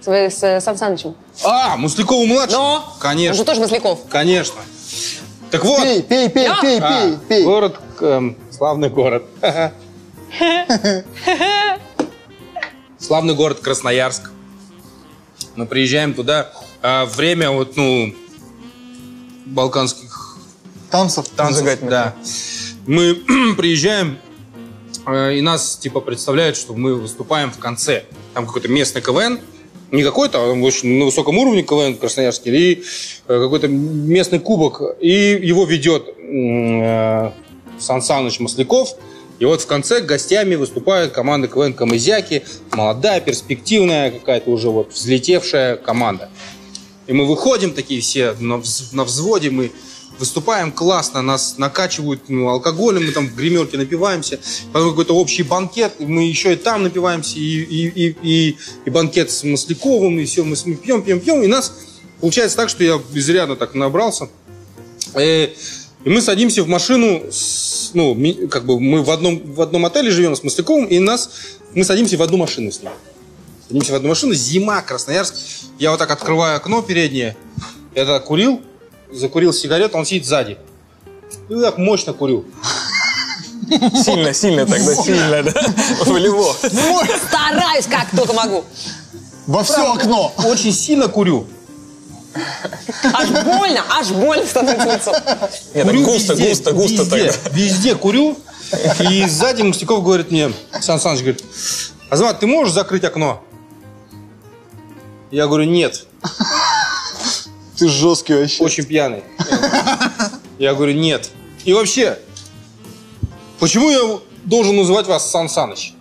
Свои 0.00 0.30
с 0.30 0.42
э, 0.42 0.60
Сан 0.60 0.76
Санычем. 0.76 1.14
А, 1.44 1.76
Муслякову 1.76 2.26
младший? 2.26 2.56
Но! 2.58 2.74
Он 2.74 2.80
же 2.80 3.00
Конечно, 3.00 3.44
тоже 3.44 3.60
Масляков. 3.60 4.00
конечно. 4.08 4.60
Так 5.52 5.64
вот, 5.64 5.80
Пей, 5.80 6.02
пей, 6.02 6.28
пей, 6.28 6.48
Да. 6.48 6.58
пей, 6.60 6.80
а, 6.80 6.88
пей, 7.02 7.16
пей. 7.28 7.44
город, 7.44 7.76
эм, 8.00 8.36
славный 8.50 8.88
город. 8.90 9.22
Славный 12.98 13.34
город 13.34 13.60
Красноярск. 13.60 14.30
Мы 15.54 15.66
приезжаем 15.66 16.14
туда, 16.14 16.52
а 16.82 17.06
время 17.06 17.50
вот, 17.52 17.76
ну, 17.76 18.12
балканских 19.46 20.36
Танцев. 20.90 21.28
танцев, 21.28 21.78
да. 21.82 22.14
Мы 22.86 23.14
приезжаем, 23.56 24.18
э, 25.06 25.36
и 25.36 25.40
нас, 25.40 25.76
типа, 25.76 26.00
представляют, 26.00 26.56
что 26.56 26.74
мы 26.74 26.96
выступаем 26.96 27.52
в 27.52 27.58
конце. 27.58 28.04
Там 28.34 28.46
какой-то 28.46 28.68
местный 28.68 29.00
КВН, 29.00 29.38
не 29.92 30.02
какой-то, 30.02 30.38
а 30.38 30.52
очень 30.52 30.98
на 30.98 31.04
высоком 31.04 31.38
уровне 31.38 31.62
КВН 31.62 31.94
в 31.94 31.98
Красноярске, 31.98 32.50
и 32.50 32.82
э, 33.28 33.40
какой-то 33.40 33.68
местный 33.68 34.40
кубок, 34.40 34.82
и 35.00 35.38
его 35.40 35.64
ведет 35.66 36.08
э, 36.18 37.30
Сан 37.78 38.02
Саныч 38.02 38.40
Масляков, 38.40 38.96
и 39.38 39.44
вот 39.44 39.62
в 39.62 39.66
конце 39.66 40.00
гостями 40.00 40.56
выступает 40.56 41.12
команда 41.12 41.48
КВН 41.48 41.72
«Камызяки», 41.72 42.44
молодая, 42.72 43.20
перспективная, 43.20 44.10
какая-то 44.10 44.50
уже 44.50 44.68
вот 44.70 44.92
взлетевшая 44.92 45.76
команда. 45.76 46.28
И 47.06 47.12
мы 47.12 47.26
выходим 47.26 47.72
такие 47.72 48.00
все 48.00 48.34
на, 48.40 48.54
вз- 48.54 48.88
на 48.92 49.04
взводе, 49.04 49.50
мы 49.50 49.70
выступаем 50.18 50.72
классно, 50.72 51.22
нас 51.22 51.56
накачивают 51.56 52.22
ну, 52.28 52.48
алкоголем, 52.48 53.06
мы 53.06 53.12
там 53.12 53.28
в 53.28 53.36
гримерке 53.36 53.76
напиваемся, 53.76 54.40
потом 54.72 54.90
какой-то 54.90 55.14
общий 55.14 55.44
банкет, 55.44 55.94
мы 56.00 56.24
еще 56.24 56.54
и 56.54 56.56
там 56.56 56.82
напиваемся, 56.82 57.38
и, 57.38 57.40
и, 57.40 57.88
и, 57.88 58.16
и, 58.22 58.56
и 58.84 58.90
банкет 58.90 59.30
с 59.30 59.44
Масляковым, 59.44 60.18
и 60.18 60.24
все, 60.24 60.42
мы, 60.44 60.56
мы 60.64 60.74
пьем, 60.74 61.02
пьем, 61.02 61.20
пьем, 61.20 61.42
и 61.42 61.46
нас 61.46 61.72
получается 62.20 62.56
так, 62.56 62.68
что 62.68 62.82
я 62.82 63.00
изрядно 63.14 63.54
так 63.54 63.74
набрался. 63.74 64.28
Э, 65.14 65.48
И 66.04 66.10
мы 66.10 66.20
садимся 66.22 66.62
в 66.62 66.68
машину, 66.68 67.22
с- 67.30 67.90
ну, 67.94 68.16
как 68.50 68.64
бы 68.66 68.78
мы 68.80 69.02
в 69.02 69.10
одном, 69.10 69.40
в 69.52 69.60
одном 69.60 69.84
отеле 69.84 70.10
живем 70.10 70.36
с 70.36 70.42
Масляковым, 70.44 70.84
и 70.86 70.98
нас, 70.98 71.30
мы 71.74 71.84
садимся 71.84 72.16
в 72.16 72.22
одну 72.22 72.36
машину 72.38 72.70
с 72.70 72.80
ним. 72.82 72.92
Садимся 73.66 73.92
в 73.92 73.96
одну 73.96 74.08
машину, 74.08 74.32
зима, 74.34 74.80
Красноярск. 74.82 75.34
Я 75.78 75.90
вот 75.90 75.98
так 75.98 76.10
открываю 76.10 76.56
окно 76.56 76.82
переднее, 76.82 77.36
я 77.94 78.06
так 78.06 78.24
курил, 78.24 78.60
закурил 79.12 79.52
сигарету, 79.52 79.98
он 79.98 80.06
сидит 80.06 80.24
сзади. 80.26 80.56
И 81.48 81.54
вот 81.54 81.62
так 81.62 81.78
мощно 81.78 82.12
курю. 82.12 82.44
Сильно, 84.02 84.32
сильно 84.32 84.64
тогда, 84.66 84.94
сильно, 84.94 85.42
да? 85.42 85.52
Волево. 86.06 86.54
Стараюсь, 87.28 87.86
как 87.86 88.08
только 88.16 88.32
могу. 88.32 88.64
Во 89.46 89.62
все 89.62 89.92
окно. 89.92 90.32
Очень 90.46 90.72
сильно 90.72 91.08
курю. 91.08 91.46
Аж 93.12 93.28
больно, 93.44 93.84
аж 93.90 94.08
больно 94.10 94.46
становится 94.46 94.94
лицо. 94.94 95.12
Нет, 95.74 95.84
Курю 95.86 96.04
густо, 96.04 96.34
везде, 96.34 96.48
густо, 96.48 96.72
густо 96.72 97.02
везде, 97.16 97.32
тогда. 97.32 97.50
Везде 97.56 97.94
курю. 97.94 98.38
И 99.10 99.26
сзади 99.26 99.62
Мустяков 99.62 100.02
говорит 100.04 100.30
мне, 100.30 100.52
Сан 100.80 101.00
Саныч 101.00 101.20
говорит, 101.20 101.42
Азамат, 102.10 102.40
ты 102.40 102.46
можешь 102.46 102.74
закрыть 102.74 103.02
окно? 103.04 103.42
Я 105.30 105.46
говорю, 105.46 105.64
нет, 105.64 106.06
Ты 107.78 107.88
жесткий 107.88 108.34
вообще. 108.34 108.62
очень 108.62 108.84
пьяный. 108.84 109.22
Я 110.58 110.74
говорю, 110.74 110.92
нет. 110.94 111.30
И 111.64 111.72
вообще, 111.72 112.18
почему 113.58 113.90
я 113.90 114.18
должен 114.44 114.76
называть 114.76 115.06
вас 115.06 115.30
Сан 115.30 115.48
Саныч? 115.48 115.94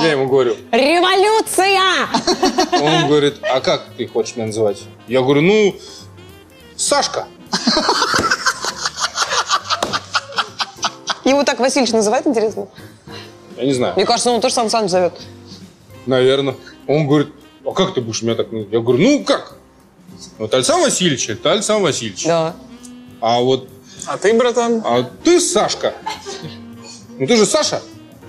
Я 0.00 0.12
ему 0.12 0.26
говорю. 0.28 0.56
Революция! 0.72 2.08
Он 2.72 3.08
говорит, 3.08 3.36
а 3.42 3.60
как 3.60 3.84
ты 3.96 4.06
хочешь 4.06 4.36
меня 4.36 4.46
называть? 4.46 4.82
Я 5.06 5.22
говорю, 5.22 5.42
ну, 5.42 5.76
Сашка. 6.76 7.26
Его 11.24 11.44
так 11.44 11.58
Васильевич 11.60 11.92
называет, 11.92 12.26
интересно? 12.26 12.68
Я 13.56 13.64
не 13.64 13.72
знаю. 13.72 13.94
Мне 13.96 14.04
кажется, 14.04 14.30
он 14.30 14.40
тоже 14.40 14.54
Сан 14.54 14.68
Саныч 14.68 14.90
зовет. 14.90 15.14
Наверное. 16.06 16.56
Он 16.86 17.06
говорит, 17.06 17.28
а 17.64 17.70
как 17.72 17.94
ты 17.94 18.00
будешь 18.00 18.22
меня 18.22 18.34
так 18.34 18.50
называть? 18.52 18.72
Я 18.72 18.80
говорю, 18.80 19.02
ну 19.02 19.24
как? 19.24 19.56
Вот 20.38 20.52
Александр 20.52 20.84
Васильевич, 20.86 21.28
это 21.30 21.52
Александр 21.52 21.84
Васильевич. 21.84 22.24
Да. 22.26 22.54
А 23.20 23.40
вот 23.40 23.68
А 24.06 24.18
ты, 24.18 24.34
братан? 24.34 24.82
а 24.84 25.02
ты 25.22 25.40
Сашка. 25.40 25.94
Ну 27.18 27.26
ты 27.26 27.36
же 27.36 27.46
Саша? 27.46 27.80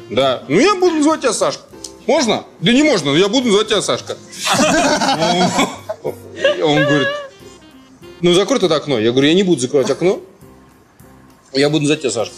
Да. 0.10 0.44
Ну 0.48 0.60
я 0.60 0.76
буду 0.76 0.96
называть 0.96 1.22
тебя 1.22 1.34
Сашка. 1.34 1.64
Можно? 2.08 2.46
Да 2.60 2.72
не 2.72 2.84
можно, 2.84 3.12
но 3.12 3.18
я 3.18 3.28
буду 3.28 3.48
называть 3.48 3.68
тебя 3.68 3.82
Сашка. 3.82 4.18
Он 6.04 6.84
говорит, 6.84 7.08
ну 8.22 8.34
закрой 8.34 8.60
это 8.60 8.76
окно. 8.76 9.00
Я 9.00 9.12
говорю, 9.12 9.28
я 9.28 9.34
не 9.34 9.44
буду 9.44 9.62
закрывать 9.62 9.90
окно. 9.90 10.20
Я 11.54 11.70
буду 11.70 11.82
называть 11.84 12.02
тебя 12.02 12.12
Сашка. 12.12 12.36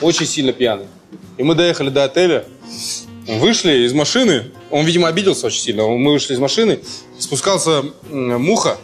Очень 0.00 0.26
сильно 0.26 0.52
пьяный. 0.52 0.86
И 1.36 1.42
мы 1.42 1.54
доехали 1.54 1.90
до 1.90 2.04
отеля, 2.04 2.44
вышли 3.26 3.86
из 3.86 3.92
машины. 3.92 4.50
Он, 4.70 4.84
видимо, 4.84 5.08
обиделся 5.08 5.46
очень 5.46 5.60
сильно. 5.60 5.86
Мы 5.86 6.12
вышли 6.12 6.34
из 6.34 6.38
машины, 6.38 6.80
спускался 7.18 7.84
Муха. 8.10 8.78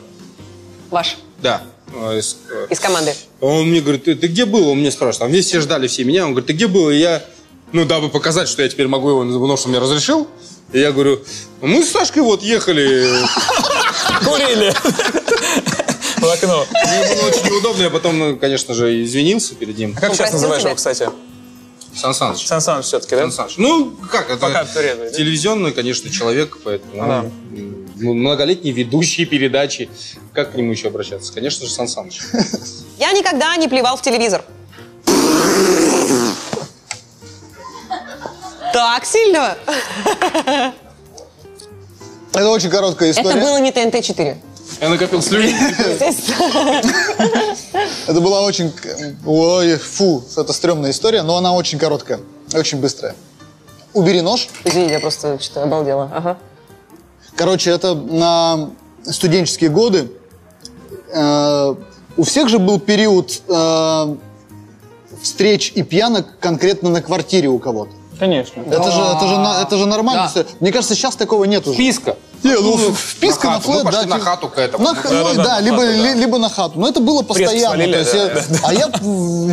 Ваш. 0.91 1.17
Да. 1.43 1.63
Э, 1.95 2.19
из- 2.19 2.37
э, 2.51 2.67
Из 2.71 2.81
команды. 2.81 3.15
он 3.41 3.69
мне 3.69 3.81
говорит, 3.81 4.05
ты, 4.05 4.15
ты 4.15 4.27
где 4.29 4.45
был? 4.45 4.69
Он 4.69 4.79
мне 4.79 4.91
спрашивает. 4.91 5.33
Там 5.33 5.43
все 5.43 5.61
ждали 5.61 5.87
все 5.89 6.05
меня. 6.05 6.25
Он 6.25 6.31
говорит, 6.33 6.47
ты 6.47 6.53
где 6.53 6.67
был? 6.67 6.91
И 6.91 6.97
я, 6.97 7.23
ну, 7.73 7.85
дабы 7.85 8.09
показать, 8.09 8.49
что 8.49 8.63
я 8.63 8.69
теперь 8.69 8.89
могу 8.89 9.11
его, 9.11 9.21
потому 9.25 9.57
что 9.57 9.69
мне 9.69 9.79
разрешил. 9.79 10.29
И 10.73 10.81
я 10.81 10.93
говорю, 10.93 11.21
мы 11.63 11.83
с 11.83 11.91
Сашкой 11.91 12.23
вот 12.23 12.43
ехали. 12.43 13.07
Курили. 14.25 14.73
В 16.21 16.25
окно. 16.31 16.67
Мне 16.71 17.15
было 17.15 17.29
очень 17.29 17.45
неудобно. 17.47 17.83
Я 17.85 17.91
потом, 17.91 18.19
ну, 18.19 18.37
конечно 18.37 18.75
же, 18.75 19.03
извинился 19.05 19.55
перед 19.55 19.79
ним. 19.79 19.95
А 19.97 20.01
как 20.01 20.11
Он 20.11 20.17
сейчас 20.17 20.33
называешь 20.33 20.65
его, 20.65 20.75
кстати? 20.75 21.09
Сан 21.95 22.13
Саныч. 22.15 22.47
Сан 22.47 22.61
Саныч 22.61 22.85
все-таки, 22.87 23.15
да? 23.17 23.23
Сан 23.23 23.33
Саныч. 23.33 23.55
Ну, 23.57 23.97
как 24.11 24.29
это? 24.31 24.39
Пока 24.39 24.65
турецкий, 24.65 25.05
да? 25.05 25.11
Телевизионный, 25.11 25.73
конечно, 25.73 26.11
человек, 26.11 26.59
поэтому 26.63 26.93
Да. 26.97 27.25
М, 28.01 28.07
многолетний 28.21 28.73
ведущий 28.73 29.25
передачи. 29.25 29.89
Как 30.33 30.53
к 30.53 30.55
нему 30.55 30.73
еще 30.73 30.89
обращаться? 30.89 31.33
Конечно 31.33 31.67
же, 31.67 31.73
Сан 31.73 31.89
Саныч. 31.89 32.21
Я 32.99 33.13
никогда 33.13 33.57
не 33.57 33.69
плевал 33.69 33.97
в 33.97 34.03
телевизор. 34.03 34.45
Так 38.73 39.05
сильно? 39.05 39.57
Это 42.35 42.51
очень 42.51 42.71
короткая 42.71 43.11
Это 43.11 43.21
история. 43.21 43.41
было 43.41 43.59
не 43.59 43.71
ТНТ-4. 43.73 44.37
Я 44.81 44.89
накопил 44.91 45.23
слюни. 45.23 45.53
Это 48.07 48.21
была 48.21 48.43
очень... 48.43 48.73
Ой, 49.27 49.77
фу, 49.77 50.23
это 50.37 50.53
стрёмная 50.53 50.91
история, 50.93 51.23
но 51.23 51.37
она 51.37 51.53
очень 51.55 51.79
короткая, 51.79 52.21
очень 52.55 52.79
быстрая. 52.79 53.15
Убери 53.95 54.21
нож. 54.21 54.49
Извини, 54.65 54.91
я 54.93 55.01
просто 55.01 55.39
что-то 55.41 55.63
обалдела. 55.65 56.11
Ага. 56.15 56.39
Короче, 57.39 57.71
это 57.71 57.95
на 57.95 58.71
студенческие 59.05 59.71
годы. 59.71 60.11
Э, 61.15 61.75
у 62.17 62.23
всех 62.25 62.49
же 62.49 62.59
был 62.59 62.81
период 62.81 63.43
э, 63.49 64.17
встреч 65.23 65.71
и 65.77 65.85
пьянок 65.85 66.27
конкретно 66.41 66.91
на 66.91 67.01
квартире 67.01 67.47
у 67.49 67.61
кого-то. 67.61 67.93
Конечно. 68.19 68.61
Это 68.63 68.91
же, 68.91 69.01
это, 69.01 69.27
же, 69.29 69.37
на- 69.39 69.63
это 69.63 69.77
же 69.77 69.87
нормально. 69.87 70.29
Мне 70.59 70.73
кажется, 70.73 70.97
сейчас 70.97 71.15
такого 71.15 71.45
нет 71.45 71.65
уже. 71.69 71.77
Писка. 71.79 72.17
Не, 72.45 72.53
ну, 72.55 72.77
вписка 72.95 73.47
на 73.49 73.53
на, 73.55 73.61
хату. 73.61 73.73
Мы 73.73 73.85
пошли 73.85 74.01
да. 74.01 74.07
на 74.07 74.15
типа- 74.15 74.25
хату 74.31 74.49
к 74.49 74.59
этому. 74.59 74.85
На 74.85 74.93
Да, 74.95 75.01
ну, 75.05 75.11
да, 75.11 75.35
да, 75.35 75.45
да, 75.45 75.61
либо, 75.61 75.77
на 75.77 75.87
хату, 75.87 76.03
ли- 76.03 76.03
да. 76.03 76.15
либо 76.15 76.39
на 76.39 76.49
хату. 76.49 76.79
Но 76.79 76.89
это 76.89 77.01
было 77.01 77.23
постоянно. 77.23 77.59
свалили, 77.75 77.93
то 77.93 77.99
есть 77.99 78.13
да, 78.13 78.19
я- 78.19 78.29
да. 78.29 78.43
А 78.63 78.75
я 78.75 78.89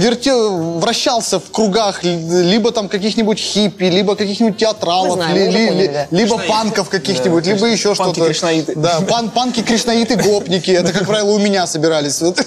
вертел, 0.02 0.80
вращался 0.80 1.40
в 1.40 1.50
кругах 1.52 2.04
ли- 2.04 2.16
либо 2.44 2.72
там 2.72 2.88
каких-нибудь 2.90 3.40
хиппи, 3.40 3.86
либо 3.86 4.16
каких-нибудь 4.16 4.58
театралов, 4.58 5.16
знаем, 5.16 5.36
ли- 5.36 5.50
ли- 5.50 5.68
поняли, 5.68 5.82
ли- 5.84 5.88
да. 5.88 6.08
либо 6.12 6.38
панков 6.38 6.90
каких-нибудь, 6.90 7.46
либо 7.48 7.66
еще 7.66 7.96
Панки 7.96 8.14
что-то. 8.16 8.28
кришнаиты. 8.30 8.74
Да, 8.76 9.02
пан- 9.02 9.30
панки, 9.30 9.62
кришнаиты, 9.64 10.16
гопники. 10.16 10.72
Это, 10.72 10.94
как 10.94 11.08
правило, 11.08 11.32
у 11.32 11.40
меня 11.40 11.66
собирались. 11.68 12.22
Вот. 12.22 12.40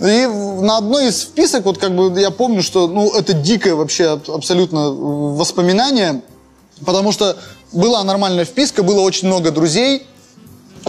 И 0.00 0.26
на 0.60 0.78
одной 0.78 1.08
из 1.08 1.22
вписок, 1.22 1.64
вот 1.64 1.78
как 1.78 1.94
бы 1.94 2.20
я 2.20 2.30
помню, 2.30 2.62
что 2.62 2.86
ну, 2.88 3.12
это 3.12 3.32
дикое 3.32 3.74
вообще 3.74 4.10
аб- 4.12 4.30
абсолютно 4.30 4.90
воспоминание, 4.90 6.20
потому 6.84 7.12
что 7.12 7.36
была 7.74 8.02
нормальная 8.04 8.44
вписка, 8.44 8.82
было 8.82 9.00
очень 9.00 9.28
много 9.28 9.50
друзей, 9.50 10.06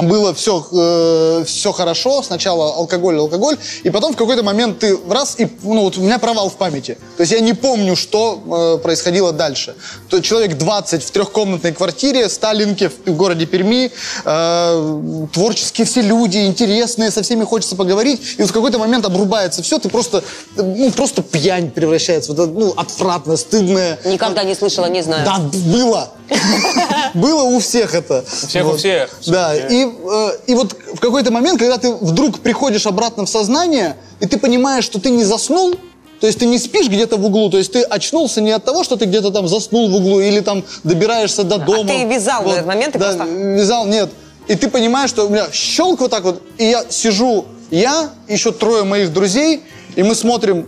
было 0.02 0.34
все, 0.34 1.44
все 1.46 1.72
хорошо, 1.72 2.22
сначала 2.24 2.74
алкоголь, 2.76 3.18
алкоголь, 3.18 3.58
и 3.84 3.90
потом 3.90 4.14
в 4.14 4.18
какой-то 4.18 4.44
момент 4.44 4.80
ты 4.80 4.96
в 4.96 5.12
раз, 5.12 5.36
и 5.38 5.48
ну, 5.64 5.82
вот 5.82 5.98
у 5.98 6.02
меня 6.02 6.20
провал 6.20 6.50
в 6.50 6.56
памяти. 6.56 6.98
То 7.18 7.22
есть 7.22 7.32
я 7.32 7.40
не 7.40 7.54
помню, 7.54 7.96
что 7.96 8.78
э, 8.78 8.84
происходило 8.84 9.32
дальше. 9.32 9.76
То 10.10 10.22
человек 10.22 10.58
20 10.58 11.04
в 11.04 11.12
трехкомнатной 11.12 11.74
квартире, 11.74 12.30
Сталинке 12.30 12.90
в, 12.90 12.94
в 13.06 13.16
городе 13.16 13.46
Перми, 13.46 13.92
э, 14.26 15.28
творческие 15.34 15.86
все 15.86 16.02
люди, 16.02 16.46
интересные, 16.46 17.12
со 17.12 17.24
всеми 17.24 17.44
хочется 17.44 17.76
поговорить, 17.76 18.22
и 18.38 18.42
вот 18.42 18.52
в 18.52 18.54
какой-то 18.54 18.80
момент 18.80 19.06
обрубается 19.06 19.64
все, 19.64 19.80
ты 19.80 19.90
просто, 19.90 20.24
ну, 20.56 20.92
просто 20.92 21.22
пьянь 21.22 21.72
превращается, 21.72 22.34
вот, 22.34 22.40
это, 22.42 22.52
ну, 22.52 22.74
отвратно, 22.76 23.38
стыдное. 23.38 24.00
Никогда 24.06 24.44
не 24.44 24.56
слышала, 24.56 24.88
не 24.88 25.02
знаю. 25.02 25.26
Да, 25.26 25.40
было. 25.40 26.10
Было 27.14 27.44
у 27.44 27.60
всех 27.60 27.94
это. 27.94 28.26
У 28.44 28.48
всех, 28.48 28.68
у 28.68 28.76
всех. 28.78 29.10
Да, 29.28 29.56
и, 29.56 29.85
э, 29.86 30.30
и 30.48 30.56
вот 30.56 30.76
в 30.94 31.00
какой-то 31.00 31.32
момент, 31.32 31.60
когда 31.60 31.78
ты 31.78 31.94
вдруг 31.94 32.40
приходишь 32.40 32.86
обратно 32.86 33.26
в 33.26 33.30
сознание, 33.30 33.96
и 34.20 34.26
ты 34.26 34.38
понимаешь, 34.38 34.84
что 34.86 35.00
ты 35.00 35.10
не 35.10 35.24
заснул, 35.24 35.76
то 36.20 36.28
есть 36.28 36.40
ты 36.40 36.46
не 36.46 36.58
спишь 36.58 36.88
где-то 36.88 37.18
в 37.18 37.26
углу, 37.26 37.50
то 37.50 37.58
есть 37.58 37.74
ты 37.74 37.82
очнулся 37.82 38.42
не 38.42 38.52
от 38.52 38.64
того, 38.64 38.84
что 38.84 38.96
ты 38.96 39.06
где-то 39.06 39.32
там 39.32 39.48
заснул 39.48 39.90
в 39.90 39.96
углу 39.96 40.20
или 40.20 40.40
там 40.40 40.64
добираешься 40.84 41.44
до 41.44 41.58
дома. 41.58 41.88
ты 41.88 42.06
вязал 42.06 42.44
в 42.44 42.48
этот 42.48 42.66
момент 42.66 42.98
да, 42.98 43.14
просто- 43.14 43.26
вязал, 43.26 43.86
нет. 43.86 44.10
И 44.48 44.56
ты 44.56 44.70
понимаешь, 44.70 45.10
что 45.10 45.26
у 45.26 45.30
меня 45.30 45.48
щелк 45.52 46.02
вот 46.02 46.12
так 46.12 46.24
вот, 46.24 46.42
и 46.58 46.66
я 46.66 46.86
сижу, 46.90 47.46
я, 47.72 48.12
еще 48.28 48.52
трое 48.52 48.84
моих 48.84 49.12
друзей, 49.12 49.64
и 49.96 50.04
мы 50.04 50.16
смотрим 50.16 50.68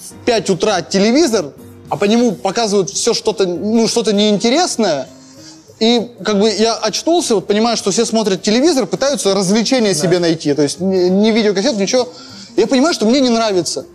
в 0.00 0.24
5 0.26 0.50
утра 0.50 0.82
телевизор, 0.82 1.52
а 1.88 1.96
по 1.96 2.04
нему 2.04 2.32
показывают 2.32 2.90
все 2.90 3.14
что-то, 3.14 3.46
ну, 3.46 3.88
что-то 3.88 4.12
неинтересное. 4.12 5.08
И 5.80 6.10
как 6.24 6.40
бы 6.40 6.50
я 6.50 6.74
очнулся, 6.74 7.36
вот 7.36 7.46
понимаю, 7.46 7.76
что 7.76 7.90
все 7.90 8.04
смотрят 8.04 8.42
телевизор, 8.42 8.86
пытаются 8.86 9.34
развлечения 9.34 9.94
себе 9.94 10.18
найти. 10.18 10.54
То 10.54 10.62
есть 10.62 10.80
не, 10.80 11.08
не 11.08 11.30
видеокассет, 11.30 11.76
ничего. 11.76 12.08
Я 12.56 12.66
понимаю, 12.66 12.94
что 12.94 13.06
мне 13.06 13.20
не 13.20 13.28
нравится. 13.28 13.86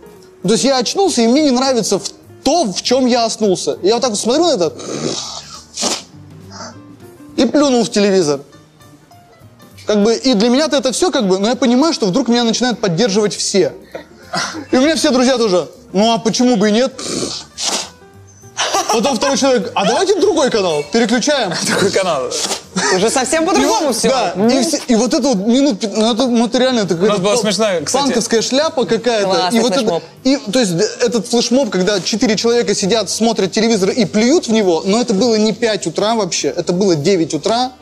То 0.42 0.52
есть 0.52 0.64
я 0.64 0.78
очнулся, 0.78 1.22
и 1.22 1.26
мне 1.26 1.42
не 1.42 1.50
нравится 1.50 1.98
в 1.98 2.10
то, 2.42 2.64
в 2.72 2.82
чем 2.82 3.06
я 3.06 3.24
оснулся. 3.24 3.78
Я 3.82 3.94
вот 3.94 4.02
так 4.02 4.10
вот 4.10 4.18
смотрю 4.18 4.44
на 4.44 4.54
это. 4.54 4.72
и 7.36 7.44
плюнул 7.46 7.84
в 7.84 7.90
телевизор. 7.90 8.40
Как 9.86 10.02
бы, 10.02 10.14
и 10.14 10.34
для 10.34 10.48
меня-то 10.48 10.76
это 10.76 10.92
все 10.92 11.10
как 11.10 11.28
бы, 11.28 11.38
но 11.38 11.48
я 11.48 11.56
понимаю, 11.56 11.92
что 11.92 12.06
вдруг 12.06 12.28
меня 12.28 12.44
начинают 12.44 12.80
поддерживать 12.80 13.34
все. 13.34 13.72
И 14.70 14.76
у 14.76 14.80
меня 14.80 14.96
все 14.96 15.10
друзья 15.10 15.36
тоже, 15.36 15.68
ну 15.92 16.12
а 16.12 16.18
почему 16.18 16.56
бы 16.56 16.70
и 16.70 16.72
нет? 16.72 16.92
Потом 18.94 19.16
второй 19.16 19.36
человек, 19.36 19.72
а 19.74 19.84
давайте 19.86 20.20
другой 20.20 20.50
канал, 20.50 20.84
переключаем. 20.92 21.52
Такой 21.68 21.90
канал. 21.90 22.30
Уже 22.94 23.10
совсем 23.10 23.44
по-другому 23.44 23.92
все. 23.92 24.08
Да, 24.08 24.34
и, 24.48 24.62
все- 24.62 24.80
и 24.86 24.94
вот 24.94 25.12
это 25.14 25.28
вот 25.28 25.38
минут, 25.46 25.80
пят- 25.80 25.96
ну 25.96 26.12
это, 26.12 26.26
ну, 26.28 26.46
это 26.46 26.58
реально, 26.58 26.80
это 26.80 26.94
какая-то 26.94 27.18
была 27.20 27.32
пан- 27.34 27.40
смешная, 27.42 27.80
кстати. 27.82 28.04
панковская 28.04 28.42
шляпа 28.42 28.84
какая-то. 28.84 29.26
Классный 29.26 29.58
и 29.58 29.62
вот 29.62 29.74
флешмоб. 29.74 30.02
Это, 30.24 30.28
и, 30.30 30.50
то 30.52 30.58
есть 30.60 30.76
д- 30.76 30.88
этот 31.00 31.26
флешмоб, 31.26 31.70
когда 31.70 32.00
четыре 32.00 32.36
человека 32.36 32.74
сидят, 32.74 33.10
смотрят 33.10 33.50
телевизор 33.52 33.90
и 33.90 34.04
плюют 34.04 34.46
в 34.48 34.52
него, 34.52 34.82
но 34.84 35.00
это 35.00 35.12
было 35.12 35.34
не 35.36 35.52
5 35.52 35.88
утра 35.88 36.14
вообще, 36.14 36.48
это 36.48 36.72
было 36.72 36.94
9 36.94 37.34
утра, 37.34 37.72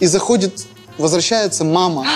и 0.00 0.06
заходит, 0.06 0.66
возвращается 0.98 1.64
мама. 1.64 2.06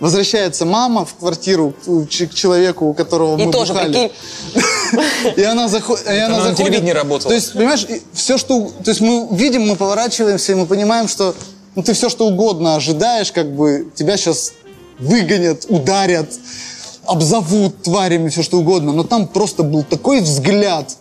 Возвращается 0.00 0.66
мама 0.66 1.04
в 1.06 1.14
квартиру 1.14 1.72
к, 1.84 2.08
ч- 2.10 2.26
к 2.26 2.34
человеку, 2.34 2.86
у 2.86 2.94
которого 2.94 3.38
И 3.38 3.46
мы 3.46 3.52
тоже, 3.52 3.72
бухали. 3.72 3.92
прикинь, 3.92 4.10
И 5.36 5.42
она, 5.42 5.68
заход... 5.68 6.00
и 6.06 6.16
она 6.16 6.36
на 6.36 6.42
заходит. 6.42 6.58
телевидении 6.58 6.92
работала. 6.92 7.30
То 7.30 7.34
есть, 7.34 7.52
понимаешь, 7.52 7.86
все, 8.12 8.38
что... 8.38 8.70
То 8.84 8.90
есть 8.90 9.00
мы 9.00 9.28
видим, 9.32 9.66
мы 9.66 9.76
поворачиваемся, 9.76 10.52
и 10.52 10.54
мы 10.54 10.66
понимаем, 10.66 11.08
что 11.08 11.34
ну, 11.74 11.82
ты 11.82 11.92
все, 11.92 12.08
что 12.08 12.26
угодно 12.26 12.76
ожидаешь, 12.76 13.32
как 13.32 13.52
бы 13.54 13.90
тебя 13.94 14.16
сейчас 14.16 14.52
выгонят, 14.98 15.66
ударят, 15.68 16.28
обзовут 17.04 17.82
тварями, 17.82 18.28
все 18.28 18.42
что 18.42 18.58
угодно. 18.58 18.92
Но 18.92 19.02
там 19.04 19.26
просто 19.26 19.62
был 19.62 19.82
такой 19.82 20.20
взгляд, 20.20 20.96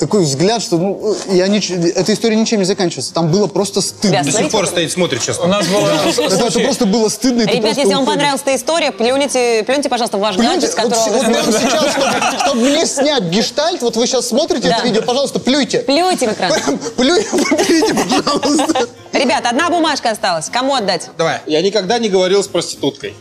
такой 0.00 0.24
взгляд, 0.24 0.62
что 0.62 0.78
ну, 0.78 1.16
я 1.28 1.46
нич... 1.46 1.70
эта 1.70 2.12
история 2.12 2.34
ничем 2.34 2.58
не 2.58 2.64
заканчивается. 2.64 3.12
Там 3.12 3.30
было 3.30 3.46
просто 3.46 3.82
стыдно. 3.82 4.18
Да, 4.18 4.24
До 4.24 4.32
сих 4.32 4.50
пор 4.50 4.66
стоит, 4.66 4.90
смотрит 4.90 5.22
сейчас. 5.22 5.38
У 5.38 5.46
нас 5.46 5.66
было 5.68 5.88
Это, 5.88 6.60
просто 6.60 6.86
было 6.86 7.08
стыдно. 7.08 7.42
Ребят, 7.42 7.76
если 7.76 7.94
вам 7.94 8.06
понравилась 8.06 8.40
эта 8.40 8.56
история, 8.56 8.90
плюните, 8.90 9.62
плюньте, 9.64 9.88
пожалуйста, 9.88 10.16
в 10.16 10.20
ваш 10.20 10.36
Плюньте, 10.36 10.68
гаджет, 10.68 10.74
которого 10.74 11.52
сейчас, 11.52 11.92
чтобы, 11.92 12.38
чтобы 12.44 12.60
мне 12.62 12.86
снять 12.86 13.24
гештальт, 13.24 13.82
вот 13.82 13.96
вы 13.96 14.06
сейчас 14.06 14.28
смотрите 14.28 14.68
Да. 14.68 14.76
это 14.76 14.86
видео, 14.86 15.02
пожалуйста, 15.02 15.38
плюйте. 15.38 15.80
Плюйте 15.80 16.28
в 16.28 16.32
экран. 16.32 16.50
Плюйте, 16.96 17.28
плюйте, 17.30 17.94
пожалуйста. 17.94 18.88
Ребят, 19.12 19.44
одна 19.44 19.68
бумажка 19.68 20.10
осталась. 20.10 20.48
Кому 20.48 20.74
отдать? 20.74 21.10
Давай. 21.18 21.40
Я 21.46 21.60
никогда 21.60 21.98
не 21.98 22.08
говорил 22.08 22.42
с 22.42 22.48
проституткой. 22.48 23.14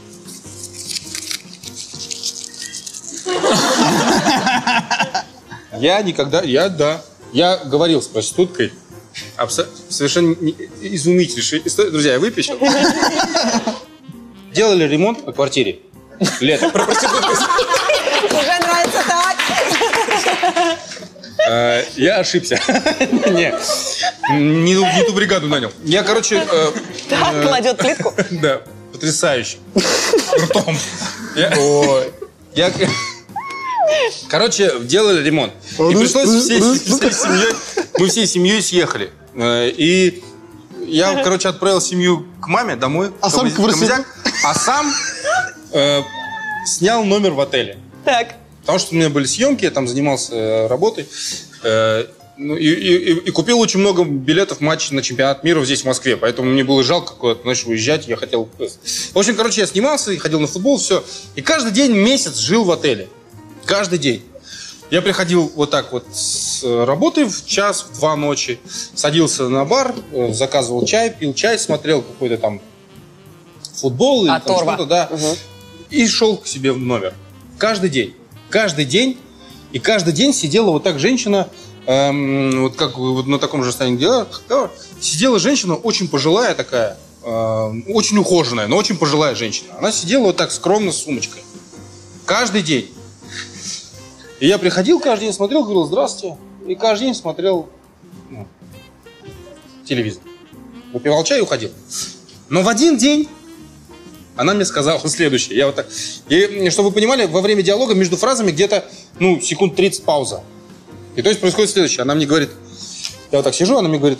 Я 5.79 6.01
никогда, 6.01 6.41
я 6.41 6.69
да, 6.69 7.01
я 7.33 7.57
говорил 7.57 8.01
с 8.01 8.07
проституткой. 8.07 8.73
Абсо- 9.37 9.67
совершенно 9.89 10.35
не- 10.39 10.55
изумительнейшая 10.81 11.61
история. 11.65 11.89
Друзья, 11.91 12.13
я 12.13 12.19
сейчас. 12.19 12.57
Делали 14.53 14.83
ремонт 14.85 15.25
на 15.25 15.33
квартире. 15.33 15.79
Летом. 16.41 16.69
Уже 16.69 16.85
нравится 18.59 19.03
так. 19.07 19.37
Э, 21.49 21.83
Я 21.95 22.17
ошибся. 22.17 22.59
Не, 23.09 23.53
не 24.31 24.75
ту- 24.75 25.13
бригаду 25.13 25.47
нанял. 25.47 25.71
Я, 25.85 26.03
короче, 26.03 26.45
э, 26.51 26.71
Так, 27.09 27.41
кладет 27.41 27.77
плитку. 27.77 28.13
Да, 28.31 28.61
потрясающе. 28.91 29.57
Ртом. 30.43 30.77
Я- 31.35 32.71
короче, 34.27 34.71
делали 34.81 35.23
ремонт. 35.23 35.53
И 35.73 35.95
пришлось 35.95 36.43
всей, 36.43 36.59
всей 36.61 37.11
семьей, 37.11 37.53
мы 37.99 38.07
всей 38.07 38.27
семьей 38.27 38.61
съехали. 38.61 39.11
Э, 39.35 39.69
И 39.69 40.23
я, 40.87 41.23
короче, 41.23 41.49
отправил 41.49 41.81
семью 41.81 42.25
к 42.41 42.47
маме 42.47 42.75
домой. 42.75 43.11
А 43.21 43.29
сам 43.29 43.49
к 43.51 43.59
А 44.43 44.53
сам 44.53 44.93
э, 45.73 46.01
снял 46.65 47.03
номер 47.03 47.31
в 47.31 47.39
отеле. 47.41 47.77
Так. 48.05 48.35
Потому 48.61 48.79
что 48.79 48.93
у 48.93 48.97
меня 48.97 49.09
были 49.09 49.25
съемки, 49.25 49.65
я 49.65 49.71
там 49.71 49.87
занимался 49.87 50.33
э, 50.35 50.67
работой. 50.67 51.07
Э, 51.63 52.05
ну, 52.37 52.55
и, 52.55 52.65
и- 52.69 53.13
и- 53.27 53.31
купил 53.31 53.59
очень 53.59 53.81
много 53.81 54.05
билетов 54.05 54.61
матчей 54.61 54.95
на 54.95 55.01
чемпионат 55.01 55.43
мира 55.43 55.63
здесь, 55.65 55.81
в 55.81 55.85
Москве. 55.85 56.15
Поэтому 56.15 56.49
мне 56.49 56.63
было 56.63 56.83
жалко 56.83 57.13
куда-то, 57.13 57.41
знаешь, 57.41 57.65
уезжать. 57.65 58.07
Я 58.07 58.15
хотел... 58.15 58.47
В 58.57 59.17
общем, 59.17 59.35
короче, 59.35 59.61
я 59.61 59.67
снимался, 59.67 60.11
и 60.13 60.17
ходил 60.17 60.39
на 60.39 60.47
футбол, 60.47 60.77
все. 60.77 61.03
И 61.35 61.41
каждый 61.41 61.71
день 61.73 61.91
месяц 61.91 62.37
жил 62.37 62.63
в 62.63 62.71
отеле. 62.71 63.09
Каждый 63.69 63.99
день. 63.99 64.23
Я 64.89 65.03
приходил 65.03 65.51
вот 65.55 65.69
так 65.69 65.91
вот 65.91 66.03
с 66.11 66.63
э, 66.63 66.83
работы 66.85 67.27
в 67.27 67.45
час, 67.45 67.85
в 67.87 67.99
два 67.99 68.15
ночи, 68.15 68.59
садился 68.95 69.47
на 69.47 69.63
бар, 69.63 69.93
э, 70.11 70.33
заказывал 70.33 70.87
чай, 70.87 71.11
пил 71.11 71.35
чай, 71.35 71.59
смотрел 71.59 72.01
какой-то 72.01 72.39
там 72.39 72.61
футбол 73.75 74.25
или 74.25 74.31
там 74.43 74.57
что-то, 74.57 74.85
да. 74.87 75.11
И 75.91 76.07
шел 76.07 76.37
к 76.37 76.47
себе 76.47 76.71
в 76.71 76.79
номер. 76.79 77.13
Каждый 77.59 77.91
день. 77.91 78.15
Каждый 78.49 78.85
день. 78.85 79.19
И 79.71 79.77
каждый 79.77 80.13
день 80.13 80.33
сидела 80.33 80.71
вот 80.71 80.81
так 80.81 80.97
женщина, 80.97 81.47
эм, 81.85 82.63
вот 82.63 82.75
как 82.75 82.97
вот 82.97 83.27
на 83.27 83.37
таком 83.37 83.63
же 83.63 83.69
состоянии 83.69 83.99
дела, 83.99 84.27
сидела 84.99 85.37
женщина 85.37 85.75
очень 85.75 86.07
пожилая 86.07 86.55
такая, 86.55 86.97
эм, 87.23 87.85
очень 87.89 88.17
ухоженная, 88.17 88.65
но 88.65 88.77
очень 88.77 88.97
пожилая 88.97 89.35
женщина. 89.35 89.75
Она 89.77 89.91
сидела 89.91 90.23
вот 90.23 90.37
так 90.37 90.51
скромно 90.51 90.91
с 90.91 91.03
сумочкой. 91.03 91.43
Каждый 92.25 92.63
день. 92.63 92.89
И 94.39 94.47
я 94.47 94.57
приходил 94.57 94.99
каждый 94.99 95.25
день, 95.25 95.33
смотрел, 95.33 95.63
говорил, 95.63 95.85
здравствуйте. 95.85 96.37
И 96.65 96.75
каждый 96.75 97.05
день 97.05 97.15
смотрел 97.15 97.69
ну, 98.29 98.47
телевизор. 99.85 100.23
Выпивал 100.93 101.23
чай 101.23 101.39
и 101.39 101.41
уходил. 101.41 101.71
Но 102.47 102.61
в 102.61 102.69
один 102.69 102.97
день 102.97 103.27
она 104.35 104.53
мне 104.53 104.65
сказала 104.65 104.99
следующее. 105.07 105.57
Я 105.57 105.65
вот 105.65 105.75
так... 105.75 105.87
И, 106.29 106.69
чтобы 106.69 106.89
вы 106.89 106.95
понимали, 106.95 107.25
во 107.25 107.41
время 107.41 107.61
диалога 107.63 107.95
между 107.95 108.15
фразами 108.15 108.51
где-то, 108.51 108.85
ну, 109.19 109.41
секунд 109.41 109.75
30 109.75 110.03
пауза. 110.03 110.41
И 111.15 111.21
то 111.21 111.29
есть 111.29 111.41
происходит 111.41 111.71
следующее. 111.71 112.03
Она 112.03 112.15
мне 112.15 112.25
говорит... 112.25 112.49
Я 113.31 113.39
вот 113.39 113.43
так 113.43 113.53
сижу, 113.53 113.77
она 113.77 113.89
мне 113.89 113.99
говорит... 113.99 114.19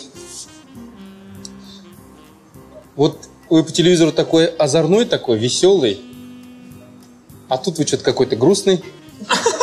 Вот 2.96 3.30
вы 3.50 3.64
по 3.64 3.72
телевизору 3.72 4.12
такой 4.12 4.48
озорной, 4.48 5.06
такой 5.06 5.38
веселый, 5.38 6.02
а 7.48 7.58
тут 7.58 7.78
вы 7.78 7.88
что-то 7.88 8.04
какой-то 8.04 8.36
грустный. 8.36 8.84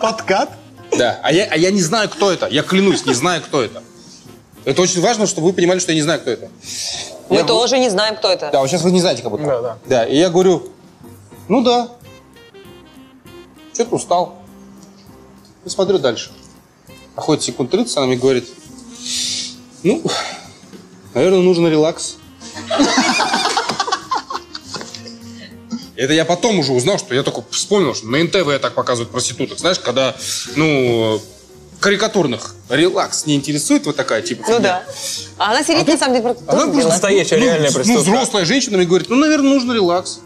Подкат? 0.00 0.50
Да, 0.96 1.20
а 1.22 1.32
я, 1.32 1.44
а 1.50 1.56
я 1.56 1.70
не 1.70 1.82
знаю, 1.82 2.08
кто 2.08 2.30
это. 2.32 2.46
Я 2.48 2.62
клянусь, 2.62 3.04
не 3.06 3.14
знаю, 3.14 3.42
кто 3.42 3.62
это. 3.62 3.82
Это 4.64 4.82
очень 4.82 5.00
важно, 5.00 5.26
чтобы 5.26 5.48
вы 5.48 5.52
понимали, 5.52 5.78
что 5.78 5.92
я 5.92 5.96
не 5.96 6.02
знаю, 6.02 6.20
кто 6.20 6.30
это. 6.30 6.48
Мы 7.28 7.36
Я 7.36 7.42
говорю- 7.42 7.46
тоже 7.46 7.78
не 7.78 7.88
знаем, 7.90 8.16
кто 8.16 8.30
это. 8.30 8.50
Да, 8.52 8.60
вот 8.60 8.68
сейчас 8.68 8.82
вы 8.82 8.90
не 8.92 9.00
знаете, 9.00 9.22
как 9.22 9.30
будто. 9.30 9.44
Да, 9.44 9.60
да. 9.62 9.78
Да, 9.86 10.04
и 10.06 10.16
я 10.16 10.30
говорю, 10.30 10.68
ну 11.48 11.62
да. 11.62 11.88
Что-то 13.74 13.96
устал. 13.96 14.36
И 15.64 15.68
смотрю 15.68 15.98
дальше. 15.98 16.30
Проходит 17.14 17.42
секунд 17.44 17.70
30, 17.70 17.96
она 17.96 18.06
мне 18.06 18.16
говорит, 18.16 18.48
ну, 19.82 20.02
наверное, 21.14 21.40
нужен 21.40 21.66
релакс. 21.68 22.16
Это 25.96 26.12
я 26.12 26.24
потом 26.24 26.58
уже 26.58 26.72
узнал, 26.72 26.98
что 26.98 27.14
я 27.14 27.22
только 27.22 27.42
вспомнил, 27.50 27.94
что 27.94 28.06
на 28.06 28.22
НТВ 28.22 28.60
так 28.60 28.74
показывают 28.74 29.10
проституток. 29.10 29.58
Знаешь, 29.58 29.78
когда, 29.78 30.14
ну, 30.54 31.20
карикатурных 31.80 32.54
релакс 32.68 33.26
не 33.26 33.34
интересует 33.34 33.86
вот 33.86 33.96
такая, 33.96 34.20
типа, 34.22 34.42
Ну 34.46 34.56
фигня. 34.56 34.60
да. 34.60 34.84
А 35.38 35.50
она 35.52 35.62
сидит, 35.64 35.86
на 35.86 35.96
самом 35.96 36.14
деле, 36.14 36.22
просто 36.24 36.52
Она 36.52 36.66
просто. 36.66 36.88
Настоящая, 36.90 37.36
реальная 37.36 37.68
ну, 37.68 37.74
проститутка. 37.74 38.10
взрослая 38.10 38.44
женщина 38.44 38.76
мне 38.76 38.86
говорит, 38.86 39.08
ну, 39.08 39.16
наверное, 39.16 39.54
нужно 39.54 39.72
релакс. 39.72 40.20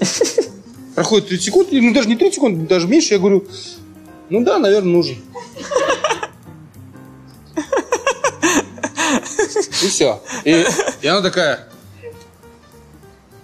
Проходит 0.94 1.28
30 1.28 1.44
секунд, 1.44 1.68
ну, 1.72 1.94
даже 1.94 2.08
не 2.08 2.16
30 2.16 2.34
секунд, 2.34 2.68
даже 2.68 2.86
меньше, 2.86 3.14
я 3.14 3.18
говорю, 3.18 3.46
ну 4.28 4.44
да, 4.44 4.58
наверное, 4.58 4.92
нужен. 4.92 5.16
И 9.82 9.88
все. 9.88 10.22
И, 10.44 10.64
и 11.02 11.06
она 11.06 11.20
такая 11.22 11.68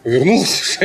вернулась. 0.05 0.79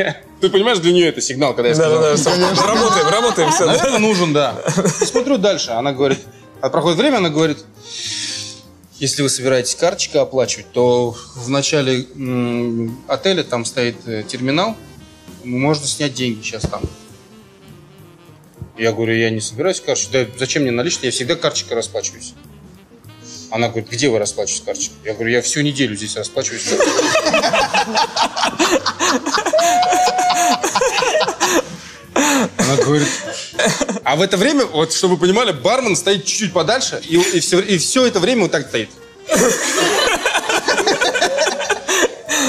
Ты 0.46 0.52
понимаешь, 0.52 0.78
для 0.78 0.94
нее 0.94 1.08
это 1.08 1.22
сигнал, 1.22 1.56
когда 1.56 1.70
я 1.70 1.76
сказал. 1.76 2.00
да, 2.02 2.16
да. 2.16 2.68
Работаем, 2.68 3.08
работаем, 3.08 3.52
все. 3.52 3.66
Наверное, 3.66 3.98
нужен, 3.98 4.32
да. 4.32 4.62
Смотрю 5.04 5.40
дальше. 5.40 5.72
Она 5.72 5.92
говорит, 5.92 6.20
а 6.62 6.70
проходит 6.70 7.00
время, 7.00 7.18
она 7.18 7.30
говорит, 7.30 7.58
если 9.00 9.24
вы 9.24 9.30
собираетесь 9.30 9.74
карточкой 9.74 10.22
оплачивать, 10.22 10.72
то 10.72 11.16
в 11.34 11.50
начале 11.50 12.06
отеля 13.08 13.42
там 13.42 13.66
стоит 13.66 13.96
э, 14.06 14.22
терминал, 14.22 14.78
можно 15.44 15.88
снять 15.88 16.14
деньги 16.14 16.44
сейчас 16.44 16.62
там. 16.62 16.84
Я 18.78 18.92
говорю, 18.94 19.16
я 19.16 19.32
не 19.32 19.42
собираюсь 19.42 19.82
карточкой. 19.82 20.26
Да 20.26 20.32
зачем 20.38 20.62
мне 20.62 20.72
наличные? 20.72 21.08
Я 21.08 21.12
всегда 21.12 21.36
карточкой 21.36 21.76
расплачиваюсь. 21.76 22.36
Она 23.52 23.70
говорит, 23.70 23.90
где 23.90 24.10
вы 24.10 24.20
расплачиваетесь 24.20 24.66
карточкой? 24.66 24.98
Я 25.06 25.14
говорю, 25.14 25.32
я 25.32 25.42
всю 25.42 25.62
неделю 25.62 25.96
здесь 25.96 26.16
расплачиваюсь. 26.16 26.64
Она 32.14 32.76
говорит, 32.78 33.08
а 34.04 34.16
в 34.16 34.22
это 34.22 34.38
время, 34.38 34.66
вот 34.66 34.94
чтобы 34.94 35.16
вы 35.16 35.22
понимали, 35.22 35.52
бармен 35.52 35.96
стоит 35.96 36.26
чуть-чуть 36.26 36.54
подальше, 36.54 37.02
и, 37.08 37.16
и, 37.18 37.40
все, 37.40 37.60
и 37.60 37.78
все 37.78 38.06
это 38.06 38.20
время 38.20 38.44
вот 38.44 38.52
так 38.52 38.68
стоит. 38.68 38.90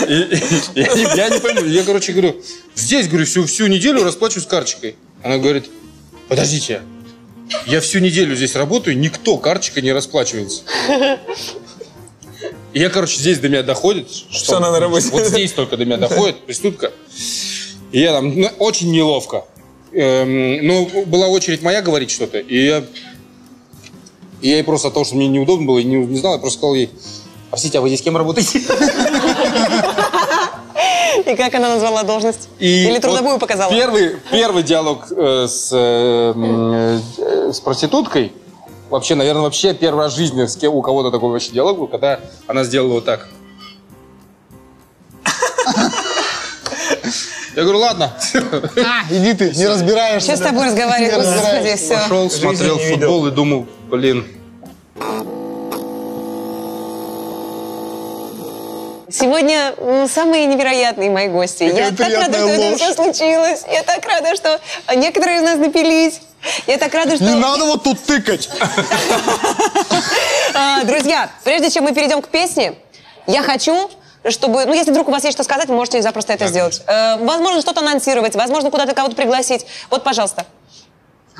И- 0.08 0.12
и- 0.14 0.42
Я 0.80 0.94
не- 0.94 1.16
я 1.16 1.28
не 1.30 1.40
пойму. 1.40 1.64
Я, 1.64 1.82
короче, 1.82 2.12
говорю, 2.12 2.40
здесь, 2.76 3.08
говорю, 3.08 3.26
всю, 3.26 3.44
всю 3.46 3.66
неделю 3.66 4.04
расплачиваюсь 4.04 4.46
карточкой. 4.46 4.94
Она 5.24 5.38
говорит, 5.38 5.66
подождите, 6.28 6.82
я 7.66 7.80
всю 7.80 7.98
неделю 7.98 8.34
здесь 8.36 8.54
работаю, 8.54 8.98
никто 8.98 9.38
карточкой 9.38 9.82
не 9.82 9.92
расплачивается. 9.92 10.62
И 12.72 12.80
я, 12.80 12.90
короче, 12.90 13.18
здесь 13.18 13.38
до 13.38 13.48
меня 13.48 13.62
доходит, 13.62 14.10
что, 14.10 14.58
она 14.58 14.70
на 14.70 14.80
работе. 14.80 15.08
Вот 15.10 15.24
здесь 15.24 15.52
только 15.52 15.76
до 15.76 15.86
меня 15.86 15.96
доходит 15.96 16.44
преступка. 16.44 16.92
И 17.90 18.00
я 18.00 18.12
там, 18.12 18.38
ну, 18.38 18.50
очень 18.58 18.90
неловко. 18.90 19.44
Эм, 19.92 20.66
ну, 20.66 21.06
была 21.06 21.28
очередь 21.28 21.62
моя 21.62 21.80
говорить 21.80 22.10
что-то, 22.10 22.38
и 22.38 22.66
я, 22.66 22.84
и 24.42 24.48
я 24.50 24.56
ей 24.56 24.64
просто 24.64 24.88
от 24.88 24.94
того, 24.94 25.06
что 25.06 25.16
мне 25.16 25.28
неудобно 25.28 25.66
было, 25.66 25.78
и 25.78 25.84
не, 25.84 25.96
не 25.96 26.18
знал, 26.18 26.34
я 26.34 26.38
просто 26.38 26.58
сказал 26.58 26.74
ей, 26.74 26.90
простите, 27.48 27.78
а 27.78 27.80
вы 27.80 27.88
здесь 27.88 28.02
кем 28.02 28.16
работаете? 28.16 28.60
И 31.26 31.34
как 31.34 31.54
она 31.54 31.70
назвала 31.70 32.04
должность? 32.04 32.48
И 32.60 32.86
Или 32.86 32.98
трудовую 33.00 33.32
вот 33.32 33.40
показала? 33.40 33.72
Первый, 33.72 34.16
первый 34.30 34.62
диалог 34.62 35.06
э, 35.10 35.46
с, 35.48 35.70
э, 35.72 36.32
э, 37.18 37.52
с 37.52 37.58
проституткой, 37.58 38.32
вообще, 38.90 39.16
наверное, 39.16 39.42
вообще 39.42 39.74
первый 39.74 40.04
раз 40.04 40.12
в 40.12 40.16
жизни 40.16 40.46
с 40.46 40.56
кем, 40.56 40.72
у 40.72 40.82
кого-то 40.82 41.10
такой 41.10 41.30
вообще 41.30 41.50
диалог 41.50 41.78
был, 41.78 41.88
когда 41.88 42.20
она 42.46 42.62
сделала 42.62 42.92
вот 42.94 43.04
так. 43.04 43.26
Я 47.56 47.62
говорю, 47.62 47.78
ладно. 47.78 48.12
А, 48.84 49.02
иди 49.10 49.32
ты, 49.32 49.50
не 49.50 49.66
разбираешься. 49.66 50.36
Что 50.36 50.44
с 50.44 50.46
тобой 50.46 50.68
Господи, 50.68 51.74
все. 51.74 51.94
Пошел, 51.94 52.30
смотрел 52.30 52.78
футбол 52.78 53.26
и 53.26 53.30
думал, 53.32 53.66
блин, 53.88 54.26
Сегодня 59.18 59.74
самые 60.08 60.44
невероятные 60.44 61.08
мои 61.10 61.28
гости. 61.28 61.62
Я 61.64 61.90
так 61.90 62.12
рада, 62.12 62.38
что 62.38 62.48
это 62.48 62.76
все 62.76 62.92
случилось. 62.92 63.62
Я 63.72 63.82
так 63.82 64.04
рада, 64.04 64.36
что 64.36 64.60
некоторые 64.94 65.38
из 65.38 65.42
нас 65.42 65.58
напились. 65.58 66.20
Я 66.66 66.76
так 66.76 66.92
рада, 66.92 67.16
что... 67.16 67.24
Не 67.24 67.34
надо 67.34 67.64
вот 67.64 67.82
тут 67.82 67.98
тыкать. 68.04 68.50
А, 70.54 70.84
Друзья, 70.84 71.30
прежде 71.44 71.70
чем 71.70 71.84
мы 71.84 71.94
перейдем 71.94 72.20
к 72.20 72.28
песне, 72.28 72.74
я 73.26 73.42
хочу, 73.42 73.90
чтобы... 74.28 74.66
Ну, 74.66 74.74
если 74.74 74.90
вдруг 74.90 75.08
у 75.08 75.10
вас 75.12 75.24
есть 75.24 75.34
что 75.34 75.44
сказать, 75.44 75.68
вы 75.68 75.74
можете 75.74 76.02
запросто 76.02 76.34
это 76.34 76.46
сделать. 76.48 76.82
Э, 76.86 77.16
Возможно, 77.16 77.62
что-то 77.62 77.80
анонсировать, 77.80 78.34
возможно, 78.36 78.70
куда-то 78.70 78.94
кого-то 78.94 79.16
пригласить. 79.16 79.66
Вот, 79.90 80.04
пожалуйста. 80.04 80.44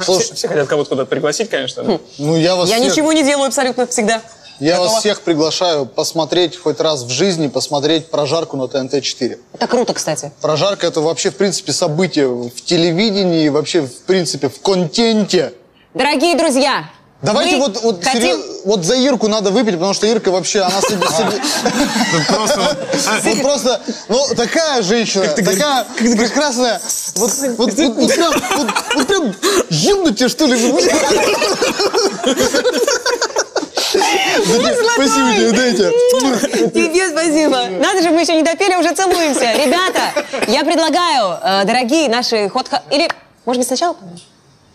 Все, 0.00 0.18
все 0.18 0.48
хотят 0.48 0.66
кого-то 0.66 0.90
куда-то 0.90 1.08
пригласить, 1.10 1.50
конечно. 1.50 1.82
да. 1.82 1.98
Ну, 2.18 2.36
я 2.36 2.56
вас 2.56 2.68
Я 2.68 2.76
всех, 2.76 2.92
ничего 2.92 3.12
не 3.12 3.22
делаю 3.22 3.48
абсолютно 3.48 3.86
всегда. 3.86 4.22
Я 4.58 4.76
Готова? 4.76 4.88
вас 4.88 5.00
всех 5.00 5.20
приглашаю 5.22 5.86
посмотреть 5.86 6.56
хоть 6.58 6.80
раз 6.80 7.02
в 7.02 7.10
жизни, 7.10 7.48
посмотреть 7.48 8.10
прожарку 8.10 8.56
на 8.56 8.64
ТНТ-4. 8.64 9.38
Это 9.52 9.66
круто, 9.66 9.92
кстати. 9.94 10.32
Прожарка 10.40 10.86
это 10.86 11.00
вообще, 11.00 11.30
в 11.30 11.36
принципе, 11.36 11.72
событие 11.72 12.28
в 12.28 12.50
телевидении, 12.64 13.48
вообще, 13.48 13.82
в 13.82 14.02
принципе, 14.02 14.48
в 14.48 14.60
контенте. 14.60 15.52
Дорогие 15.94 16.36
друзья, 16.36 16.90
Давайте 17.22 17.56
мы 17.56 17.62
вот, 17.62 17.82
вот, 17.82 18.04
хотим... 18.04 18.22
серьез- 18.22 18.60
вот 18.66 18.84
за 18.84 18.94
Ирку 18.94 19.26
надо 19.28 19.50
выпить, 19.50 19.74
потому 19.74 19.94
что 19.94 20.06
Ирка 20.06 20.30
вообще, 20.30 20.60
она 20.60 20.80
себе... 20.82 21.06
себе- 21.08 21.40
Вот 23.24 23.42
просто, 23.42 23.80
ну, 24.08 24.26
такая 24.36 24.82
женщина, 24.82 25.26
такая 25.28 25.86
прекрасная. 25.98 26.80
Вот, 27.16 27.32
вот, 27.56 27.72
вот, 27.72 27.96
вот 27.96 28.14
прям, 28.14 28.32
вот, 28.32 28.68
вот 28.94 29.06
прям, 29.06 29.34
ебнуть 29.70 30.18
тебе, 30.18 30.28
что 30.28 30.46
ли? 30.46 30.56
Спасибо 34.96 35.32
тебе, 35.34 35.52
дайте. 35.52 35.92
Тебе 36.70 37.10
спасибо. 37.10 37.66
Надо 37.78 38.02
же, 38.02 38.10
мы 38.10 38.22
еще 38.22 38.34
не 38.34 38.42
допели, 38.42 38.76
уже 38.76 38.94
целуемся. 38.94 39.52
Ребята, 39.52 40.24
я 40.48 40.64
предлагаю, 40.64 41.38
э, 41.42 41.64
дорогие 41.64 42.08
наши 42.08 42.48
ход... 42.48 42.70
Или, 42.90 43.08
может 43.44 43.60
быть, 43.60 43.66
сначала? 43.66 43.94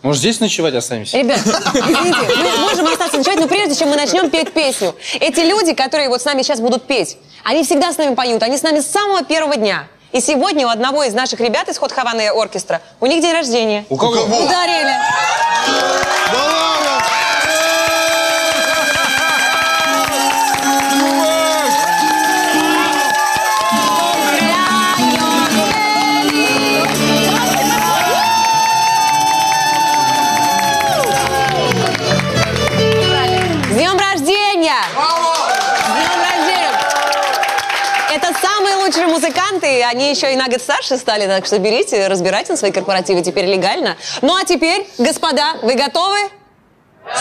Может, 0.02 0.20
здесь 0.20 0.40
ночевать 0.40 0.74
останемся? 0.74 1.18
Ребят, 1.18 1.40
извините, 1.40 2.18
мы 2.36 2.56
можем 2.58 2.86
остаться 2.86 3.18
ночевать, 3.18 3.40
но 3.40 3.48
прежде 3.48 3.74
чем 3.74 3.88
мы 3.88 3.96
начнем 3.96 4.30
петь 4.30 4.52
песню, 4.52 4.94
эти 5.20 5.40
люди, 5.40 5.74
которые 5.74 6.08
вот 6.08 6.22
с 6.22 6.24
нами 6.24 6.42
сейчас 6.42 6.60
будут 6.60 6.86
петь, 6.86 7.18
они 7.44 7.64
всегда 7.64 7.92
с 7.92 7.98
нами 7.98 8.14
поют, 8.14 8.42
они 8.42 8.56
с 8.56 8.62
нами 8.62 8.80
с 8.80 8.86
самого 8.86 9.24
первого 9.24 9.56
дня. 9.56 9.86
И 10.12 10.20
сегодня 10.20 10.66
у 10.66 10.70
одного 10.70 11.04
из 11.04 11.14
наших 11.14 11.40
ребят 11.40 11.68
из 11.68 11.78
Ход 11.78 11.90
Хаваны 11.90 12.28
оркестра, 12.28 12.80
у 13.00 13.06
них 13.06 13.22
день 13.22 13.32
рождения. 13.32 13.86
у 13.88 13.96
кого? 13.96 14.22
У 14.24 14.48
Дареля. 14.48 15.00
Да 16.32 16.71
они 39.82 40.10
еще 40.10 40.32
и 40.32 40.36
на 40.36 40.48
год 40.48 40.60
старше 40.62 40.96
стали, 40.96 41.26
так 41.26 41.46
что 41.46 41.58
берите, 41.58 42.06
разбирайте 42.08 42.52
на 42.52 42.58
свои 42.58 42.70
корпоративы 42.72 43.22
теперь 43.22 43.46
легально. 43.46 43.96
Ну 44.20 44.34
а 44.36 44.44
теперь, 44.44 44.86
господа, 44.98 45.54
вы 45.62 45.74
готовы? 45.74 46.18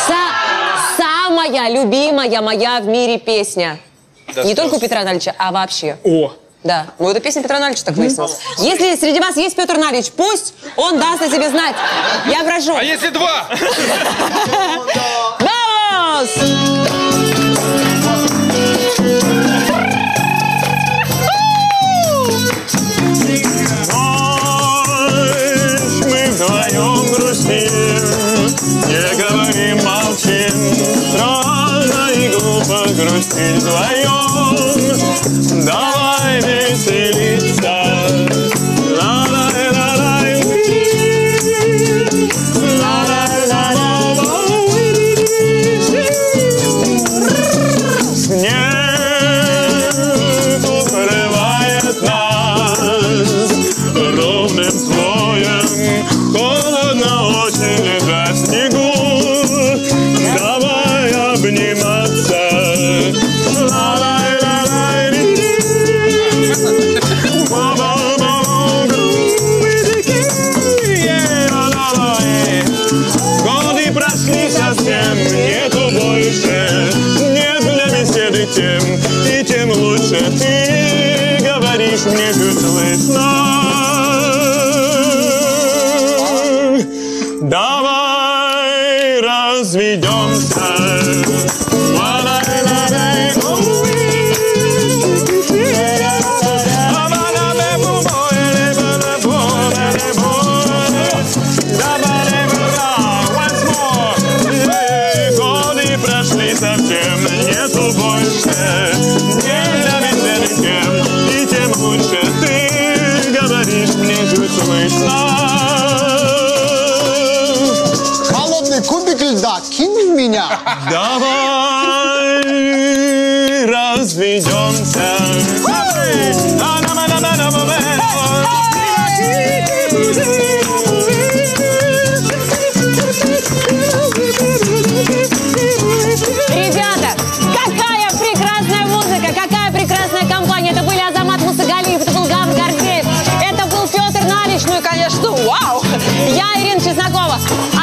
Са- 0.08 0.98
самая 0.98 1.70
любимая 1.70 2.42
моя 2.42 2.80
в 2.80 2.86
мире 2.88 3.18
песня. 3.18 3.80
Не 4.44 4.54
только 4.56 4.76
у 4.76 4.80
Петра 4.80 5.00
Анатольевича, 5.02 5.34
а 5.38 5.52
вообще. 5.52 5.98
О, 6.04 6.32
Да, 6.64 6.86
ну 7.00 7.10
это 7.10 7.20
песня 7.20 7.42
Петра 7.42 7.58
Анатольевича, 7.58 7.86
так 7.86 7.96
выяснилось. 7.96 8.38
Если 8.60 8.96
среди 8.96 9.20
вас 9.20 9.36
есть 9.38 9.56
Петр 9.56 9.76
Анатольевич, 9.76 10.12
пусть 10.12 10.54
он 10.76 11.00
даст 11.00 11.22
о 11.24 11.30
себе 11.30 11.50
знать. 11.50 11.76
Я 12.28 12.44
прошу. 12.44 12.76
А 12.76 12.84
если 12.84 13.10
два? 13.10 13.50
Vamos! 15.40 16.30
Грустить 33.02 33.64
вдвоем. 33.64 34.56
Давай 35.66 36.40
веселиться. 36.42 37.51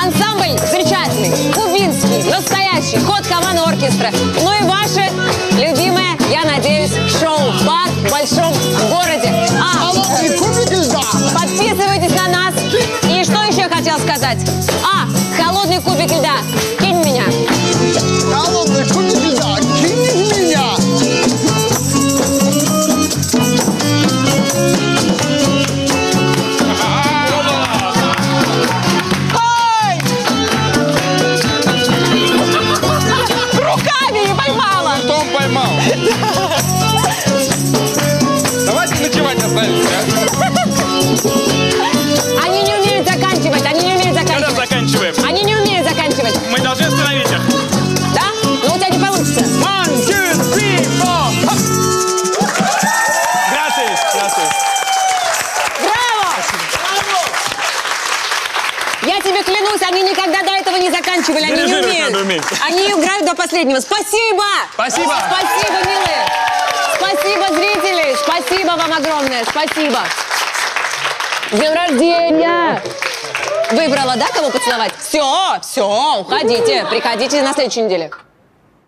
Ансамбль 0.09 0.59
замечательный, 0.71 1.53
кубинский, 1.53 2.31
настоящий, 2.31 2.99
ход 2.99 3.27
команды 3.27 3.61
оркестра. 3.61 4.11
Ну 4.43 4.53
и 4.55 4.63
ваше 4.63 5.13
любимое, 5.53 6.17
я 6.31 6.45
надеюсь, 6.45 6.93
шоу 7.21 7.39
«Бар 7.67 7.89
в 7.91 8.11
большом 8.11 8.55
городе». 8.89 9.31
А, 9.61 9.93
подписывайтесь 11.39 12.15
на 12.17 12.29
нас. 12.29 12.55
И 13.05 13.23
что 13.23 13.43
еще 13.43 13.63
я 13.63 13.69
хотела 13.69 13.99
сказать? 13.99 14.39
А, 14.83 15.07
холодный 15.37 15.83
кубик 15.83 16.11
льда. 16.11 16.39
Последнего. 63.39 63.80
Спасибо! 63.80 64.45
Спасибо. 64.74 65.14
Спасибо, 65.30 65.78
милые! 65.89 66.26
Спасибо, 66.97 67.47
зрители! 67.55 68.16
Спасибо 68.16 68.70
вам 68.72 68.93
огромное! 68.93 69.45
Спасибо! 69.45 70.01
С 71.51 71.57
днем 71.57 71.72
рождения! 71.72 72.82
Выбрала, 73.70 74.16
да, 74.16 74.26
кого 74.34 74.51
поцеловать? 74.51 74.93
Все, 74.99 75.59
все, 75.62 76.20
уходите. 76.20 76.84
Приходите 76.91 77.43
на 77.43 77.53
следующей 77.55 77.82
неделе. 77.82 78.11